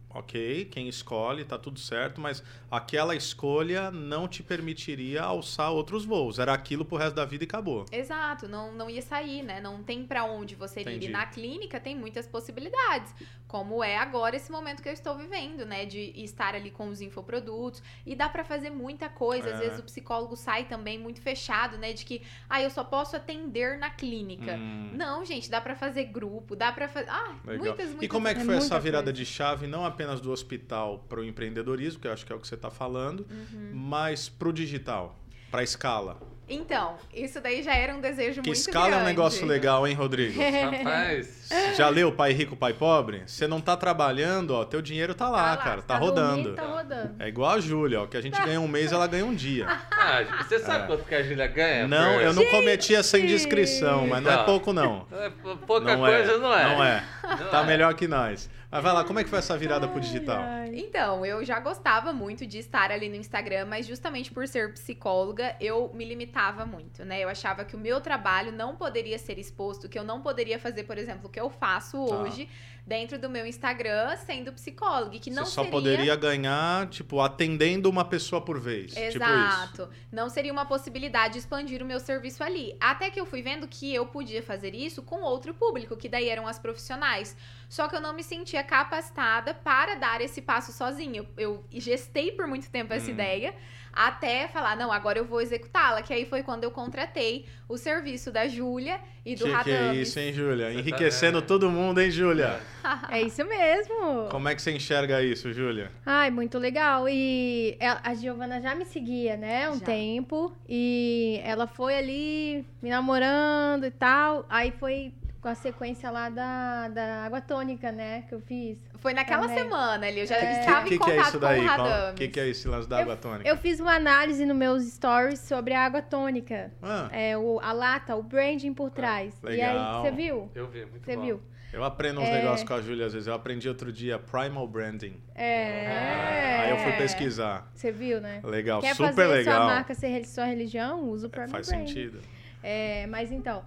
ok, 0.09 0.65
quem 0.65 0.87
escolhe, 0.87 1.45
tá 1.45 1.57
tudo 1.57 1.79
certo, 1.79 2.19
mas 2.19 2.43
aquela 2.69 3.15
escolha 3.15 3.91
não 3.91 4.27
te 4.27 4.41
permitiria 4.41 5.21
alçar 5.21 5.71
outros 5.71 6.03
voos. 6.05 6.39
Era 6.39 6.53
aquilo 6.53 6.83
pro 6.83 6.97
resto 6.97 7.15
da 7.15 7.25
vida 7.25 7.43
e 7.43 7.47
acabou. 7.47 7.85
Exato, 7.91 8.47
não, 8.47 8.73
não 8.73 8.89
ia 8.89 9.01
sair, 9.01 9.43
né? 9.43 9.61
Não 9.61 9.83
tem 9.83 10.05
pra 10.05 10.23
onde 10.25 10.55
você 10.55 10.79
ir. 10.79 10.83
Entendi. 10.83 11.05
E 11.07 11.09
na 11.09 11.25
clínica 11.27 11.79
tem 11.79 11.95
muitas 11.95 12.25
possibilidades, 12.27 13.13
como 13.47 13.83
é 13.83 13.97
agora 13.97 14.35
esse 14.35 14.51
momento 14.51 14.81
que 14.81 14.89
eu 14.89 14.93
estou 14.93 15.15
vivendo, 15.15 15.65
né? 15.65 15.85
De 15.85 16.11
estar 16.23 16.55
ali 16.55 16.71
com 16.71 16.89
os 16.89 17.01
infoprodutos. 17.01 17.81
E 18.05 18.15
dá 18.15 18.27
pra 18.29 18.43
fazer 18.43 18.69
muita 18.71 19.09
coisa. 19.09 19.49
É. 19.49 19.53
Às 19.53 19.59
vezes 19.59 19.79
o 19.79 19.83
psicólogo 19.83 20.35
sai 20.35 20.65
também 20.65 20.97
muito 20.97 21.21
fechado, 21.21 21.77
né? 21.77 21.93
De 21.93 22.03
que, 22.05 22.21
ah, 22.49 22.61
eu 22.61 22.69
só 22.69 22.83
posso 22.83 23.15
atender 23.15 23.77
na 23.77 23.89
clínica. 23.89 24.55
Hum. 24.55 24.91
Não, 24.93 25.23
gente, 25.23 25.49
dá 25.49 25.61
pra 25.61 25.75
fazer 25.75 26.05
grupo, 26.05 26.55
dá 26.55 26.71
pra 26.71 26.87
fazer. 26.87 27.09
Ah, 27.09 27.35
Legal. 27.45 27.65
muitas, 27.65 27.85
muitas 27.87 28.03
E 28.03 28.07
como 28.07 28.27
é 28.27 28.33
que 28.33 28.41
É 28.41 28.45
foi 28.45 28.55
essa 28.55 28.65
muita 28.75 28.79
virada 28.79 29.03
coisa. 29.05 29.13
de 29.13 29.25
chave, 29.25 29.67
não 29.67 29.85
apenas 29.85 29.98
do 30.21 30.31
hospital 30.31 31.03
para 31.09 31.19
o 31.19 31.23
empreendedorismo, 31.25 31.99
que 31.99 32.07
eu 32.07 32.13
acho 32.13 32.25
que 32.25 32.31
é 32.31 32.35
o 32.35 32.39
que 32.39 32.47
você 32.47 32.55
está 32.55 32.69
falando, 32.71 33.25
Uhum. 33.29 33.71
mas 33.73 34.29
para 34.29 34.47
o 34.47 34.53
digital, 34.53 35.15
para 35.51 35.59
a 35.61 35.63
escala? 35.63 36.17
Então, 36.51 36.95
isso 37.13 37.39
daí 37.39 37.61
já 37.61 37.75
era 37.75 37.95
um 37.95 38.01
desejo 38.01 38.41
Que 38.41 38.49
muito 38.49 38.57
escala 38.59 38.85
é 38.87 38.89
um 38.89 38.91
grande. 38.93 39.05
negócio 39.05 39.45
legal, 39.45 39.85
hein, 39.87 39.93
Rodrigo? 39.93 40.33
Rapaz, 40.41 41.47
Já 41.77 41.89
leu 41.89 42.11
Pai 42.11 42.31
Rico, 42.33 42.55
Pai 42.55 42.73
Pobre? 42.73 43.21
Você 43.27 43.45
não 43.47 43.61
tá 43.61 43.77
trabalhando, 43.77 44.55
ó, 44.55 44.65
teu 44.65 44.81
dinheiro 44.81 45.13
tá 45.13 45.29
lá, 45.29 45.43
Tá 45.43 45.49
lá, 45.51 45.57
cara, 45.57 45.81
tá, 45.83 45.93
Tá 45.93 45.99
rodando. 45.99 46.43
dormindo, 46.43 46.55
Tá 46.55 46.65
rodando. 46.65 47.15
É 47.19 47.27
igual 47.27 47.51
a 47.51 47.59
Júlia, 47.59 48.01
ó, 48.01 48.07
que 48.07 48.17
a 48.17 48.21
gente 48.21 48.41
ganha 48.41 48.59
um 48.59 48.67
mês, 48.67 48.91
ela 48.91 49.05
ganha 49.05 49.23
um 49.25 49.35
dia. 49.35 49.67
ah, 49.91 50.23
você 50.43 50.57
sabe 50.57 50.85
É. 50.85 50.87
quanto 50.87 51.03
que 51.05 51.13
a 51.13 51.21
Júlia 51.21 51.45
ganha? 51.45 51.87
Não, 51.87 52.13
por- 52.15 52.21
eu 52.23 52.33
não 52.33 52.45
cometi 52.47 52.95
essa 52.95 53.19
indiscrição, 53.19 54.07
mas 54.07 54.23
não 54.23 54.31
é 54.31 54.43
pouco 54.43 54.73
não. 54.73 55.05
É, 55.11 55.29
pou- 55.29 55.55
Pouca 55.57 55.85
não 55.95 55.99
coisa 55.99 56.31
é, 56.31 56.37
não 56.39 56.51
é. 56.51 56.63
Não 56.75 56.83
é. 56.83 57.03
Não 57.41 57.49
Tá 57.51 57.61
é. 57.61 57.65
melhor 57.67 57.93
que 57.93 58.07
nós. 58.07 58.49
Mas 58.71 58.83
vai 58.83 58.93
lá, 58.93 59.03
como 59.03 59.17
é 59.19 59.23
que 59.23 59.29
foi 59.29 59.39
essa 59.39 59.57
virada 59.57 59.87
pro 59.87 59.99
digital? 59.99 60.41
Ai, 60.41 60.69
ai. 60.69 60.71
Então, 60.75 61.25
eu 61.25 61.43
já 61.43 61.59
gostava 61.59 62.13
muito 62.13 62.45
de 62.45 62.59
estar 62.59 62.91
ali 62.91 63.09
no 63.09 63.15
Instagram, 63.15 63.65
mas 63.65 63.87
justamente 63.87 64.31
por 64.31 64.47
ser 64.47 64.73
psicóloga, 64.73 65.55
eu 65.59 65.91
me 65.93 66.05
limitava 66.05 66.65
muito, 66.67 67.03
né? 67.03 67.19
Eu 67.23 67.29
achava 67.29 67.65
que 67.65 67.75
o 67.75 67.79
meu 67.79 67.99
trabalho 67.99 68.51
não 68.51 68.75
poderia 68.75 69.17
ser 69.17 69.39
exposto, 69.39 69.89
que 69.89 69.97
eu 69.97 70.03
não 70.03 70.21
poderia 70.21 70.59
fazer, 70.59 70.83
por 70.83 70.99
exemplo, 70.99 71.27
o 71.27 71.29
que 71.29 71.39
eu 71.39 71.49
faço 71.49 72.05
Tá. 72.05 72.15
hoje 72.15 72.47
dentro 72.89 73.19
do 73.19 73.29
meu 73.29 73.45
Instagram 73.45 74.15
sendo 74.17 74.51
psicóloga, 74.51 75.17
que 75.19 75.29
não 75.29 75.45
Você 75.45 75.51
só 75.51 75.61
seria 75.61 75.71
poderia 75.71 76.15
ganhar, 76.15 76.89
tipo, 76.89 77.21
atendendo 77.21 77.89
uma 77.89 78.03
pessoa 78.03 78.41
por 78.41 78.59
vez. 78.59 78.93
Tipo. 78.93 79.23
Exato. 79.23 79.89
Não 80.11 80.27
seria 80.27 80.51
uma 80.51 80.65
possibilidade 80.65 81.33
de 81.33 81.39
expandir 81.39 81.81
o 81.81 81.85
meu 81.85 81.99
serviço 81.99 82.43
ali. 82.43 82.75
Até 82.79 83.09
que 83.11 83.19
eu 83.19 83.25
fui 83.27 83.41
vendo 83.43 83.67
que 83.67 83.93
eu 83.93 84.07
podia 84.07 84.41
fazer 84.41 84.73
isso 84.73 85.03
com 85.03 85.21
outro 85.21 85.53
público, 85.53 85.95
que 85.95 86.09
daí 86.09 86.27
eram 86.27 86.47
as 86.47 86.57
profissionais. 86.57 87.37
Só 87.69 87.87
que 87.87 87.95
eu 87.95 88.01
não 88.01 88.13
me 88.13 88.23
sentia 88.23 88.63
capacitada 88.63 89.53
para 89.53 89.93
dar 89.95 90.19
esse 90.21 90.41
passo 90.41 90.71
sozinha. 90.73 91.19
Eu, 91.21 91.27
eu 91.37 91.63
gestei 91.71 92.31
por 92.31 92.47
muito 92.47 92.69
tempo 92.71 92.91
essa 92.91 93.07
Hum. 93.07 93.13
ideia, 93.13 93.53
até 93.93 94.47
falar, 94.47 94.75
não, 94.75 94.91
agora 94.91 95.17
eu 95.19 95.25
vou 95.25 95.41
executá-la. 95.41 96.01
Que 96.01 96.13
aí 96.13 96.25
foi 96.25 96.43
quando 96.43 96.63
eu 96.63 96.71
contratei 96.71 97.45
o 97.67 97.77
serviço 97.77 98.31
da 98.31 98.47
Júlia 98.47 98.99
e 99.25 99.35
do 99.35 99.45
Que, 99.45 99.63
que 99.63 99.71
é 99.71 99.77
Radames. 99.77 100.07
isso, 100.07 100.19
hein, 100.19 100.33
Júlia? 100.33 100.65
Tá 100.67 100.73
Enriquecendo 100.73 101.41
todo 101.41 101.69
mundo, 101.69 101.99
hein, 102.01 102.09
Júlia? 102.11 102.59
É 103.09 103.21
isso 103.21 103.43
mesmo. 103.45 104.29
Como 104.31 104.47
é 104.47 104.55
que 104.55 104.61
você 104.61 104.71
enxerga 104.71 105.21
isso, 105.21 105.51
Júlia? 105.51 105.91
Ai, 106.05 106.31
muito 106.31 106.57
legal. 106.57 107.07
E 107.09 107.77
a 107.79 108.13
Giovana 108.15 108.61
já 108.61 108.73
me 108.73 108.85
seguia, 108.85 109.35
né, 109.37 109.69
um 109.69 109.77
Já. 109.77 109.85
tempo. 109.85 110.51
E 110.67 111.39
ela 111.43 111.67
foi 111.67 111.95
ali 111.97 112.65
me 112.81 112.89
namorando 112.89 113.85
e 113.85 113.91
tal. 113.91 114.45
Aí 114.49 114.71
foi 114.71 115.13
com 115.41 115.47
a 115.47 115.55
sequência 115.55 116.11
lá 116.11 116.29
da, 116.29 116.89
da 116.89 117.23
água 117.25 117.39
tônica, 117.39 117.91
né, 117.91 118.23
que 118.27 118.35
eu 118.35 118.41
fiz. 118.41 118.77
Foi 118.95 119.13
naquela 119.13 119.43
Também. 119.47 119.57
semana 119.63 120.05
ali, 120.07 120.19
eu 120.19 120.25
já 120.25 120.35
É. 120.35 120.59
estava 120.59 120.81
O 120.83 120.85
em 120.85 120.89
que, 120.89 120.99
que 120.99 121.11
é 121.11 121.15
contato 121.15 121.21
isso 121.21 121.31
com 121.31 121.37
o 121.37 121.39
daí? 121.39 121.59
O 121.59 121.65
Radames. 121.65 122.15
que, 122.15 122.27
que 122.27 122.39
é 122.39 122.47
esse 122.49 122.67
lance 122.67 122.89
da 122.89 122.99
água 122.99 123.15
tônica? 123.15 123.49
Eu 123.49 123.55
fiz 123.57 123.79
uma 123.79 123.95
análise 123.95 124.45
nos 124.45 124.57
meus 124.57 124.83
stories 124.83 125.39
sobre 125.39 125.73
a 125.73 125.85
água 125.85 126.01
tônica. 126.01 126.71
Ah, 126.81 127.07
É, 127.11 127.37
o, 127.37 127.59
a 127.61 127.71
lata, 127.71 128.15
o 128.17 128.23
branding 128.23 128.73
por 128.73 128.89
trás. 128.91 129.33
E 129.43 129.47
aí, 129.47 129.55
legal. 129.57 130.01
você 130.01 130.11
viu? 130.11 130.51
Eu 130.53 130.67
vi, 130.67 130.85
muito 130.85 131.05
Você 131.05 131.15
bom. 131.15 131.21
viu? 131.23 131.41
eu 131.71 131.83
aprendo 131.83 132.19
uns 132.19 132.27
É. 132.27 132.33
negócios 132.41 132.67
com 132.67 132.73
a 132.73 132.81
Júlia 132.81 133.05
às 133.05 133.13
vezes. 133.13 133.27
Eu 133.27 133.33
aprendi 133.35 133.69
outro 133.69 133.93
dia 133.93 134.19
Primal 134.19 134.67
Branding. 134.67 135.15
É. 135.35 136.57
Aí 136.63 136.69
eu 136.71 136.77
fui 136.79 136.91
pesquisar. 136.93 137.71
Você 137.73 137.91
viu, 137.91 138.19
né? 138.19 138.41
Legal, 138.43 138.81
Quer 138.81 138.95
super 138.95 139.13
fazer 139.13 139.27
legal. 139.27 139.55
sua 139.55 139.65
marca 139.65 139.93
ser 139.93 140.25
sua 140.25 140.45
religião? 140.45 141.03
Usa 141.09 141.27
o 141.27 141.29
É, 141.29 141.31
Prime 141.31 141.49
faz 141.49 141.67
Branding. 141.69 141.87
sentido. 141.87 142.19
É, 142.61 143.07
mas 143.07 143.31
então, 143.31 143.63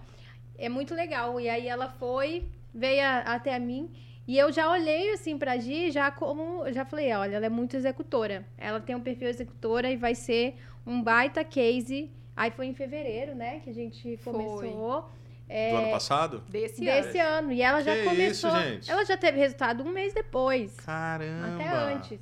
é 0.57 0.69
muito 0.69 0.93
legal. 0.93 1.39
E 1.39 1.49
aí 1.49 1.67
ela 1.67 1.89
foi, 1.89 2.45
veio 2.73 3.01
a- 3.03 3.19
até 3.19 3.55
a 3.55 3.59
mim. 3.59 3.89
E 4.27 4.37
eu 4.37 4.51
já 4.51 4.69
olhei 4.71 5.11
assim 5.11 5.37
pra 5.37 5.57
Gi, 5.57 5.91
já 5.91 6.09
como. 6.09 6.71
Já 6.71 6.85
falei, 6.85 7.11
olha, 7.13 7.35
ela 7.35 7.45
é 7.45 7.49
muito 7.49 7.75
executora. 7.75 8.45
Ela 8.57 8.79
tem 8.79 8.95
um 8.95 9.01
perfil 9.01 9.27
executora 9.27 9.89
e 9.91 9.97
vai 9.97 10.15
ser 10.15 10.55
um 10.87 11.01
baita 11.03 11.43
case. 11.43 12.09
Aí 12.35 12.49
foi 12.51 12.67
em 12.67 12.73
fevereiro, 12.73 13.35
né? 13.35 13.59
Que 13.63 13.69
a 13.69 13.73
gente 13.73 14.17
Foi. 14.17 14.33
começou. 14.33 15.01
Do 15.01 15.09
É, 15.49 15.71
ano 15.75 15.91
passado? 15.91 16.41
Desse, 16.49 16.87
ano. 16.87 17.01
desse 17.03 17.19
ano. 17.19 17.51
E 17.51 17.61
ela 17.61 17.81
já 17.81 17.93
Que 17.95 18.03
começou. 18.05 18.49
isso, 18.49 18.61
gente? 18.61 18.89
Ela 18.89 19.03
já 19.05 19.17
teve 19.17 19.37
resultado 19.37 19.83
um 19.83 19.89
mês 19.91 20.13
depois. 20.13 20.73
Caramba! 20.79 21.55
Até 21.55 21.67
antes. 21.67 22.19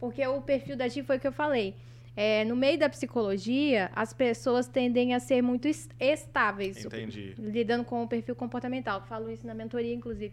Porque 0.00 0.26
o 0.26 0.42
perfil 0.42 0.76
da 0.76 0.88
Gi 0.88 1.02
foi 1.04 1.16
o 1.16 1.20
que 1.20 1.26
eu 1.28 1.32
falei. 1.32 1.74
É, 2.16 2.44
no 2.44 2.54
meio 2.54 2.78
da 2.78 2.88
psicologia, 2.88 3.90
as 3.94 4.12
pessoas 4.12 4.68
tendem 4.68 5.14
a 5.14 5.20
ser 5.20 5.42
muito 5.42 5.66
es- 5.66 5.88
estáveis. 5.98 6.84
Entendi. 6.84 7.34
Lidando 7.38 7.84
com 7.84 8.02
o 8.02 8.08
perfil 8.08 8.36
comportamental. 8.36 9.02
Falo 9.06 9.30
isso 9.30 9.46
na 9.46 9.54
mentoria, 9.54 9.92
inclusive. 9.94 10.32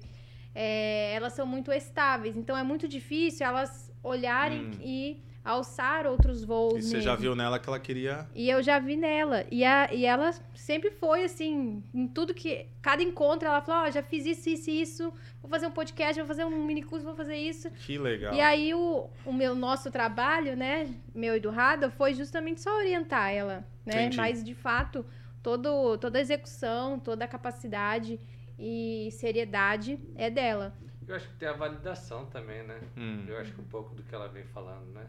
É, 0.54 1.14
elas 1.16 1.34
são 1.34 1.46
muito 1.46 1.72
estáveis. 1.72 2.36
Então, 2.38 2.56
é 2.56 2.64
muito 2.64 2.88
difícil 2.88 3.46
elas 3.48 3.92
olharem 4.04 4.66
Hum. 4.68 4.72
e 4.84 5.24
alçar 5.44 6.06
outros 6.06 6.44
voos 6.44 6.78
E 6.78 6.82
você 6.90 7.02
já 7.02 7.12
mesmo. 7.12 7.22
viu 7.22 7.36
nela 7.36 7.58
que 7.60 7.68
ela 7.68 7.80
queria. 7.80 8.28
E 8.36 8.50
eu 8.50 8.62
já 8.62 8.80
vi 8.80 8.96
nela. 8.96 9.46
E, 9.52 9.64
a, 9.64 9.92
e 9.94 10.06
ela 10.06 10.32
sempre 10.54 10.92
foi 10.92 11.24
assim, 11.24 11.84
em 11.94 12.08
tudo 12.08 12.34
que. 12.34 12.68
Cada 12.82 13.02
encontro 13.04 13.48
ela 13.48 13.62
falou: 13.62 13.88
Ó, 13.88 13.92
já 13.92 14.04
fiz 14.04 14.26
isso, 14.26 14.50
isso 14.50 14.70
e 14.70 14.82
isso. 14.82 15.14
Vou 15.42 15.50
fazer 15.50 15.68
um 15.68 15.72
podcast, 15.72 16.20
vou 16.20 16.28
fazer 16.28 16.46
um 16.46 16.66
mini 16.66 16.84
curso, 16.84 17.06
vou 17.06 17.16
fazer 17.16 17.36
isso. 17.36 17.70
Que 17.72 17.98
legal. 17.98 18.34
E 18.34 18.40
aí 18.42 18.74
o, 18.74 19.10
o 19.26 19.34
meu 19.34 19.56
nosso 19.56 19.90
trabalho, 19.92 20.56
né, 20.56 20.88
meu 21.14 21.36
e 21.36 21.40
do 21.40 21.50
Rada, 21.50 21.90
foi 21.90 22.14
justamente 22.14 22.62
só 22.62 22.78
orientar 22.78 23.32
ela, 23.32 23.66
né? 23.86 24.04
Entendi. 24.06 24.18
Mas 24.18 24.44
de 24.44 24.54
fato, 24.54 25.06
todo, 25.42 25.98
toda 25.98 26.18
a 26.20 26.22
execução, 26.22 27.00
toda 27.00 27.26
a 27.26 27.28
capacidade 27.28 28.20
e 28.60 29.10
seriedade 29.12 30.00
é 30.16 30.30
dela. 30.30 30.74
Eu 31.08 31.16
acho 31.16 31.28
que 31.28 31.36
tem 31.36 31.50
a 31.50 31.54
validação 31.54 32.26
também, 32.28 32.64
né? 32.64 32.80
Hum. 32.96 33.26
Eu 33.28 33.38
acho 33.40 33.52
que 33.52 33.60
um 33.60 33.66
pouco 33.66 33.94
do 33.96 34.04
que 34.04 34.14
ela 34.14 34.28
vem 34.30 34.46
falando, 34.46 34.86
né? 34.94 35.06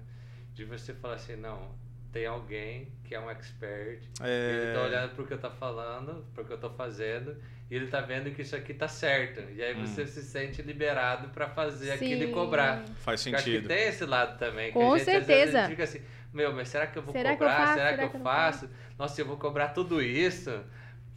De 0.54 0.64
você 0.64 0.92
falar 0.92 1.14
assim, 1.14 1.36
não, 1.36 1.70
tem 2.12 2.26
alguém 2.26 2.92
que 3.04 3.14
é 3.14 3.20
um 3.20 3.30
expert, 3.30 4.02
ele 4.20 4.66
É... 4.70 4.72
tá 4.74 4.82
olhando 4.82 5.14
pro 5.14 5.26
que 5.26 5.32
eu 5.34 5.38
tô 5.38 5.50
falando, 5.50 6.24
pro 6.34 6.44
que 6.44 6.52
eu 6.52 6.58
tô 6.58 6.68
fazendo, 6.70 7.36
e 7.70 7.74
ele 7.74 7.86
tá 7.86 8.00
vendo 8.02 8.30
que 8.34 8.42
isso 8.42 8.54
aqui 8.54 8.74
tá 8.74 8.86
certo. 8.86 9.40
E 9.50 9.62
aí 9.62 9.74
Hum. 9.74 9.86
você 9.86 10.06
se 10.06 10.22
sente 10.22 10.60
liberado 10.60 11.28
pra 11.30 11.48
fazer 11.48 11.92
aquilo 11.92 12.24
e 12.24 12.26
Sim. 12.26 12.32
cobrar. 12.32 12.84
Faz 12.96 13.26
Eu 13.26 13.34
acho 13.34 13.44
que 13.44 13.50
sentido. 13.52 13.68
tem 13.68 13.88
esse 13.88 14.04
lado 14.04 14.38
também. 14.38 14.66
Que 14.72 14.78
Com 14.78 14.92
a 14.92 14.98
gente, 14.98 15.10
às 15.10 15.26
vezes, 15.26 15.50
certeza. 15.52 15.68
fica 15.68 15.84
assim, 15.84 16.02
meu, 16.34 16.52
mas 16.52 16.68
será 16.68 16.86
que 16.86 16.98
eu 16.98 17.02
vou 17.02 17.12
Será 17.12 17.30
que 17.30 17.34
eu 17.34 17.38
cobrar? 17.38 17.66
Será, 17.68 17.74
Será 17.74 17.88
que 17.90 17.96
que 17.96 18.02
eu 18.02 18.06
eu 18.08 18.12
não 18.14 18.20
faço? 18.22 18.68
Nossa, 18.98 19.20
eu 19.20 19.26
vou 19.26 19.36
cobrar 19.38 19.68
tudo 19.68 20.02
isso 20.02 20.62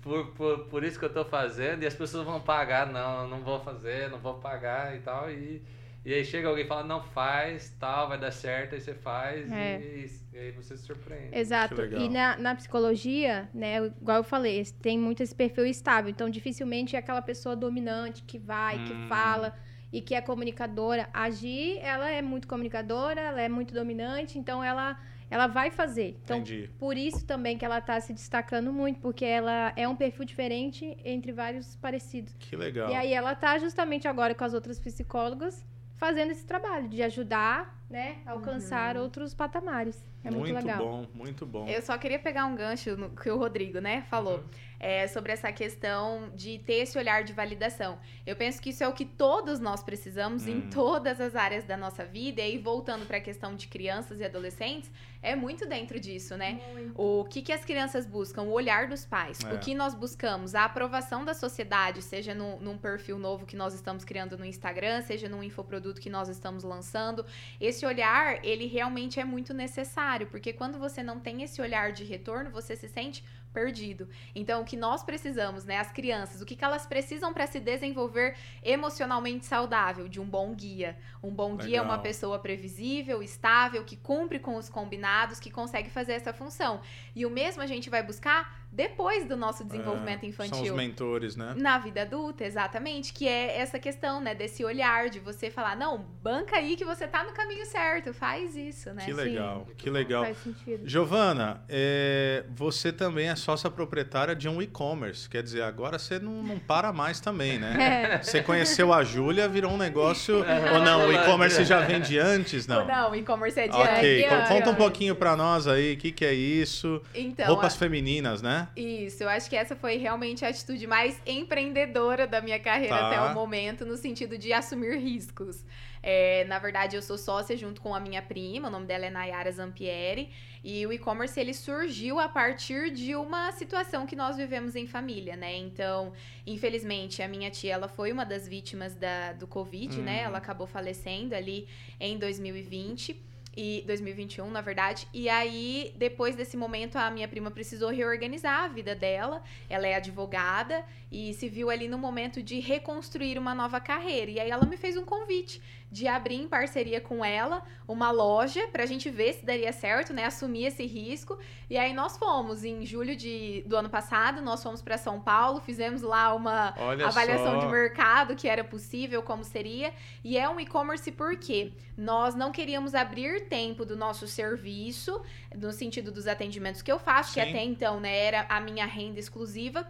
por, 0.02 0.28
por, 0.34 0.60
por 0.68 0.84
isso 0.84 0.98
que 0.98 1.04
eu 1.06 1.14
tô 1.14 1.26
fazendo 1.26 1.84
e 1.84 1.88
as 1.88 1.94
pessoas 1.94 2.26
vão 2.26 2.40
pagar. 2.40 2.88
Não, 2.88 3.24
eu 3.24 3.28
não 3.28 3.42
vou 3.42 3.60
fazer, 3.60 4.10
não 4.10 4.20
vou 4.20 4.36
pagar 4.36 4.96
e 4.96 5.00
tal. 5.00 5.30
E, 5.30 5.62
e 6.06 6.14
aí 6.14 6.24
chega 6.24 6.48
alguém 6.48 6.64
e 6.64 6.68
fala, 6.68 6.84
não 6.84 7.02
faz, 7.02 7.76
tal, 7.80 8.08
vai 8.10 8.20
dar 8.20 8.32
certo, 8.32 8.76
aí 8.76 8.80
você 8.82 8.94
faz 8.94 9.52
É. 9.52 9.80
e, 9.80 10.12
e 10.34 10.38
aí 10.38 10.52
você 10.52 10.78
se 10.78 10.84
surpreende. 10.86 11.30
Exato. 11.36 11.82
E 11.84 12.08
na, 12.08 12.38
na 12.38 12.54
psicologia, 12.56 13.50
né, 13.54 13.78
igual 14.00 14.18
eu 14.18 14.24
falei, 14.24 14.64
tem 14.82 15.00
muito 15.00 15.24
esse 15.24 15.34
perfil 15.34 15.66
estável. 15.66 16.12
Então, 16.12 16.30
dificilmente 16.30 16.96
é 16.96 17.00
aquela 17.00 17.22
pessoa 17.24 17.56
dominante 17.56 18.22
que 18.24 18.38
vai, 18.38 18.78
Hum. 18.78 18.86
que 18.86 19.08
fala 19.08 19.56
e 19.92 20.00
que 20.00 20.14
é 20.14 20.22
comunicadora. 20.22 21.10
A 21.12 21.30
Gi, 21.30 21.80
ela 21.80 22.10
é 22.10 22.22
muito 22.22 22.48
comunicadora, 22.48 23.20
ela 23.22 23.42
é 23.42 23.50
muito 23.50 23.74
dominante, 23.74 24.38
então 24.38 24.64
ela, 24.64 25.00
ela 25.30 25.48
vai 25.48 25.72
fazer. 25.72 26.20
Então, 26.24 26.38
Entendi. 26.38 26.70
por 26.78 26.96
isso 26.98 27.26
também 27.26 27.58
que 27.58 27.66
ela 27.66 27.82
tá 27.82 28.00
se 28.00 28.14
destacando 28.14 28.72
muito, 28.72 29.00
porque 29.00 29.26
ela 29.26 29.74
é 29.76 29.88
um 29.88 29.96
perfil 29.96 30.24
diferente 30.26 30.96
entre 31.04 31.32
vários 31.32 31.76
parecidos. 31.78 32.36
Que 32.38 32.56
legal. 32.56 32.92
E 32.92 32.94
aí 32.96 33.12
ela 33.14 33.34
tá 33.34 33.58
justamente 33.58 34.08
agora 34.08 34.36
com 34.36 34.44
as 34.44 34.54
outras 34.54 34.78
psicólogas 34.80 35.66
fazendo 35.98 36.32
esse 36.32 36.46
trabalho 36.46 36.88
de 36.90 37.02
ajudar 37.02 37.76
né, 37.90 38.18
alcançar 38.26 38.98
outros 38.98 39.34
patamares. 39.34 40.04
É 40.24 40.32
muito, 40.32 40.54
muito 40.54 40.66
legal. 40.66 40.80
bom, 40.80 41.08
muito 41.14 41.46
bom. 41.46 41.68
Eu 41.68 41.82
só 41.84 41.96
queria 42.00 42.18
pegar 42.18 42.46
um 42.48 42.56
gancho 42.56 42.98
no 42.98 43.12
que 43.12 43.30
o 43.30 43.38
Rodrigo, 43.38 43.80
né, 43.80 44.02
falou. 44.10 44.44
é, 44.78 45.08
sobre 45.08 45.32
essa 45.32 45.52
questão 45.54 46.30
de 46.36 46.60
ter 46.60 46.76
esse 46.84 46.98
olhar 46.98 47.24
de 47.24 47.32
validação. 47.32 47.98
Eu 48.26 48.36
penso 48.36 48.62
que 48.62 48.72
isso 48.72 48.84
é 48.84 48.88
o 48.88 48.94
que 48.94 49.06
todos 49.06 49.60
nós 49.60 49.82
precisamos 49.82 50.48
em 50.48 50.58
Hum. 50.58 50.70
todas 50.70 51.22
as 51.22 51.34
áreas 51.36 51.64
da 51.64 51.78
nossa 51.78 52.04
vida. 52.06 52.42
E 52.42 52.44
aí, 52.44 52.58
voltando 52.58 53.06
para 53.06 53.18
a 53.18 53.22
questão 53.22 53.56
de 53.56 53.68
crianças 53.68 54.20
e 54.20 54.26
adolescentes, 54.26 54.92
é 55.24 55.34
muito 55.36 55.66
dentro 55.68 56.00
disso, 56.00 56.36
né? 56.36 56.60
Muito. 56.74 57.02
O 57.02 57.24
que, 57.24 57.42
que 57.42 57.54
as 57.54 57.64
crianças 57.64 58.06
buscam? 58.06 58.44
O 58.44 58.52
olhar 58.52 58.88
dos 58.88 59.06
pais. 59.06 59.40
É. 59.46 59.54
O 59.54 59.60
que 59.60 59.74
nós 59.74 59.96
buscamos? 59.96 60.54
A 60.54 60.66
aprovação 60.66 61.24
da 61.24 61.34
sociedade, 61.34 62.02
seja 62.02 62.36
no, 62.36 62.60
num 62.60 62.78
perfil 62.78 63.18
novo 63.18 63.46
que 63.46 63.56
nós 63.56 63.74
estamos 63.74 64.04
criando 64.04 64.38
no 64.38 64.46
Instagram, 64.46 65.02
seja 65.04 65.30
num 65.30 65.42
infoproduto 65.42 66.02
que 66.02 66.10
nós 66.10 66.28
estamos 66.30 66.64
lançando. 66.64 67.26
Esse 67.62 67.75
olhar, 67.84 68.46
ele 68.46 68.68
realmente 68.68 69.20
é 69.20 69.26
muito 69.26 69.56
necessário, 69.56 70.28
porque 70.28 70.54
quando 70.54 70.78
você 70.78 71.02
não 71.02 71.20
tem 71.20 71.42
esse 71.42 71.60
olhar 71.60 71.92
de 71.92 72.04
retorno, 72.04 72.52
você 72.52 72.76
se 72.76 72.88
sente 72.88 73.24
perdido. 73.56 74.08
Então, 74.36 74.62
o 74.62 74.66
que 74.66 74.76
nós 74.76 75.02
precisamos, 75.02 75.64
né, 75.64 75.80
as 75.80 75.90
crianças, 75.90 76.42
o 76.42 76.46
que, 76.46 76.58
que 76.58 76.66
elas 76.66 76.86
precisam 76.86 77.34
para 77.34 77.48
se 77.48 77.60
desenvolver 77.60 78.36
emocionalmente 78.62 79.46
saudável? 79.46 80.10
De 80.10 80.20
um 80.20 80.26
bom 80.26 80.54
guia. 80.54 80.98
Um 81.24 81.32
bom 81.32 81.56
guia 81.56 81.78
é 81.78 81.82
uma 81.82 81.92
Legal. 81.92 82.04
pessoa 82.04 82.38
previsível, 82.38 83.24
estável, 83.24 83.86
que 83.86 83.96
cumpre 83.96 84.40
com 84.40 84.58
os 84.58 84.68
combinados, 84.68 85.40
que 85.40 85.50
consegue 85.50 85.90
fazer 85.90 86.14
essa 86.14 86.34
função. 86.34 86.82
E 87.16 87.26
o 87.26 87.30
mesmo 87.30 87.64
a 87.64 87.66
gente 87.66 87.90
vai 87.90 88.04
buscar 88.04 88.65
depois 88.76 89.26
do 89.28 89.38
nosso 89.38 89.64
desenvolvimento 89.64 90.24
É, 90.24 90.28
infantil. 90.28 90.56
São 90.56 90.64
os 90.66 90.72
mentores, 90.72 91.36
né? 91.36 91.54
Na 91.58 91.78
vida 91.80 92.02
adulta, 92.02 92.44
exatamente, 92.44 93.14
que 93.14 93.28
é 93.28 93.58
essa 93.60 93.80
questão, 93.80 94.20
né, 94.20 94.36
desse 94.36 94.64
olhar 94.66 95.10
de 95.10 95.20
você 95.20 95.50
falar, 95.50 95.76
não, 95.78 95.98
banca 96.22 96.58
aí 96.58 96.76
que 96.76 96.84
você 96.84 97.08
tá 97.08 97.24
no 97.24 97.32
caminho 97.32 97.66
certo, 97.66 98.14
faz 98.14 98.56
isso, 98.56 98.90
né? 98.94 99.06
Que 99.06 99.12
Sim. 99.12 99.18
legal, 99.18 99.68
que 99.78 99.90
legal. 99.90 100.26
Faz 100.26 100.38
sentido. 100.40 100.88
Giovana, 100.88 101.64
é, 101.70 102.44
você 102.56 102.92
também 102.92 103.30
é 103.30 103.36
sócia 103.36 103.70
proprietária 103.70 104.36
de 104.36 104.50
um 104.50 104.62
e-commerce. 104.62 105.30
Quer 105.30 105.42
dizer, 105.42 105.62
agora 105.64 105.98
você 105.98 106.20
não, 106.20 106.44
não 106.44 106.60
para 106.60 106.92
mais 106.92 107.20
também, 107.20 107.58
né? 107.58 107.76
É. 107.96 108.22
Você 108.22 108.42
conheceu 108.44 108.92
a 108.92 109.04
Júlia, 109.04 109.48
virou 109.48 109.72
um 109.72 109.78
negócio. 109.78 110.38
Ou 110.74 110.82
não, 110.82 111.08
o 111.08 111.14
e-commerce 111.14 111.64
já 111.64 111.80
vem 111.82 112.02
de 112.02 112.18
antes? 112.20 112.68
Não. 112.68 112.86
Não, 112.86 113.16
e-commerce 113.16 113.60
é 113.60 113.68
de 113.68 113.76
Ok, 113.76 114.26
antes. 114.26 114.48
co- 114.50 114.54
conta 114.56 114.70
um 114.72 114.76
pouquinho 114.76 115.16
pra 115.16 115.36
nós 115.36 115.68
aí, 115.68 115.94
o 115.94 115.98
que, 115.98 116.12
que 116.12 116.26
é 116.26 116.34
isso? 116.34 117.02
Então, 117.14 117.48
Roupas 117.48 117.76
a- 117.76 117.78
femininas, 117.78 118.42
né? 118.42 118.65
Isso, 118.76 119.24
eu 119.24 119.30
acho 119.30 119.50
que 119.50 119.56
essa 119.56 119.76
foi 119.76 119.98
realmente 119.98 120.46
a 120.46 120.50
atitude 120.50 120.86
mais 120.88 121.22
empreendedora 121.26 122.28
da 122.28 122.42
minha 122.42 122.60
carreira 122.60 122.98
Tá. 122.98 123.08
até 123.08 123.22
o 123.22 123.34
momento, 123.34 123.86
no 123.86 123.98
sentido 123.98 124.38
de 124.38 124.54
assumir 124.54 124.98
riscos. 124.98 125.64
É, 126.02 126.46
na 126.46 126.60
verdade, 126.60 126.96
eu 126.96 127.02
sou 127.02 127.18
sócia 127.18 127.58
junto 127.58 127.82
com 127.82 127.96
a 127.96 128.00
minha 128.00 128.22
prima, 128.22 128.68
o 128.68 128.72
nome 128.72 128.86
dela 128.86 129.08
é 129.08 129.10
Nayara 129.10 129.52
Zampieri, 129.52 130.30
e 130.64 130.86
o 130.86 130.94
e-commerce 130.94 131.40
ele 131.40 131.54
surgiu 131.54 132.20
a 132.20 132.30
partir 132.30 132.92
de 132.92 133.16
uma 133.16 133.52
situação 133.52 134.06
que 134.06 134.16
nós 134.16 134.38
vivemos 134.38 134.76
em 134.76 134.86
família, 134.86 135.36
né? 135.36 135.56
Então, 135.58 136.14
infelizmente, 136.46 137.24
a 137.24 137.28
minha 137.28 137.50
tia 137.50 137.74
ela 137.74 137.88
foi 137.88 138.12
uma 138.12 138.24
das 138.24 138.48
vítimas 138.48 138.94
da, 138.96 139.34
do 139.34 139.48
Covid, 139.48 140.00
né? 140.02 140.20
Uhum. 140.20 140.26
Ela 140.26 140.38
acabou 140.38 140.68
falecendo 140.68 141.34
ali 141.34 141.68
em 142.00 142.18
2020 142.20 143.20
e 143.56 143.84
2021, 143.86 144.50
na 144.50 144.62
verdade. 144.62 145.08
E 145.14 145.30
aí, 145.30 145.94
depois 145.98 146.36
desse 146.36 146.58
momento, 146.58 146.98
a 146.98 147.10
minha 147.10 147.28
prima 147.28 147.50
precisou 147.50 147.90
reorganizar 147.90 148.64
a 148.64 148.68
vida 148.68 148.94
dela. 148.94 149.44
Ela 149.70 149.88
é 149.88 149.96
advogada 149.96 150.86
e 151.12 151.34
se 151.34 151.48
viu 151.48 151.70
ali 151.70 151.88
no 151.88 151.98
momento 151.98 152.44
de 152.44 152.60
reconstruir 152.60 153.38
uma 153.38 153.56
nova 153.56 153.80
carreira. 153.80 154.32
E 154.32 154.40
aí 154.40 154.50
ela 154.50 154.66
me 154.66 154.78
fez 154.78 154.98
um 154.98 155.06
convite 155.06 155.62
de 155.92 156.08
abrir 156.08 156.36
em 156.36 156.48
parceria 156.48 157.00
com 157.00 157.24
ela 157.24 157.64
uma 157.88 158.12
loja 158.12 158.68
pra 158.68 158.86
gente 158.86 159.10
ver 159.10 159.34
se 159.34 159.46
daria 159.46 159.72
certo, 159.72 160.14
né? 160.14 160.26
Assumir 160.26 160.66
esse 160.66 160.86
risco. 160.86 161.38
E 161.70 161.78
aí 161.78 161.94
nós 161.94 162.18
fomos 162.18 162.64
em 162.64 162.86
julho 162.86 163.16
de, 163.16 163.64
do 163.66 163.78
ano 163.78 163.90
passado, 163.90 164.42
nós 164.42 164.62
fomos 164.62 164.82
para 164.82 164.98
São 164.98 165.22
Paulo, 165.22 165.62
fizemos 165.62 166.02
lá 166.02 166.34
uma 166.34 166.74
Olha 166.78 167.08
avaliação 167.08 167.60
só. 167.62 167.66
de 167.66 167.68
mercado 167.68 168.36
que 168.36 168.48
era 168.48 168.64
possível, 168.64 169.22
como 169.22 169.44
seria. 169.44 169.94
E 170.24 170.38
é 170.38 170.50
um 170.50 170.60
e-commerce 170.60 171.12
porque 171.12 171.72
nós 171.98 172.36
não 172.36 172.52
queríamos 172.52 172.94
abrir 172.94 173.48
tempo 173.48 173.86
do 173.86 173.96
nosso 173.96 174.28
serviço, 174.28 175.22
no 175.56 175.72
sentido 175.72 176.12
dos 176.12 176.28
atendimentos 176.28 176.82
que 176.82 176.92
eu 176.92 177.00
faço, 177.00 177.34
que 177.34 177.42
Sim. 177.42 177.50
até 177.50 177.64
então 177.64 178.00
né, 178.00 178.18
era 178.18 178.46
a 178.50 178.60
minha 178.60 178.86
renda 178.86 179.20
exclusiva. 179.20 179.88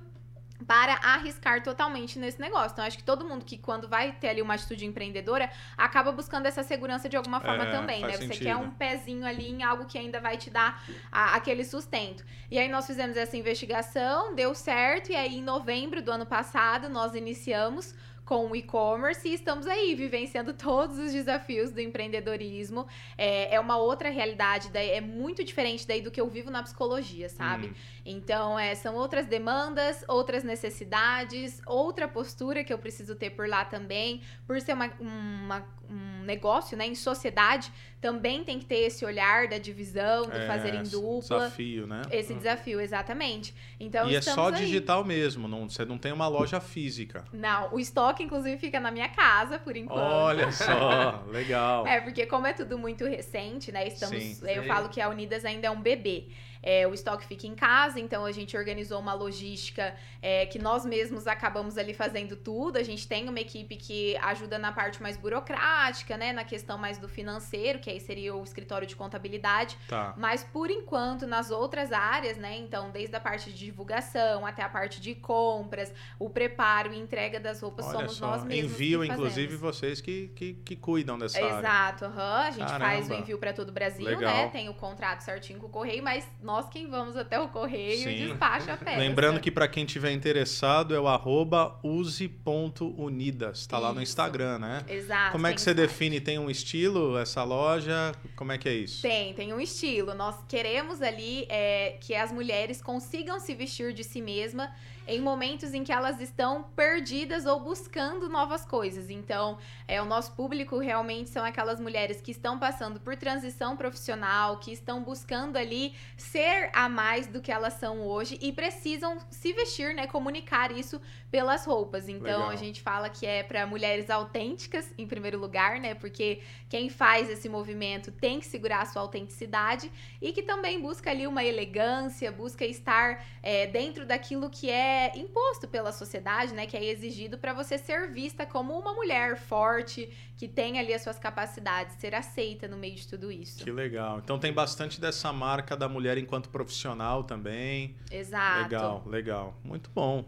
Para 0.67 0.93
arriscar 1.03 1.61
totalmente 1.63 2.17
nesse 2.17 2.39
negócio. 2.41 2.71
Então, 2.73 2.83
acho 2.85 2.97
que 2.97 3.03
todo 3.03 3.23
mundo 3.23 3.45
que, 3.45 3.57
quando 3.57 3.87
vai 3.87 4.11
ter 4.13 4.29
ali 4.29 4.41
uma 4.41 4.55
atitude 4.55 4.85
empreendedora, 4.85 5.49
acaba 5.77 6.11
buscando 6.11 6.45
essa 6.47 6.63
segurança 6.63 7.07
de 7.07 7.15
alguma 7.15 7.39
forma 7.39 7.65
É, 7.65 7.71
também, 7.71 8.01
né? 8.01 8.07
faz 8.07 8.19
Você 8.21 8.27
sentido. 8.27 8.43
quer 8.43 8.55
um 8.55 8.71
pezinho 8.71 9.25
ali 9.25 9.49
em 9.49 9.63
algo 9.63 9.85
que 9.85 9.97
ainda 9.97 10.19
vai 10.19 10.37
te 10.37 10.49
dar 10.49 10.83
a- 11.11 11.35
aquele 11.35 11.63
sustento. 11.63 12.25
E 12.49 12.57
aí 12.57 12.67
nós 12.67 12.87
fizemos 12.87 13.15
essa 13.15 13.37
investigação, 13.37 14.33
deu 14.33 14.55
certo, 14.55 15.11
e 15.11 15.15
aí 15.15 15.37
em 15.37 15.43
novembro 15.43 16.01
do 16.01 16.11
ano 16.11 16.25
passado 16.25 16.89
nós 16.89 17.13
iniciamos 17.15 17.93
com 18.25 18.49
o 18.49 18.55
e-commerce 18.55 19.27
e 19.27 19.33
estamos 19.35 19.67
aí 19.67 19.93
vivenciando 19.93 20.51
todos 20.51 20.97
os 20.97 21.13
desafios 21.13 21.71
do 21.71 21.79
empreendedorismo. 21.79 22.87
É, 23.17 23.53
é 23.53 23.59
uma 23.59 23.77
outra 23.77 24.09
realidade, 24.09 24.69
daí 24.69 24.89
é 24.89 24.99
muito 25.01 25.43
diferente 25.43 25.87
daí 25.87 26.01
do 26.01 26.09
que 26.09 26.19
eu 26.19 26.27
vivo 26.27 26.49
na 26.49 26.63
psicologia, 26.63 27.29
sabe? 27.29 27.67
Hum. 27.67 27.73
Então, 28.03 28.57
é, 28.57 28.73
são 28.73 28.95
outras 28.95 29.27
demandas, 29.27 30.03
outras 30.07 30.43
necessidades, 30.43 31.61
outra 31.67 32.07
postura 32.07 32.63
que 32.63 32.73
eu 32.73 32.77
preciso 32.79 33.15
ter 33.15 33.29
por 33.29 33.47
lá 33.47 33.63
também. 33.63 34.21
Por 34.47 34.59
ser 34.59 34.73
uma- 34.73 34.91
uma- 34.99 35.65
um 35.87 36.23
negócio, 36.23 36.75
né, 36.75 36.87
em 36.87 36.95
sociedade, 36.95 37.71
também 38.05 38.43
tem 38.43 38.59
que 38.59 38.65
ter 38.65 38.81
esse 38.81 39.03
olhar 39.03 39.47
da 39.47 39.57
divisão, 39.57 40.27
do 40.27 40.31
É, 40.37 40.45
fazer 40.45 40.75
em 40.75 40.81
esse 40.83 40.91
dupla. 40.91 41.39
Desafio, 41.39 41.87
né? 41.87 42.03
Esse 42.11 42.35
desafio, 42.35 42.79
exatamente. 42.79 43.51
Então, 43.79 44.07
e 44.07 44.15
é 44.15 44.21
só 44.21 44.49
aí. 44.49 44.53
digital 44.53 45.03
mesmo, 45.03 45.47
não, 45.47 45.67
você 45.67 45.83
não 45.83 45.97
tem 45.97 46.11
uma 46.11 46.27
loja 46.27 46.59
física. 46.59 47.25
Não, 47.33 47.73
o 47.73 47.79
estoque, 47.79 48.21
inclusive, 48.21 48.59
fica 48.59 48.79
na 48.79 48.91
minha 48.91 49.09
casa, 49.09 49.57
por 49.57 49.75
enquanto. 49.75 50.03
Olha 50.03 50.51
só, 50.53 51.23
legal. 51.31 51.87
É, 51.87 51.99
porque 51.99 52.27
como 52.27 52.45
é 52.45 52.53
tudo 52.53 52.77
muito 52.77 53.05
recente, 53.05 53.71
né? 53.71 53.87
Estamos. 53.87 54.21
Sim. 54.21 54.37
Eu 54.47 54.61
Sim. 54.61 54.67
falo 54.67 54.87
que 54.87 55.01
a 55.01 55.09
Unidas 55.09 55.43
ainda 55.43 55.65
é 55.65 55.71
um 55.71 55.81
bebê. 55.81 56.27
É, 56.61 56.87
o 56.87 56.93
estoque 56.93 57.25
fica 57.25 57.47
em 57.47 57.55
casa, 57.55 57.99
então 57.99 58.25
a 58.25 58.31
gente 58.31 58.57
organizou 58.57 58.99
uma 58.99 59.13
logística 59.13 59.95
é, 60.21 60.45
que 60.45 60.57
nós 60.57 60.85
mesmos 60.85 61.27
acabamos 61.27 61.77
ali 61.77 61.93
fazendo 61.93 62.35
tudo. 62.35 62.77
A 62.77 62.83
gente 62.83 63.07
tem 63.07 63.29
uma 63.29 63.39
equipe 63.39 63.75
que 63.75 64.17
ajuda 64.17 64.57
na 64.57 64.71
parte 64.71 65.01
mais 65.01 65.17
burocrática, 65.17 66.17
né? 66.17 66.33
Na 66.33 66.43
questão 66.43 66.77
mais 66.77 66.97
do 66.97 67.07
financeiro, 67.07 67.79
que 67.79 67.89
aí 67.89 67.99
seria 67.99 68.35
o 68.35 68.43
escritório 68.43 68.87
de 68.87 68.95
contabilidade. 68.95 69.77
Tá. 69.87 70.13
Mas 70.17 70.43
por 70.43 70.71
enquanto, 70.71 71.27
nas 71.27 71.51
outras 71.51 71.91
áreas, 71.91 72.37
né? 72.37 72.57
Então, 72.57 72.89
desde 72.91 73.15
a 73.15 73.19
parte 73.19 73.51
de 73.51 73.65
divulgação 73.65 74.45
até 74.45 74.63
a 74.63 74.69
parte 74.69 75.01
de 75.01 75.13
compras, 75.15 75.93
o 76.17 76.29
preparo 76.29 76.93
e 76.93 76.97
entrega 76.97 77.39
das 77.39 77.61
roupas 77.61 77.85
Olha 77.87 77.99
somos 77.99 78.13
só. 78.13 78.27
nós 78.27 78.43
mesmos. 78.43 78.71
Envio, 78.71 79.03
inclusive, 79.03 79.55
vocês 79.55 80.01
que, 80.01 80.31
que, 80.35 80.53
que 80.53 80.75
cuidam 80.75 81.17
dessa 81.17 81.37
área. 81.37 81.59
Exato, 81.59 82.05
aham. 82.05 82.39
a 82.39 82.51
gente 82.51 82.69
faz 82.69 83.05
o 83.05 83.09
Caramba. 83.09 83.15
envio 83.15 83.37
para 83.37 83.53
todo 83.53 83.69
o 83.69 83.71
Brasil, 83.71 84.05
Legal. 84.05 84.33
né? 84.33 84.49
Tem 84.49 84.69
o 84.69 84.73
contrato 84.73 85.21
certinho 85.21 85.59
com 85.59 85.67
o 85.67 85.69
correio, 85.69 86.03
mas 86.03 86.27
nós 86.41 86.54
quem 86.63 86.87
vamos 86.89 87.15
até 87.15 87.39
o 87.39 87.49
correio 87.49 88.03
Sim. 88.03 88.09
e 88.09 88.27
despacha 88.27 88.73
a 88.73 88.77
peça. 88.77 88.97
Lembrando 88.97 89.39
que 89.39 89.51
para 89.51 89.67
quem 89.67 89.85
tiver 89.85 90.11
interessado 90.11 90.95
é 90.95 90.99
o 90.99 91.07
arroba 91.07 91.79
use.unidas. 91.83 93.67
Tá 93.67 93.77
lá 93.77 93.93
no. 93.93 94.01
Instagram, 94.01 94.59
né? 94.59 94.85
Exato. 94.87 95.31
Como 95.31 95.47
é 95.47 95.53
que 95.53 95.59
você 95.59 95.73
site. 95.73 95.77
define? 95.77 96.21
Tem 96.21 96.39
um 96.39 96.49
estilo 96.49 97.17
essa 97.17 97.43
loja? 97.43 98.13
Como 98.35 98.51
é 98.51 98.57
que 98.57 98.69
é 98.69 98.73
isso? 98.73 99.01
Tem, 99.01 99.33
tem 99.33 99.53
um 99.53 99.59
estilo. 99.59 100.13
Nós 100.13 100.35
queremos 100.47 101.01
ali 101.01 101.45
é, 101.49 101.97
que 102.01 102.15
as 102.15 102.31
mulheres 102.31 102.81
consigam 102.81 103.39
se 103.39 103.53
vestir 103.53 103.93
de 103.93 104.03
si 104.03 104.21
mesma 104.21 104.71
em 105.07 105.21
momentos 105.21 105.73
em 105.73 105.83
que 105.83 105.91
elas 105.91 106.19
estão 106.19 106.63
perdidas 106.75 107.45
ou 107.45 107.59
buscando 107.59 108.27
novas 108.27 108.65
coisas. 108.65 109.09
Então, 109.09 109.57
é, 109.87 110.01
o 110.01 110.05
nosso 110.05 110.31
público 110.33 110.79
realmente 110.79 111.29
são 111.29 111.43
aquelas 111.43 111.79
mulheres 111.79 112.21
que 112.21 112.31
estão 112.31 112.57
passando 112.57 112.99
por 112.99 113.15
transição 113.15 113.77
profissional, 113.77 114.57
que 114.57 114.71
estão 114.71 115.03
buscando 115.03 115.57
ali 115.57 115.93
ser 116.17 116.69
a 116.73 116.89
mais 116.89 117.27
do 117.27 117.41
que 117.41 117.51
elas 117.51 117.73
são 117.73 118.01
hoje 118.01 118.37
e 118.41 118.51
precisam 118.51 119.17
se 119.29 119.53
vestir, 119.53 119.93
né? 119.93 120.07
Comunicar 120.07 120.71
isso 120.71 120.99
pelas 121.29 121.65
roupas. 121.65 122.07
Então, 122.07 122.39
Legal. 122.39 122.49
a 122.49 122.55
gente 122.55 122.81
fala 122.81 123.09
que 123.09 123.25
é 123.25 123.43
para 123.43 123.65
mulheres 123.67 124.09
autênticas, 124.09 124.93
em 124.97 125.05
primeiro 125.05 125.37
lugar, 125.37 125.79
né? 125.79 125.93
Porque 125.93 126.41
quem 126.69 126.89
faz 126.89 127.29
esse 127.29 127.47
movimento 127.47 128.11
tem 128.11 128.39
que 128.39 128.45
segurar 128.45 128.81
a 128.81 128.85
sua 128.85 129.01
autenticidade 129.01 129.91
e 130.21 130.31
que 130.31 130.41
também 130.41 130.81
busca 130.81 131.11
ali 131.11 131.27
uma 131.27 131.43
elegância, 131.43 132.31
busca 132.31 132.65
estar 132.65 133.23
é, 133.43 133.67
dentro 133.67 134.05
daquilo 134.05 134.49
que 134.49 134.69
é 134.69 134.94
imposto 135.15 135.67
pela 135.67 135.91
sociedade, 135.91 136.53
né? 136.53 136.65
Que 136.65 136.75
é 136.77 136.83
exigido 136.85 137.37
para 137.37 137.53
você 137.53 137.77
ser 137.77 138.09
vista 138.11 138.45
como 138.45 138.77
uma 138.77 138.93
mulher 138.93 139.37
forte, 139.37 140.09
que 140.37 140.47
tem 140.47 140.79
ali 140.79 140.93
as 140.93 141.01
suas 141.01 141.17
capacidades, 141.19 141.95
ser 141.99 142.13
aceita 142.15 142.67
no 142.67 142.77
meio 142.77 142.95
de 142.95 143.07
tudo 143.07 143.31
isso. 143.31 143.63
Que 143.63 143.71
legal. 143.71 144.19
Então 144.23 144.37
tem 144.39 144.51
bastante 144.53 144.99
dessa 144.99 145.31
marca 145.33 145.75
da 145.77 145.87
mulher 145.89 146.17
enquanto 146.17 146.49
profissional 146.49 147.23
também. 147.23 147.95
Exato. 148.11 148.63
Legal, 148.63 149.03
legal. 149.07 149.53
Muito 149.63 149.89
bom. 149.93 150.25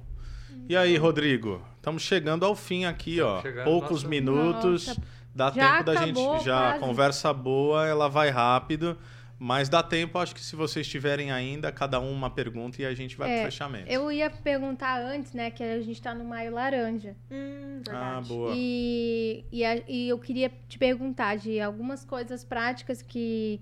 E 0.70 0.76
aí, 0.76 0.98
Rodrigo? 0.98 1.62
Estamos 1.78 2.02
chegando 2.04 2.46
ao 2.46 2.56
fim 2.56 2.86
aqui, 2.86 3.22
ó. 3.22 3.38
Estamos 3.38 3.42
chegando 3.44 3.66
Poucos 3.66 3.90
nosso- 4.04 4.08
minutos. 4.10 4.88
Nossa, 4.88 5.02
Dá 5.36 5.52
Já 5.52 5.72
tempo 5.74 5.84
da 5.84 5.92
acabou 5.94 6.34
gente. 6.38 6.46
Já, 6.46 6.60
quase. 6.72 6.80
conversa 6.80 7.32
boa, 7.34 7.86
ela 7.86 8.10
vai 8.10 8.30
rápido. 8.32 8.98
Mas 9.40 9.70
dá 9.70 9.84
tempo, 9.84 10.18
acho 10.18 10.34
que 10.34 10.42
se 10.42 10.56
vocês 10.56 10.88
tiverem 10.88 11.32
ainda, 11.32 11.72
cada 11.72 12.00
um 12.00 12.12
uma 12.12 12.30
pergunta 12.30 12.82
e 12.82 12.86
a 12.86 12.94
gente 12.96 13.16
vai 13.16 13.30
É, 13.32 13.36
pro 13.42 13.52
fechamento. 13.52 13.88
Eu 13.88 14.12
ia 14.12 14.30
perguntar 14.32 15.00
antes, 15.00 15.34
né, 15.34 15.52
que 15.52 15.62
a 15.64 15.80
gente 15.80 16.02
tá 16.02 16.14
no 16.16 16.24
Maio 16.26 16.52
Laranja. 16.54 17.16
Hum, 17.32 17.82
Ah, 17.88 17.92
verdade. 17.92 18.28
boa. 18.30 18.54
E, 18.56 19.46
e, 19.52 19.64
a- 19.64 19.82
e 19.88 20.10
eu 20.10 20.18
queria 20.18 20.52
te 20.68 20.80
perguntar 20.80 21.38
de 21.38 21.60
algumas 21.60 22.04
coisas 22.04 22.44
práticas 22.44 23.04
que, 23.04 23.62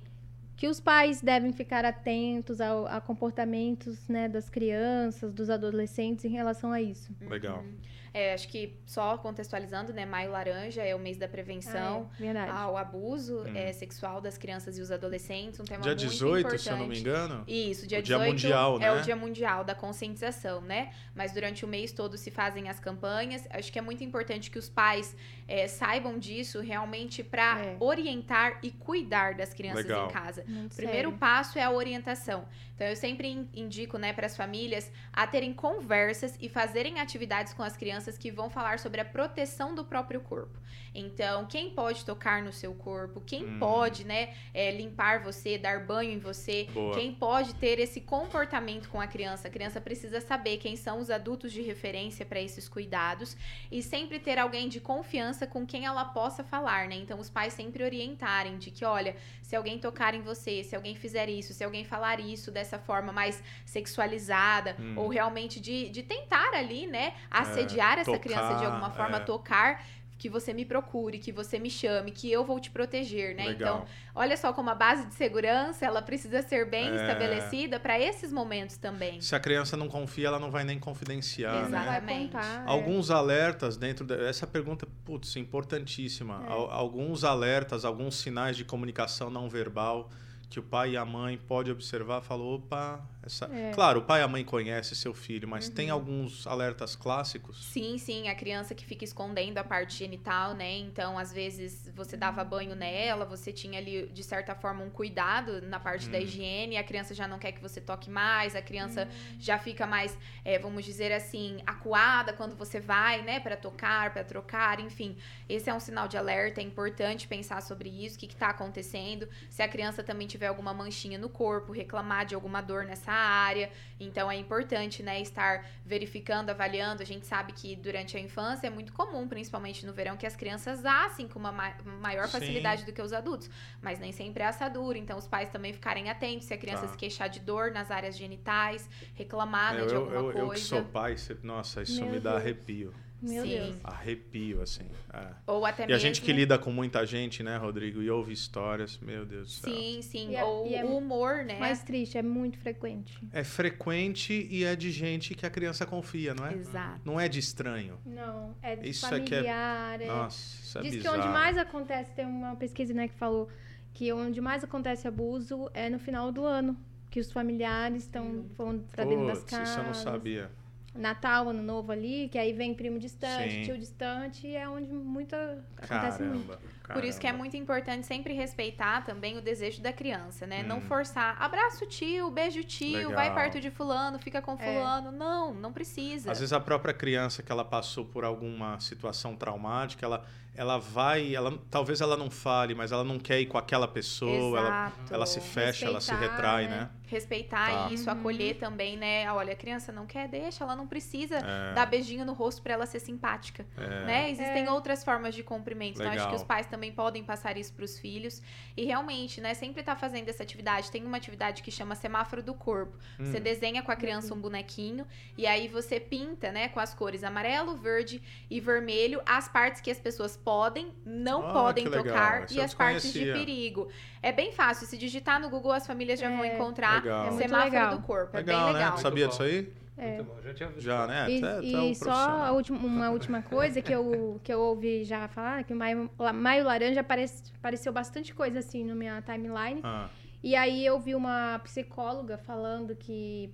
que 0.55 0.67
os 0.69 0.79
pais 0.79 1.21
devem 1.21 1.51
ficar 1.51 1.83
atentos 1.83 2.61
ao- 2.61 2.87
a, 2.87 3.01
comportamentos 3.01 4.07
né, 4.07 4.29
das 4.29 4.49
crianças, 4.49 5.33
dos 5.33 5.49
adolescentes 5.49 6.23
em 6.23 6.29
relação 6.29 6.71
a 6.71 6.81
isso. 6.81 7.11
Legal. 7.29 7.59
Uhum. 7.59 7.75
É, 8.17 8.33
acho 8.33 8.47
que 8.47 8.79
só 8.85 9.17
contextualizando, 9.17 9.91
né? 9.91 10.05
Maio 10.05 10.31
Laranja 10.31 10.81
é 10.81 10.95
o 10.95 10.99
mês 10.99 11.17
da 11.17 11.27
prevenção 11.27 12.09
Ah, 12.17 12.23
é, 12.23 12.49
ao 12.49 12.77
abuso 12.77 13.39
Hum. 13.41 13.53
é, 13.53 13.73
sexual 13.73 14.21
das 14.21 14.37
crianças 14.37 14.77
e 14.77 14.81
os 14.81 14.89
adolescentes. 14.89 15.59
Um 15.59 15.65
tema 15.65 15.81
Dia 15.81 15.91
muito 15.91 15.99
18, 16.11 16.39
importante. 16.39 16.63
se 16.63 16.69
eu 16.69 16.77
não 16.77 16.87
me 16.87 16.97
engano. 16.97 17.43
Isso, 17.45 17.85
dia 17.85 17.99
O 17.99 18.01
Dia 18.01 18.17
18 18.17 18.29
Mundial, 18.31 18.75
é 18.77 18.79
né? 18.79 18.91
o 18.93 19.01
Dia 19.01 19.15
Mundial 19.17 19.65
da 19.65 19.75
Conscientização, 19.75 20.61
né? 20.61 20.93
Mas 21.13 21.33
durante 21.33 21.65
o 21.65 21.67
mês 21.67 21.91
todo 21.91 22.17
se 22.17 22.31
fazem 22.31 22.69
as 22.69 22.79
campanhas. 22.79 23.45
Acho 23.49 23.69
que 23.69 23.77
é 23.77 23.81
muito 23.81 24.01
importante 24.01 24.49
que 24.49 24.57
os 24.57 24.69
pais 24.69 25.13
é, 25.45 25.67
saibam 25.67 26.17
disso 26.17 26.61
realmente 26.61 27.21
para 27.21 27.59
É. 27.65 27.75
orientar 27.81 28.59
e 28.63 28.71
cuidar 28.71 29.35
das 29.35 29.53
crianças 29.53 29.83
Legal. 29.85 30.07
em 30.09 30.11
casa. 30.13 30.43
Muito 30.47 30.71
O 30.71 30.75
primeiro 30.77 31.09
sério. 31.09 31.17
passo 31.19 31.59
é 31.59 31.63
a 31.63 31.69
orientação. 31.71 32.45
Então, 32.75 32.87
eu 32.87 32.95
sempre 32.95 33.27
in- 33.29 33.49
indico 33.53 33.97
né, 33.97 34.13
para 34.13 34.25
as 34.25 34.35
famílias 34.37 34.91
a 35.11 35.25
terem 35.25 35.53
conversas 35.53 36.37
e 36.39 36.49
fazerem 36.49 36.99
atividades 36.99 37.53
com 37.53 37.63
as 37.63 37.77
crianças 37.77 38.17
que 38.17 38.31
vão 38.31 38.49
falar 38.49 38.79
sobre 38.79 39.01
a 39.01 39.05
proteção 39.05 39.73
do 39.73 39.85
próprio 39.85 40.21
corpo. 40.21 40.59
Então, 40.95 41.45
quem 41.45 41.69
pode 41.69 42.05
tocar 42.05 42.41
no 42.41 42.51
seu 42.53 42.73
corpo, 42.73 43.21
quem 43.21 43.43
Hum. 43.45 43.59
pode 43.59 44.03
né, 44.05 44.33
é, 44.53 44.71
limpar 44.71 45.21
você, 45.21 45.57
dar 45.57 45.85
banho 45.85 46.11
em 46.11 46.19
você, 46.19 46.67
Boa. 46.73 46.95
quem 46.95 47.13
pode 47.13 47.53
ter 47.55 47.79
esse 47.79 47.99
comportamento 48.01 48.87
com 48.89 48.99
a 49.01 49.07
criança. 49.07 49.47
A 49.47 49.51
criança 49.51 49.81
precisa 49.81 50.21
saber 50.21 50.57
quem 50.57 50.75
são 50.75 50.99
os 50.99 51.09
adultos 51.09 51.51
de 51.51 51.61
referência 51.61 52.25
para 52.25 52.39
esses 52.39 52.69
cuidados 52.69 53.35
e 53.71 53.81
sempre 53.83 54.19
ter 54.19 54.39
alguém 54.39 54.69
de 54.69 54.79
confiança 54.79 55.45
com 55.45 55.65
quem 55.65 55.85
ela 55.85 56.05
possa 56.05 56.43
falar, 56.43 56.87
né? 56.87 56.95
Então, 56.95 57.19
os 57.19 57.29
pais 57.29 57.53
sempre 57.53 57.83
orientarem 57.83 58.57
de 58.57 58.71
que, 58.71 58.85
olha, 58.85 59.15
se 59.41 59.55
alguém 59.55 59.77
tocar 59.79 60.13
em 60.15 60.21
você, 60.21 60.63
se 60.63 60.75
alguém 60.75 60.95
fizer 60.95 61.29
isso, 61.29 61.53
se 61.53 61.63
alguém 61.63 61.83
falar 61.83 62.19
isso 62.19 62.51
dessa 62.51 62.79
forma 62.79 63.11
mais 63.11 63.43
sexualizada, 63.65 64.75
Hum. 64.79 64.93
ou 64.97 65.07
realmente 65.09 65.59
de, 65.59 65.89
de 65.89 66.03
tentar 66.03 66.53
ali, 66.53 66.87
né, 66.87 67.13
assediar 67.29 67.97
essa 67.99 68.11
tocar, 68.11 68.19
criança 68.19 68.55
de 68.55 68.65
alguma 68.65 68.89
forma, 68.91 69.17
é. 69.17 69.19
tocar. 69.21 69.85
Que 70.17 70.29
você 70.29 70.53
me 70.53 70.63
procure, 70.63 71.19
que 71.19 71.29
você 71.31 71.59
me 71.59 71.69
chame, 71.69 72.09
que 72.09 72.31
eu 72.31 72.45
vou 72.45 72.57
te 72.57 72.71
proteger, 72.71 73.35
né? 73.35 73.47
Legal. 73.47 73.75
Então, 73.83 73.85
olha 74.15 74.37
só 74.37 74.53
como 74.53 74.69
a 74.69 74.75
base 74.75 75.05
de 75.07 75.13
segurança 75.13 75.85
ela 75.85 76.01
precisa 76.01 76.41
ser 76.41 76.69
bem 76.69 76.87
É. 76.87 76.95
estabelecida 76.95 77.79
para 77.81 77.99
esses 77.99 78.31
momentos 78.31 78.77
também. 78.77 79.19
Se 79.19 79.35
a 79.35 79.39
criança 79.41 79.75
não 79.75 79.89
confia, 79.89 80.27
ela 80.27 80.39
não 80.39 80.49
vai 80.49 80.63
nem 80.63 80.79
confidenciar, 80.79 81.69
né? 81.69 81.79
Exatamente. 81.81 82.31
contar, 82.31 82.63
é. 82.65 82.69
Alguns 82.69 83.11
alertas 83.11 83.75
dentro 83.75 84.05
da... 84.05 84.15
Essa 84.15 84.47
pergunta, 84.47 84.87
putz, 85.03 85.35
importantíssima. 85.35 86.43
É. 86.47 86.51
Al- 86.51 86.71
Alguns 86.71 87.23
alertas, 87.25 87.83
alguns 87.83 88.15
sinais 88.15 88.55
de 88.55 88.63
comunicação 88.63 89.29
não 89.29 89.49
verbal 89.49 90.09
que 90.49 90.59
o 90.59 90.63
pai 90.63 90.91
e 90.91 90.97
a 90.97 91.03
mãe 91.03 91.37
podem 91.37 91.73
observar, 91.73 92.21
falou, 92.21 92.55
opa, 92.55 93.03
essa... 93.25 93.45
É. 93.45 93.71
Claro, 93.71 93.99
o 93.99 94.03
pai 94.03 94.21
e 94.21 94.23
a 94.23 94.27
mãe 94.27 94.43
conhecem 94.43 94.95
seu 94.95 95.13
filho, 95.13 95.47
mas 95.47 95.67
Uhum. 95.67 95.73
tem 95.73 95.89
alguns 95.89 96.45
alertas 96.47 96.95
clássicos? 96.95 97.63
Sim, 97.65 97.97
sim, 97.97 98.27
a 98.29 98.35
criança 98.35 98.73
que 98.75 98.85
fica 98.85 99.03
escondendo 99.03 99.57
a 99.57 99.63
parte 99.63 99.95
genital, 99.97 100.53
né? 100.53 100.77
Então, 100.77 101.17
às 101.17 101.31
vezes, 101.33 101.89
você 101.95 102.15
dava 102.15 102.43
banho 102.43 102.75
nela, 102.75 103.25
você 103.25 103.51
tinha 103.51 103.79
ali, 103.79 104.07
de 104.07 104.23
certa 104.23 104.53
forma, 104.55 104.83
um 104.83 104.89
cuidado 104.89 105.61
na 105.61 105.79
parte 105.79 106.09
da 106.09 106.17
Hum. 106.17 106.21
higiene, 106.21 106.77
a 106.77 106.83
criança 106.83 107.13
já 107.13 107.27
não 107.27 107.39
quer 107.39 107.51
que 107.51 107.61
você 107.61 107.81
toque 107.81 108.09
mais, 108.09 108.55
a 108.55 108.61
criança 108.61 109.07
já 109.39 109.57
fica 109.57 109.85
mais, 109.87 110.17
é, 110.43 110.59
vamos 110.59 110.85
dizer 110.85 111.11
assim, 111.11 111.61
acuada 111.65 112.33
quando 112.33 112.55
você 112.55 112.79
vai, 112.79 113.21
né, 113.21 113.39
para 113.39 113.55
tocar, 113.57 114.11
para 114.13 114.23
trocar, 114.23 114.79
enfim. 114.79 115.17
Esse 115.49 115.69
é 115.69 115.73
um 115.73 115.79
sinal 115.79 116.07
de 116.07 116.17
alerta, 116.17 116.61
é 116.61 116.63
importante 116.63 117.27
pensar 117.27 117.61
sobre 117.61 117.89
isso, 117.89 118.15
o 118.15 118.19
que, 118.19 118.27
que 118.27 118.35
tá 118.35 118.49
acontecendo. 118.49 119.27
Se 119.49 119.61
a 119.61 119.67
criança 119.67 120.03
também 120.03 120.27
tiver 120.27 120.47
alguma 120.47 120.73
manchinha 120.73 121.17
no 121.17 121.29
corpo, 121.29 121.71
reclamar 121.71 122.25
de 122.25 122.35
alguma 122.35 122.61
dor 122.61 122.85
nessa 122.85 123.11
área. 123.15 123.71
Então 123.99 124.29
é 124.29 124.35
importante, 124.35 125.01
né, 125.01 125.21
estar 125.21 125.65
verificando, 125.85 126.49
avaliando. 126.49 127.01
A 127.01 127.05
gente 127.05 127.25
sabe 127.25 127.53
que 127.53 127.75
durante 127.75 128.17
a 128.17 128.19
infância 128.19 128.67
é 128.67 128.69
muito 128.69 128.91
comum, 128.93 129.27
principalmente 129.27 129.85
no 129.85 129.93
verão, 129.93 130.17
que 130.17 130.25
as 130.25 130.35
crianças 130.35 130.85
assem 130.85 131.27
com 131.27 131.39
uma 131.39 131.51
ma- 131.51 131.75
maior 132.01 132.25
Sim. 132.25 132.33
facilidade 132.39 132.85
do 132.85 132.91
que 132.91 133.01
os 133.01 133.13
adultos. 133.13 133.49
Mas 133.81 133.99
nem 133.99 134.11
sempre 134.11 134.43
é 134.43 134.47
assadura. 134.47 134.97
Então 134.97 135.17
os 135.17 135.27
pais 135.27 135.49
também 135.49 135.71
ficarem 135.73 136.09
atentos 136.09 136.45
se 136.47 136.53
a 136.53 136.57
criança 136.57 136.83
Tá. 136.83 136.87
se 136.89 136.97
queixar 136.97 137.29
de 137.29 137.39
dor 137.39 137.71
nas 137.71 137.89
áreas 137.91 138.17
genitais, 138.17 138.89
reclamar 139.13 139.73
né, 139.75 139.81
eu, 139.81 139.87
de 139.87 139.93
eu, 139.93 139.99
alguma 140.01 140.15
eu- 140.19 140.25
eu 140.31 140.33
que 140.39 140.45
coisa. 140.47 140.63
sou 140.65 140.83
pai, 140.83 141.15
nossa, 141.43 141.81
isso 141.83 142.01
Meu 142.03 142.13
me 142.13 142.19
dá 142.19 142.31
Deus. 142.31 142.41
arrepio. 142.41 142.93
Meu 143.27 143.43
Sim. 143.43 143.49
Deus. 143.49 143.75
Arrepio, 143.83 144.61
assim. 144.61 144.83
é. 145.13 145.27
Ou 145.47 145.65
até 145.65 145.83
E 145.83 145.85
a 145.85 145.87
mesmo... 145.87 145.99
gente 146.01 146.21
que 146.21 146.31
lida 146.31 146.57
com 146.59 146.71
muita 146.71 147.05
gente, 147.05 147.41
né, 147.41 147.57
Rodrigo, 147.57 148.01
e 148.01 148.09
ouve 148.09 148.31
histórias, 148.33 148.99
meu 148.99 149.25
Deus 149.25 149.47
do 149.47 149.51
céu. 149.51 149.73
Sim, 149.73 150.01
sim. 150.01 150.29
E 150.31 150.35
é- 150.35 150.43
Ou 150.43 150.67
é 150.73 150.83
o 150.85 150.97
humor, 150.97 151.43
né? 151.43 151.57
Mais 151.59 151.81
triste, 151.83 152.17
é 152.17 152.21
muito 152.21 152.57
frequente. 152.59 153.17
É 153.33 153.43
frequente 153.43 154.47
e 154.49 154.63
é 154.63 154.75
de 154.75 154.91
gente 154.91 155.33
que 155.33 155.45
a 155.45 155.49
criança 155.49 155.85
confia, 155.85 156.33
não 156.33 156.45
é? 156.45 156.53
Exato. 156.53 157.01
Não 157.03 157.19
é 157.19 157.27
de 157.27 157.39
estranho. 157.39 157.97
Não, 158.05 158.55
é 158.61 158.75
de 158.75 158.89
Isso 158.89 159.05
é 159.07 159.19
que 159.19 159.33
é- 159.33 159.37
familiar. 159.37 160.01
é- 160.01 160.07
Nossa, 160.07 160.37
isso 160.63 160.77
é 160.77 160.81
Diz 160.81 160.91
que 160.91 160.97
bizarro. 160.97 161.17
onde 161.17 161.27
mais 161.29 161.57
acontece, 161.57 162.11
tem 162.11 162.25
uma 162.25 162.55
pesquisa 162.55 162.93
né, 162.93 163.07
que 163.07 163.15
falou 163.15 163.49
que 163.93 164.11
onde 164.11 164.41
mais 164.41 164.63
acontece 164.63 165.07
abuso 165.07 165.69
é 165.73 165.89
no 165.89 165.97
final 165.99 166.31
do 166.31 166.43
ano. 166.45 166.77
Que 167.09 167.19
os 167.21 167.31
familiares 167.31 168.03
estão 168.03 168.45
vão 168.57 168.79
pra 168.91 169.05
dentro 169.05 169.27
das 169.27 169.41
casas. 169.45 169.69
isso 169.69 169.79
eu 169.79 169.83
não 169.85 169.93
sabia. 169.93 170.51
Natal, 170.95 171.49
Ano 171.49 171.61
Novo 171.61 171.91
ali, 171.91 172.29
que 172.29 172.37
aí 172.37 172.53
vem 172.53 172.73
primo 172.73 172.97
distante, 172.97 173.53
Sim. 173.53 173.61
tio 173.63 173.77
distante, 173.77 174.47
e 174.47 174.55
é 174.55 174.67
onde 174.67 174.91
muita 174.91 175.63
acontece 175.77 176.23
muito. 176.23 176.47
Caramba, 176.47 176.59
Por 176.93 177.03
isso 177.03 177.19
que 177.19 177.27
é 177.27 177.33
muito 177.33 177.57
importante 177.57 178.05
sempre 178.05 178.33
respeitar 178.33 179.03
também 179.03 179.37
o 179.37 179.41
desejo 179.41 179.81
da 179.81 179.91
criança, 179.91 180.47
né? 180.47 180.63
Não 180.63 180.77
Hum. 180.77 180.81
forçar, 180.81 181.35
abraça 181.41 181.83
o 181.83 181.87
tio, 181.87 182.29
beija 182.31 182.59
o 182.59 182.63
tio, 182.63 183.09
vai 183.11 183.29
Legal. 183.29 183.35
perto 183.35 183.59
de 183.59 183.69
fulano, 183.71 184.17
fica 184.19 184.41
com 184.41 184.55
fulano. 184.57 185.11
Não, 185.11 185.53
não 185.53 185.73
precisa. 185.73 186.31
Às 186.31 186.39
vezes 186.39 186.53
a 186.53 186.59
própria 186.59 186.93
criança 186.93 187.43
que 187.43 187.51
ela 187.51 187.65
passou 187.65 188.05
por 188.05 188.23
alguma 188.23 188.79
situação 188.79 189.35
traumática, 189.35 190.05
ela, 190.05 190.25
ela 190.55 190.77
vai, 190.77 191.35
ela, 191.35 191.57
talvez 191.69 192.01
ela 192.01 192.15
não 192.17 192.29
fale, 192.31 192.73
mas 192.75 192.91
ela 192.91 193.03
não 193.03 193.19
quer 193.19 193.39
ir 193.41 193.45
com 193.47 193.57
aquela 193.57 193.87
pessoa, 193.87 194.57
ela, 194.59 194.93
ela 195.11 195.25
se 195.25 195.39
fecha, 195.41 195.85
ela 195.85 195.99
se 196.01 196.11
Respeitar, 196.11 196.33
retrai, 196.35 196.67
né? 196.67 196.77
né? 196.81 196.89
Respeitar 197.07 197.67
Tá. 197.87 197.93
isso, 197.93 198.09
Uhum. 198.09 198.17
acolher 198.19 198.55
também, 198.57 198.97
né? 198.97 199.31
Olha, 199.31 199.53
a 199.53 199.55
criança 199.55 199.91
não 199.91 200.07
quer, 200.07 200.27
deixa, 200.27 200.63
ela 200.63 200.75
não 200.75 200.87
precisa 200.87 201.35
É, 201.37 201.73
dar 201.73 201.85
beijinho 201.85 202.25
no 202.25 202.33
rosto 202.33 202.61
pra 202.63 202.73
ela 202.73 202.85
ser 202.85 202.99
simpática. 202.99 203.65
é. 203.77 204.05
né? 204.05 204.29
Existem 204.31 204.65
É. 204.65 204.71
outras 204.71 205.03
formas 205.03 205.35
de 205.35 205.43
cumprimento. 205.43 206.01
Então, 206.01 206.11
acho 206.11 206.29
que 206.29 206.35
os 206.35 206.43
pais 206.43 206.65
também 206.65 206.91
podem 206.91 207.23
passar 207.23 207.57
isso 207.57 207.73
para 207.73 207.85
os 207.85 207.99
filhos. 207.99 208.41
E 208.75 208.85
realmente, 208.85 209.39
né? 209.39 209.53
Sempre 209.53 209.83
tá 209.83 209.95
fazendo 209.95 210.29
essa 210.29 210.41
atividade. 210.41 210.89
Tem 210.89 211.05
uma 211.05 211.17
atividade 211.17 211.61
que 211.61 211.69
chama 211.69 211.93
semáforo 211.95 212.41
do 212.41 212.53
corpo. 212.55 212.97
Hum. 213.19 213.25
Você 213.25 213.39
desenha 213.39 213.83
com 213.83 213.91
a 213.91 213.95
criança 213.95 214.33
um 214.33 214.39
bonequinho 214.39 215.05
e 215.37 215.45
aí 215.45 215.67
você 215.67 215.99
pinta, 215.99 216.51
né, 216.51 216.69
com 216.69 216.79
as 216.79 216.93
cores 216.93 217.23
amarelo, 217.23 217.75
verde 217.75 218.21
e 218.49 218.59
vermelho 218.59 219.21
as 219.25 219.47
partes 219.47 219.79
que 219.79 219.91
as 219.91 219.99
pessoas 219.99 220.35
podem, 220.45 220.93
não 221.03 221.49
Ah, 221.49 221.53
podem 221.53 221.85
legal. 221.85 222.03
tocar 222.03 222.51
e 222.51 222.61
as 222.61 222.73
partes 222.73 223.11
de 223.11 223.25
perigo. 223.25 223.89
É 224.21 224.31
bem 224.31 224.51
fácil. 224.51 224.85
Se 224.85 224.95
digitar 224.97 225.41
no 225.41 225.49
Google, 225.49 225.71
as 225.71 225.85
famílias 225.87 226.19
já 226.19 226.29
vão 226.29 226.43
É, 226.45 226.53
encontrar 226.53 227.03
Legal. 227.03 227.27
É 227.27 227.31
semáforo 227.31 227.63
legal. 227.73 227.97
do 227.97 228.01
corpo. 228.03 228.37
Legal, 228.37 228.55
é 228.55 228.63
bem 228.63 228.73
né? 228.73 228.79
legal. 228.79 228.95
Tu 228.95 229.01
sabia 229.01 229.25
Muito 229.25 229.31
disso 229.31 229.43
aí? 229.43 229.73
É. 229.97 230.15
Muito 230.17 230.23
bom, 230.25 230.41
já 230.43 230.53
tinha 230.53 230.67
ouvido 230.67 230.83
Já, 230.83 231.07
né? 231.07 231.25
E, 231.29 231.91
e 231.91 231.95
só 231.95 232.53
última, 232.53 232.77
uma 232.79 233.09
última 233.09 233.41
coisa 233.41 233.81
que 233.81 233.91
eu, 233.93 234.39
que 234.43 234.53
eu 234.53 234.59
ouvi 234.59 235.03
já 235.05 235.27
falar, 235.29 235.63
que 235.63 235.73
o 235.73 235.75
Maio, 235.75 236.09
Maio 236.33 236.65
Laranja 236.65 236.99
aparece, 236.99 237.43
apareceu 237.57 237.91
bastante 237.93 238.33
coisa 238.35 238.59
assim 238.59 238.83
na 238.83 238.93
minha 238.93 239.21
timeline. 239.21 239.79
Ah, 239.83 240.09
E 240.43 240.53
aí 240.55 240.85
eu 240.85 240.99
vi 240.99 241.15
uma 241.15 241.59
psicóloga 241.63 242.37
falando 242.37 242.93
que 242.95 243.49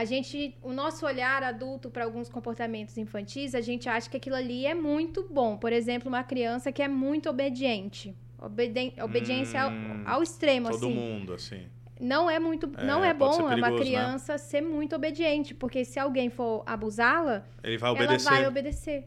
a 0.00 0.04
gente, 0.04 0.56
o 0.62 0.72
nosso 0.72 1.04
olhar 1.04 1.42
adulto 1.42 1.90
para 1.90 2.04
alguns 2.04 2.28
comportamentos 2.28 2.96
infantis, 2.96 3.52
a 3.52 3.60
gente 3.60 3.88
acha 3.88 4.08
que 4.08 4.16
aquilo 4.16 4.36
ali 4.36 4.64
é 4.64 4.72
muito 4.72 5.26
bom. 5.28 5.56
Por 5.56 5.72
exemplo, 5.72 6.08
uma 6.08 6.22
criança 6.22 6.70
que 6.70 6.80
é 6.80 6.86
muito 6.86 7.28
obediente. 7.28 8.14
Obeden 8.38 8.94
obediência 9.02 9.60
ao, 9.60 9.70
Hum, 9.72 10.02
ao 10.06 10.22
extremo, 10.22 10.70
todo 10.70 10.86
assim. 10.86 10.94
mundo, 10.94 11.34
assim. 11.34 11.62
Não 12.00 12.30
é 12.30 12.38
muito, 12.38 12.70
É, 12.78 12.84
não 12.84 13.04
é 13.04 13.12
bom 13.12 13.32
é 13.32 13.42
uma 13.42 13.48
perigoso, 13.48 13.72
né? 13.74 13.78
criança 13.80 14.38
ser 14.38 14.60
muito 14.60 14.94
obediente, 14.94 15.52
porque 15.52 15.84
se 15.84 15.98
alguém 15.98 16.30
for 16.30 16.62
abusá-la, 16.64 17.44
Ele 17.64 17.76
vai 17.76 17.90
obedecer. 17.90 18.28
ela 18.28 18.36
vai 18.38 18.46
obedecer. 18.48 19.04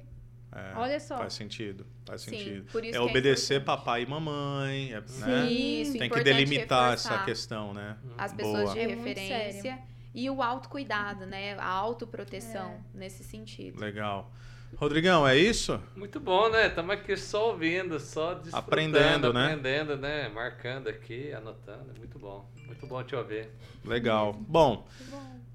É, 0.54 0.74
Olha 0.76 1.00
só. 1.00 1.18
Faz 1.20 1.32
sentido, 1.32 1.86
faz 2.06 2.24
Sim, 2.24 2.32
sentido. 2.32 2.66
por 2.70 2.84
isso 2.84 2.98
É 2.98 3.00
que 3.02 3.10
obedecer 3.10 3.62
importante. 3.62 3.78
papai 3.86 4.02
e 4.04 4.06
mamãe, 4.06 4.92
é, 4.94 5.00
né? 5.26 5.50
Isso, 5.50 5.92
Tem 5.94 6.02
que 6.02 6.08
importante 6.08 6.24
delimitar 6.26 6.94
essa 6.96 7.08
reforçar. 7.12 7.26
questão, 7.26 7.74
né? 7.74 7.96
as 8.18 8.34
pessoas 8.34 8.64
Boa. 8.64 8.74
de 8.74 8.80
É 8.82 8.88
referência 8.88 9.80
e 10.14 10.30
o 10.30 10.42
autocuidado, 10.42 11.26
né? 11.26 11.56
A 11.58 11.68
autoproteção 11.68 12.84
nesse 12.94 13.24
sentido. 13.24 13.80
Legal. 13.80 14.32
Rodrigão, 14.78 15.28
é 15.28 15.38
isso? 15.38 15.80
Muito 15.96 16.20
bom, 16.20 16.50
né? 16.50 16.68
Estamos 16.68 16.92
aqui 16.92 17.18
só 17.18 17.50
ouvindo, 17.50 18.00
só 18.00 18.34
desfrutando, 18.36 18.58
Aprendendo, 18.58 19.34
né? 19.34 19.46
Aprendendo, 19.46 19.98
né? 19.98 20.30
Marcando 20.30 20.88
aqui, 20.88 21.32
anotando. 21.34 21.92
Muito 21.98 22.18
bom. 22.18 22.50
Muito 22.66 22.88
bom 22.88 23.04
te 23.04 23.16
ouvir. 23.16 23.50
Legal. 23.84 24.34
Bom, 24.48 24.88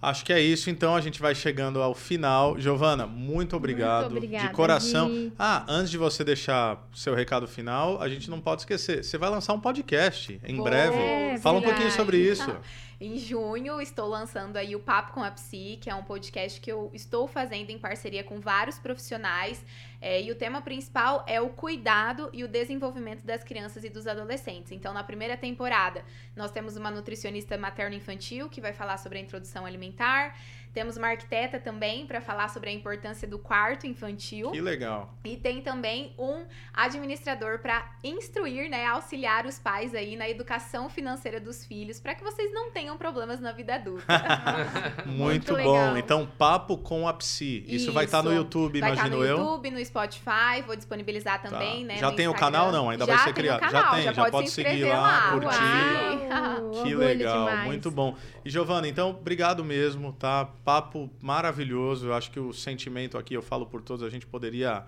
acho 0.02 0.24
que 0.24 0.32
é 0.32 0.40
isso. 0.40 0.68
Então 0.68 0.94
a 0.94 1.00
gente 1.00 1.20
vai 1.20 1.34
chegando 1.34 1.82
ao 1.82 1.94
final. 1.94 2.58
Giovana, 2.60 3.06
muito 3.06 3.56
obrigado. 3.56 4.10
Muito 4.10 4.18
obrigada, 4.18 4.48
de 4.48 4.54
coração. 4.54 5.08
Gi. 5.08 5.32
Ah, 5.38 5.64
antes 5.66 5.90
de 5.90 5.98
você 5.98 6.22
deixar 6.22 6.86
seu 6.94 7.14
recado 7.14 7.48
final, 7.48 8.00
a 8.02 8.08
gente 8.08 8.28
não 8.28 8.40
pode 8.40 8.62
esquecer. 8.62 9.02
Você 9.02 9.16
vai 9.16 9.30
lançar 9.30 9.54
um 9.54 9.60
podcast 9.60 10.38
em 10.44 10.62
breve. 10.62 10.96
É, 10.96 11.38
Fala 11.38 11.56
um 11.56 11.60
verdade. 11.60 11.80
pouquinho 11.80 11.96
sobre 11.96 12.18
isso. 12.18 12.54
Em 12.98 13.18
junho, 13.18 13.78
estou 13.78 14.08
lançando 14.08 14.56
aí 14.56 14.74
o 14.74 14.80
Papo 14.80 15.12
com 15.12 15.22
a 15.22 15.30
Psi, 15.30 15.78
que 15.78 15.90
é 15.90 15.94
um 15.94 16.02
podcast 16.02 16.58
que 16.58 16.72
eu 16.72 16.90
estou 16.94 17.28
fazendo 17.28 17.68
em 17.68 17.78
parceria 17.78 18.24
com 18.24 18.40
vários 18.40 18.78
profissionais. 18.78 19.62
É, 20.00 20.22
e 20.22 20.32
o 20.32 20.34
tema 20.34 20.62
principal 20.62 21.22
é 21.26 21.38
o 21.38 21.50
cuidado 21.50 22.30
e 22.32 22.42
o 22.42 22.48
desenvolvimento 22.48 23.22
das 23.22 23.44
crianças 23.44 23.84
e 23.84 23.90
dos 23.90 24.06
adolescentes. 24.06 24.72
Então, 24.72 24.94
na 24.94 25.04
primeira 25.04 25.36
temporada, 25.36 26.02
nós 26.34 26.50
temos 26.50 26.74
uma 26.78 26.90
nutricionista 26.90 27.58
materno-infantil 27.58 28.48
que 28.48 28.62
vai 28.62 28.72
falar 28.72 28.96
sobre 28.96 29.18
a 29.18 29.20
introdução 29.20 29.66
alimentar. 29.66 30.34
Temos 30.76 30.98
uma 30.98 31.08
arquiteta 31.08 31.58
também 31.58 32.04
para 32.06 32.20
falar 32.20 32.48
sobre 32.50 32.68
a 32.68 32.72
importância 32.74 33.26
do 33.26 33.38
quarto 33.38 33.86
infantil. 33.86 34.50
Que 34.50 34.60
legal. 34.60 35.14
E 35.24 35.34
tem 35.34 35.62
também 35.62 36.12
um 36.18 36.44
administrador 36.74 37.60
para 37.60 37.92
instruir, 38.04 38.68
né, 38.68 38.84
auxiliar 38.84 39.46
os 39.46 39.58
pais 39.58 39.94
aí 39.94 40.16
na 40.16 40.28
educação 40.28 40.90
financeira 40.90 41.40
dos 41.40 41.64
filhos, 41.64 41.98
para 41.98 42.14
que 42.14 42.22
vocês 42.22 42.52
não 42.52 42.70
tenham 42.70 42.98
problemas 42.98 43.40
na 43.40 43.52
vida 43.52 43.76
adulta. 43.76 44.04
Muito, 45.06 45.16
Muito 45.16 45.46
bom. 45.52 45.56
legal. 45.56 45.96
Então, 45.96 46.26
papo 46.36 46.76
com 46.76 47.08
a 47.08 47.14
Psi. 47.14 47.64
Isso, 47.66 47.90
vai 47.90 48.04
estar 48.04 48.22
no 48.22 48.28
Isso. 48.30 48.40
YouTube, 48.40 48.78
vai 48.78 48.90
estar 48.92 49.06
imagino 49.06 49.22
no 49.22 49.26
eu. 49.26 49.38
YouTube, 49.38 49.70
no 49.70 49.82
Spotify, 49.82 50.60
vou 50.66 50.76
disponibilizar 50.76 51.40
também, 51.40 51.86
Tá. 51.86 51.94
né? 51.94 51.96
Já 51.96 52.10
no 52.10 52.16
tem 52.16 52.28
o 52.28 52.34
canal, 52.34 52.70
não? 52.70 52.90
Ainda 52.90 53.06
vai 53.06 53.16
Já 53.16 53.24
ser 53.24 53.32
tem 53.32 53.34
criado. 53.44 53.60
o 53.62 53.64
Já 53.64 53.70
canal, 53.70 53.94
tem, 53.94 54.02
já, 54.04 54.12
já 54.12 54.22
pode, 54.22 54.32
pode 54.32 54.48
se 54.50 54.54
seguir 54.56 54.68
inscrever 54.74 54.94
lá, 54.94 55.00
lá. 55.00 55.30
curtir. 55.32 56.26
Uau, 56.28 56.82
Que 56.84 56.94
legal, 56.94 57.46
demais. 57.46 57.64
muito 57.66 57.90
bom. 57.90 58.14
E 58.44 58.50
Giovana, 58.50 58.86
então, 58.86 59.08
obrigado 59.10 59.64
mesmo, 59.64 60.12
tá? 60.12 60.44
Papo 60.66 61.08
maravilhoso. 61.22 62.06
Eu 62.08 62.14
acho 62.14 62.28
que 62.32 62.40
o 62.40 62.52
sentimento 62.52 63.16
aqui, 63.16 63.34
eu 63.34 63.42
falo 63.42 63.66
por 63.66 63.80
todos, 63.80 64.02
a 64.02 64.10
gente 64.10 64.26
poderia 64.26 64.84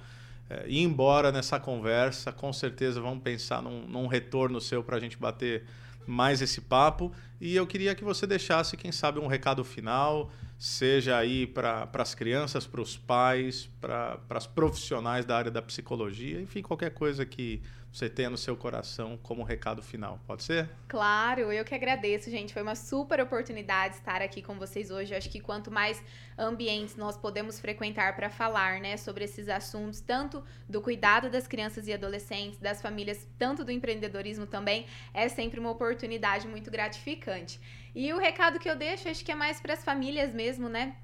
eh, 0.51 0.65
ir 0.67 0.83
embora 0.83 1.31
nessa 1.31 1.61
conversa. 1.61 2.33
Com 2.33 2.53
certeza 2.53 3.01
vamos 3.01 3.23
pensar 3.23 3.63
num, 3.63 3.87
num 3.87 4.09
retorno 4.09 4.61
seu 4.61 4.83
para 4.83 4.97
a 4.97 5.01
gente 5.01 5.17
bater 5.17 5.65
mais 6.05 6.43
esse 6.43 6.61
papo. 6.61 7.13
E 7.41 7.55
eu 7.55 7.65
queria 7.65 7.95
que 7.95 8.03
você 8.03 8.27
deixasse, 8.27 8.77
quem 8.77 8.91
sabe, 8.91 9.21
um 9.21 9.29
recado 9.29 9.63
final, 9.63 10.33
seja 10.59 11.17
aí 11.17 11.47
para 11.47 11.89
as 11.93 12.13
crianças, 12.13 12.67
para 12.67 12.81
os 12.81 12.97
pais, 12.97 13.71
para 13.81 14.19
as 14.31 14.49
profissionais 14.49 15.25
da 15.25 15.37
área 15.37 15.51
da 15.51 15.63
psicologia, 15.63 16.41
enfim, 16.41 16.61
qualquer 16.61 16.91
coisa 16.91 17.25
que 17.25 17.63
você 17.93 18.09
tenha 18.09 18.29
no 18.31 18.37
seu 18.37 18.57
coração 18.57 19.17
como 19.23 19.43
recado 19.43 19.83
final. 19.83 20.21
Pode 20.27 20.43
ser? 20.43 20.69
Claro, 20.87 21.51
eu 21.53 21.65
que 21.65 21.75
agradeço, 21.75 22.31
gente. 22.31 22.53
Foi 22.53 22.63
uma 22.63 22.75
super 22.75 23.21
oportunidade 23.21 23.95
estar 23.97 24.21
aqui 24.23 24.43
com 24.43 24.59
vocês 24.59 24.91
hoje. 24.91 25.13
Eu 25.15 25.19
acho 25.19 25.31
que 25.31 25.41
quanto 25.41 25.71
mais 25.71 26.03
ambientes 26.37 26.97
nós 26.97 27.17
podemos 27.17 27.59
frequentar 27.59 28.15
para 28.15 28.29
falar, 28.31 28.81
né, 28.81 28.97
sobre 28.97 29.25
esses 29.25 29.49
assuntos, 29.49 30.01
tanto 30.01 30.45
do 30.69 30.81
cuidado 30.81 31.29
das 31.31 31.47
crianças 31.49 31.89
e 31.89 31.93
adolescentes, 31.93 32.59
das 32.59 32.81
famílias, 32.81 33.27
tanto 33.39 33.65
do 33.65 33.73
empreendedorismo 33.73 34.47
também, 34.47 34.87
é 35.13 35.29
sempre 35.29 35.59
uma 35.59 35.71
oportunidade 35.71 36.47
muito 36.47 36.71
gratificante. 36.71 37.59
E 37.95 38.13
o 38.13 38.19
recado 38.19 38.59
que 38.61 38.69
eu 38.71 38.77
deixo, 38.77 39.09
acho 39.09 39.25
que 39.25 39.33
é 39.33 39.35
mais 39.35 39.61
para 39.61 39.73
as 39.73 39.83
famílias 39.83 40.33
mesmo, 40.33 40.69
né? 40.69 40.95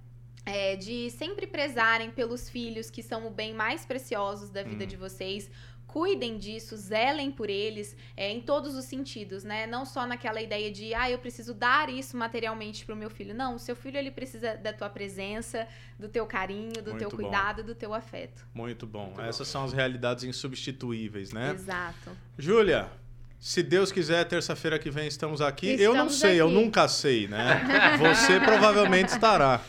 É, 0.46 0.76
de 0.76 1.10
sempre 1.10 1.46
prezarem 1.46 2.10
pelos 2.10 2.50
filhos, 2.50 2.90
que 2.90 3.02
são 3.02 3.26
o 3.26 3.30
bem 3.30 3.54
mais 3.54 3.86
preciosos 3.86 4.50
da 4.50 4.62
vida 4.62 4.84
Hum. 4.84 4.86
de 4.86 4.94
vocês. 4.94 5.50
Cuidem 5.94 6.38
disso, 6.38 6.76
zelem 6.76 7.30
por 7.30 7.48
eles 7.48 7.96
é, 8.16 8.28
em 8.28 8.40
todos 8.40 8.74
os 8.74 8.84
sentidos, 8.84 9.44
né? 9.44 9.64
Não 9.64 9.84
só 9.84 10.04
naquela 10.04 10.42
ideia 10.42 10.68
de, 10.68 10.92
ah, 10.92 11.08
eu 11.08 11.20
preciso 11.20 11.54
dar 11.54 11.88
isso 11.88 12.16
materialmente 12.16 12.84
pro 12.84 12.96
meu 12.96 13.08
filho. 13.08 13.32
Não, 13.32 13.54
o 13.54 13.60
seu 13.60 13.76
filho 13.76 13.96
ele 13.96 14.10
precisa 14.10 14.56
da 14.56 14.72
tua 14.72 14.90
presença, 14.90 15.68
do 15.96 16.08
teu 16.08 16.26
carinho, 16.26 16.82
do 16.82 16.90
Muito 16.90 16.98
teu 16.98 17.10
bom. 17.10 17.16
cuidado, 17.18 17.62
do 17.62 17.76
teu 17.76 17.94
afeto. 17.94 18.44
Muito 18.52 18.88
bom. 18.88 19.04
Muito 19.04 19.18
bom. 19.18 19.22
Essas 19.22 19.46
são 19.46 19.62
as 19.62 19.72
realidades 19.72 20.24
insubstituíveis, 20.24 21.32
né? 21.32 21.52
Exato. 21.52 22.10
Júlia, 22.36 22.90
se 23.38 23.62
Deus 23.62 23.92
quiser, 23.92 24.24
terça-feira 24.24 24.80
que 24.80 24.90
vem 24.90 25.06
estamos 25.06 25.40
aqui. 25.40 25.80
eu 25.80 25.94
não 25.94 26.06
Estamos 26.08 26.14
sei, 26.18 26.40
eu 26.40 26.46
aqui. 26.46 26.54
nunca 26.56 26.88
sei, 26.88 27.28
né? 27.28 27.62
Você 28.02 28.40
provavelmente 28.40 29.10
estará. 29.10 29.60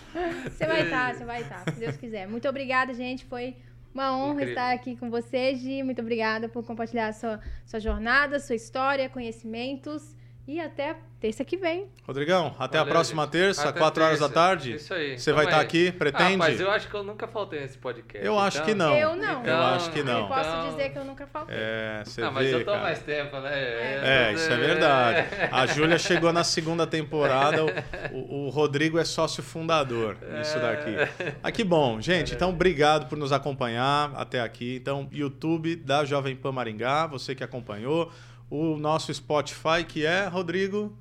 Você 0.50 0.66
vai 0.66 0.82
estar, 0.86 1.14
você 1.14 1.24
vai 1.24 1.42
estar, 1.44 1.64
se 1.66 1.80
Deus 1.80 1.96
quiser. 1.98 2.28
Muito 2.28 2.48
obrigada, 2.48 2.96
gente. 2.96 3.26
Foi 3.26 3.56
uma 3.96 4.16
honra 4.16 4.34
Incrível. 4.34 4.50
estar 4.50 4.74
aqui 4.74 4.96
com 4.98 5.10
você, 5.10 5.56
Gi. 5.56 5.82
Muito 5.82 6.02
obrigada 6.02 6.50
por 6.50 6.66
compartilhar 6.66 7.14
sua, 7.14 7.40
sua 7.66 7.80
jornada, 7.80 8.40
sua 8.40 8.56
história, 8.56 9.08
conhecimentos. 9.10 10.14
E 10.48 10.60
até 10.60 10.96
terça 11.20 11.44
que 11.44 11.58
vem. 11.58 11.88
Rodrigão, 12.06 12.56
até 12.60 12.78
a 12.78 12.82
Valeu, 12.82 12.94
próxima 12.94 13.24
gente. 13.24 13.32
terça, 13.32 13.70
Até 13.70 13.80
4 13.80 14.04
horas 14.04 14.20
da 14.20 14.30
tarde. 14.30 14.76
Isso 14.76 14.94
aí. 14.94 15.18
Você 15.18 15.34
vai 15.34 15.46
estar 15.46 15.58
aí. 15.58 15.64
aqui? 15.66 15.92
Pretende? 15.92 16.36
Ah, 16.36 16.38
mas 16.38 16.60
eu 16.60 16.70
acho 16.70 16.88
que 16.88 16.94
eu 16.94 17.04
nunca 17.04 17.28
faltei 17.28 17.62
nesse 17.62 17.80
podcast. 17.80 18.24
Eu 18.24 18.38
acho 18.38 18.58
então- 18.58 18.68
que 18.68 18.76
não. 18.76 18.94
Eu 18.96 19.16
não. 19.16 19.44
Eu 19.44 19.58
acho 19.58 19.90
que 19.92 20.04
não. 20.04 20.20
Eu 20.20 20.28
posso 20.28 20.48
Então- 20.48 20.70
dizer 20.70 20.90
que 20.92 21.00
eu 21.00 21.04
nunca 21.04 21.26
faltei. 21.26 21.56
É, 21.58 22.04
você 22.06 22.22
Ah, 22.22 22.30
mas 22.30 22.46
vê, 22.46 22.54
eu 22.54 22.64
tô 22.64 22.70
há 22.70 22.74
cara. 22.74 22.86
mais 22.86 23.00
tempo, 23.02 23.40
né? 23.40 23.52
É, 24.30 24.34
isso 24.34 24.52
é 24.54 24.56
verdade. 24.58 25.28
A 25.52 25.66
Júlia 25.66 25.98
chegou 25.98 26.32
na 26.32 26.44
segunda 26.44 26.86
temporada, 26.86 27.66
o, 28.14 28.46
o- 28.46 28.50
Rodrigo 28.50 29.00
é 29.00 29.04
sócio 29.04 29.42
fundador 29.42 30.16
nisso 30.38 30.60
daqui. 30.60 30.94
Ah, 31.42 31.52
que 31.52 31.64
bom. 31.64 32.00
Gente, 32.00 32.36
então 32.36 32.52
obrigado 32.52 33.10
por 33.10 33.18
nos 33.18 33.32
acompanhar 33.32 34.12
até 34.16 34.42
aqui. 34.42 34.76
Então, 34.80 35.10
YouTube 35.12 35.76
da 35.76 36.06
Jovem 36.06 36.36
Pan 36.36 36.52
Maringá, 36.52 37.08
você 37.08 37.34
que 37.34 37.44
acompanhou. 37.44 38.12
O 38.50 38.78
nosso 38.78 39.14
Spotify, 39.14 39.84
que 39.88 40.06
é, 40.06 40.28
Rodrigo? 40.28 40.96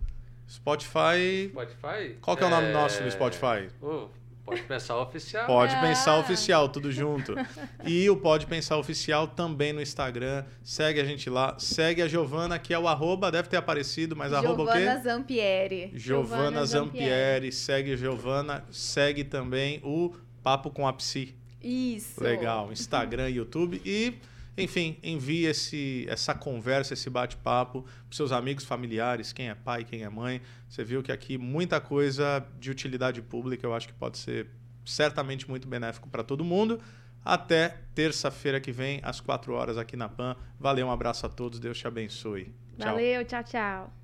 Spotify. 0.49 1.49
Spotify? 1.51 2.16
Qual 2.20 2.36
que 2.36 2.42
é 2.42 2.47
o 2.47 2.51
nome 2.51 2.68
nosso 2.72 3.03
no 3.03 3.11
Spotify? 3.11 3.68
Oh, 3.80 4.09
pode 4.45 4.62
pensar 4.62 4.97
oficial. 4.99 5.47
Pode 5.47 5.74
Ah. 5.74 5.80
Pensar 5.80 6.18
Oficial, 6.18 6.68
tudo 6.68 6.90
junto. 6.92 7.34
E 7.86 8.09
o 8.09 8.16
Pode 8.16 8.47
Pensar 8.47 8.78
Oficial 8.78 9.28
também 9.28 9.72
no 9.72 9.80
Instagram. 9.80 10.45
Segue 10.62 11.01
a 11.01 11.05
gente 11.05 11.28
lá. 11.28 11.55
Segue 11.59 12.01
a 12.03 12.09
Giovana, 12.09 12.59
que 12.59 12.72
é 12.72 12.78
o 12.78 12.88
arroba, 12.88 13.30
deve 13.30 13.49
ter 13.49 13.57
aparecido, 13.59 14.16
mas 14.16 14.32
arroba 14.32 14.62
o 14.62 14.66
quê? 14.66 14.78
Giovana 14.80 15.03
Zampieri. 15.03 15.90
Giovana 15.95 16.36
Giovana 16.36 16.66
Zampieri. 16.66 17.07
Zampieri. 17.07 17.53
Segue 17.53 17.97
Giovana. 17.97 18.64
Segue 18.70 19.24
também 19.24 19.80
o 19.84 20.14
Papo 20.42 20.70
com 20.70 20.86
a 20.86 20.92
Psi. 20.92 21.34
Isso. 21.62 22.22
Legal. 22.22 22.70
Instagram, 22.72 23.28
YouTube 23.30 23.80
e... 23.84 24.14
Enfim, 24.57 24.99
envie 25.03 25.45
esse, 25.47 26.07
essa 26.09 26.35
conversa, 26.35 26.95
esse 26.95 27.11
bate-papo 27.11 27.83
para 27.83 28.17
seus 28.17 28.31
amigos, 28.31 28.65
familiares, 28.65 29.33
quem 29.33 29.49
é 29.49 29.55
pai, 29.55 29.85
quem 29.85 30.03
é 30.03 30.09
mãe. 30.09 30.41
Você 30.69 30.85
viu 30.85 31.03
que 31.03 31.11
aqui 31.11 31.37
muita 31.37 31.81
coisa 31.81 32.47
de 32.59 32.71
utilidade 32.71 33.21
pública 33.21 33.67
eu 33.67 33.75
acho 33.75 33.89
que 33.89 33.95
pode 33.95 34.19
ser 34.19 34.49
certamente 34.85 35.49
muito 35.49 35.67
benéfico 35.67 36.09
para 36.09 36.23
todo 36.23 36.45
mundo. 36.45 36.81
Até 37.25 37.79
terça-feira 37.95 38.61
que 38.61 38.71
vem, 38.71 39.01
às 39.03 39.19
4 39.21 39.53
horas 39.55 39.79
aqui 39.79 39.97
na 39.97 40.09
PAN. 40.09 40.37
Valeu, 40.61 40.87
um 40.87 40.91
abraço 40.91 41.25
a 41.27 41.29
todos, 41.29 41.59
Deus 41.59 41.79
te 41.79 41.87
abençoe. 41.87 42.55
Tchau. 42.79 42.93
Valeu, 42.93 43.25
tchau, 43.25 43.43
tchau. 43.43 44.04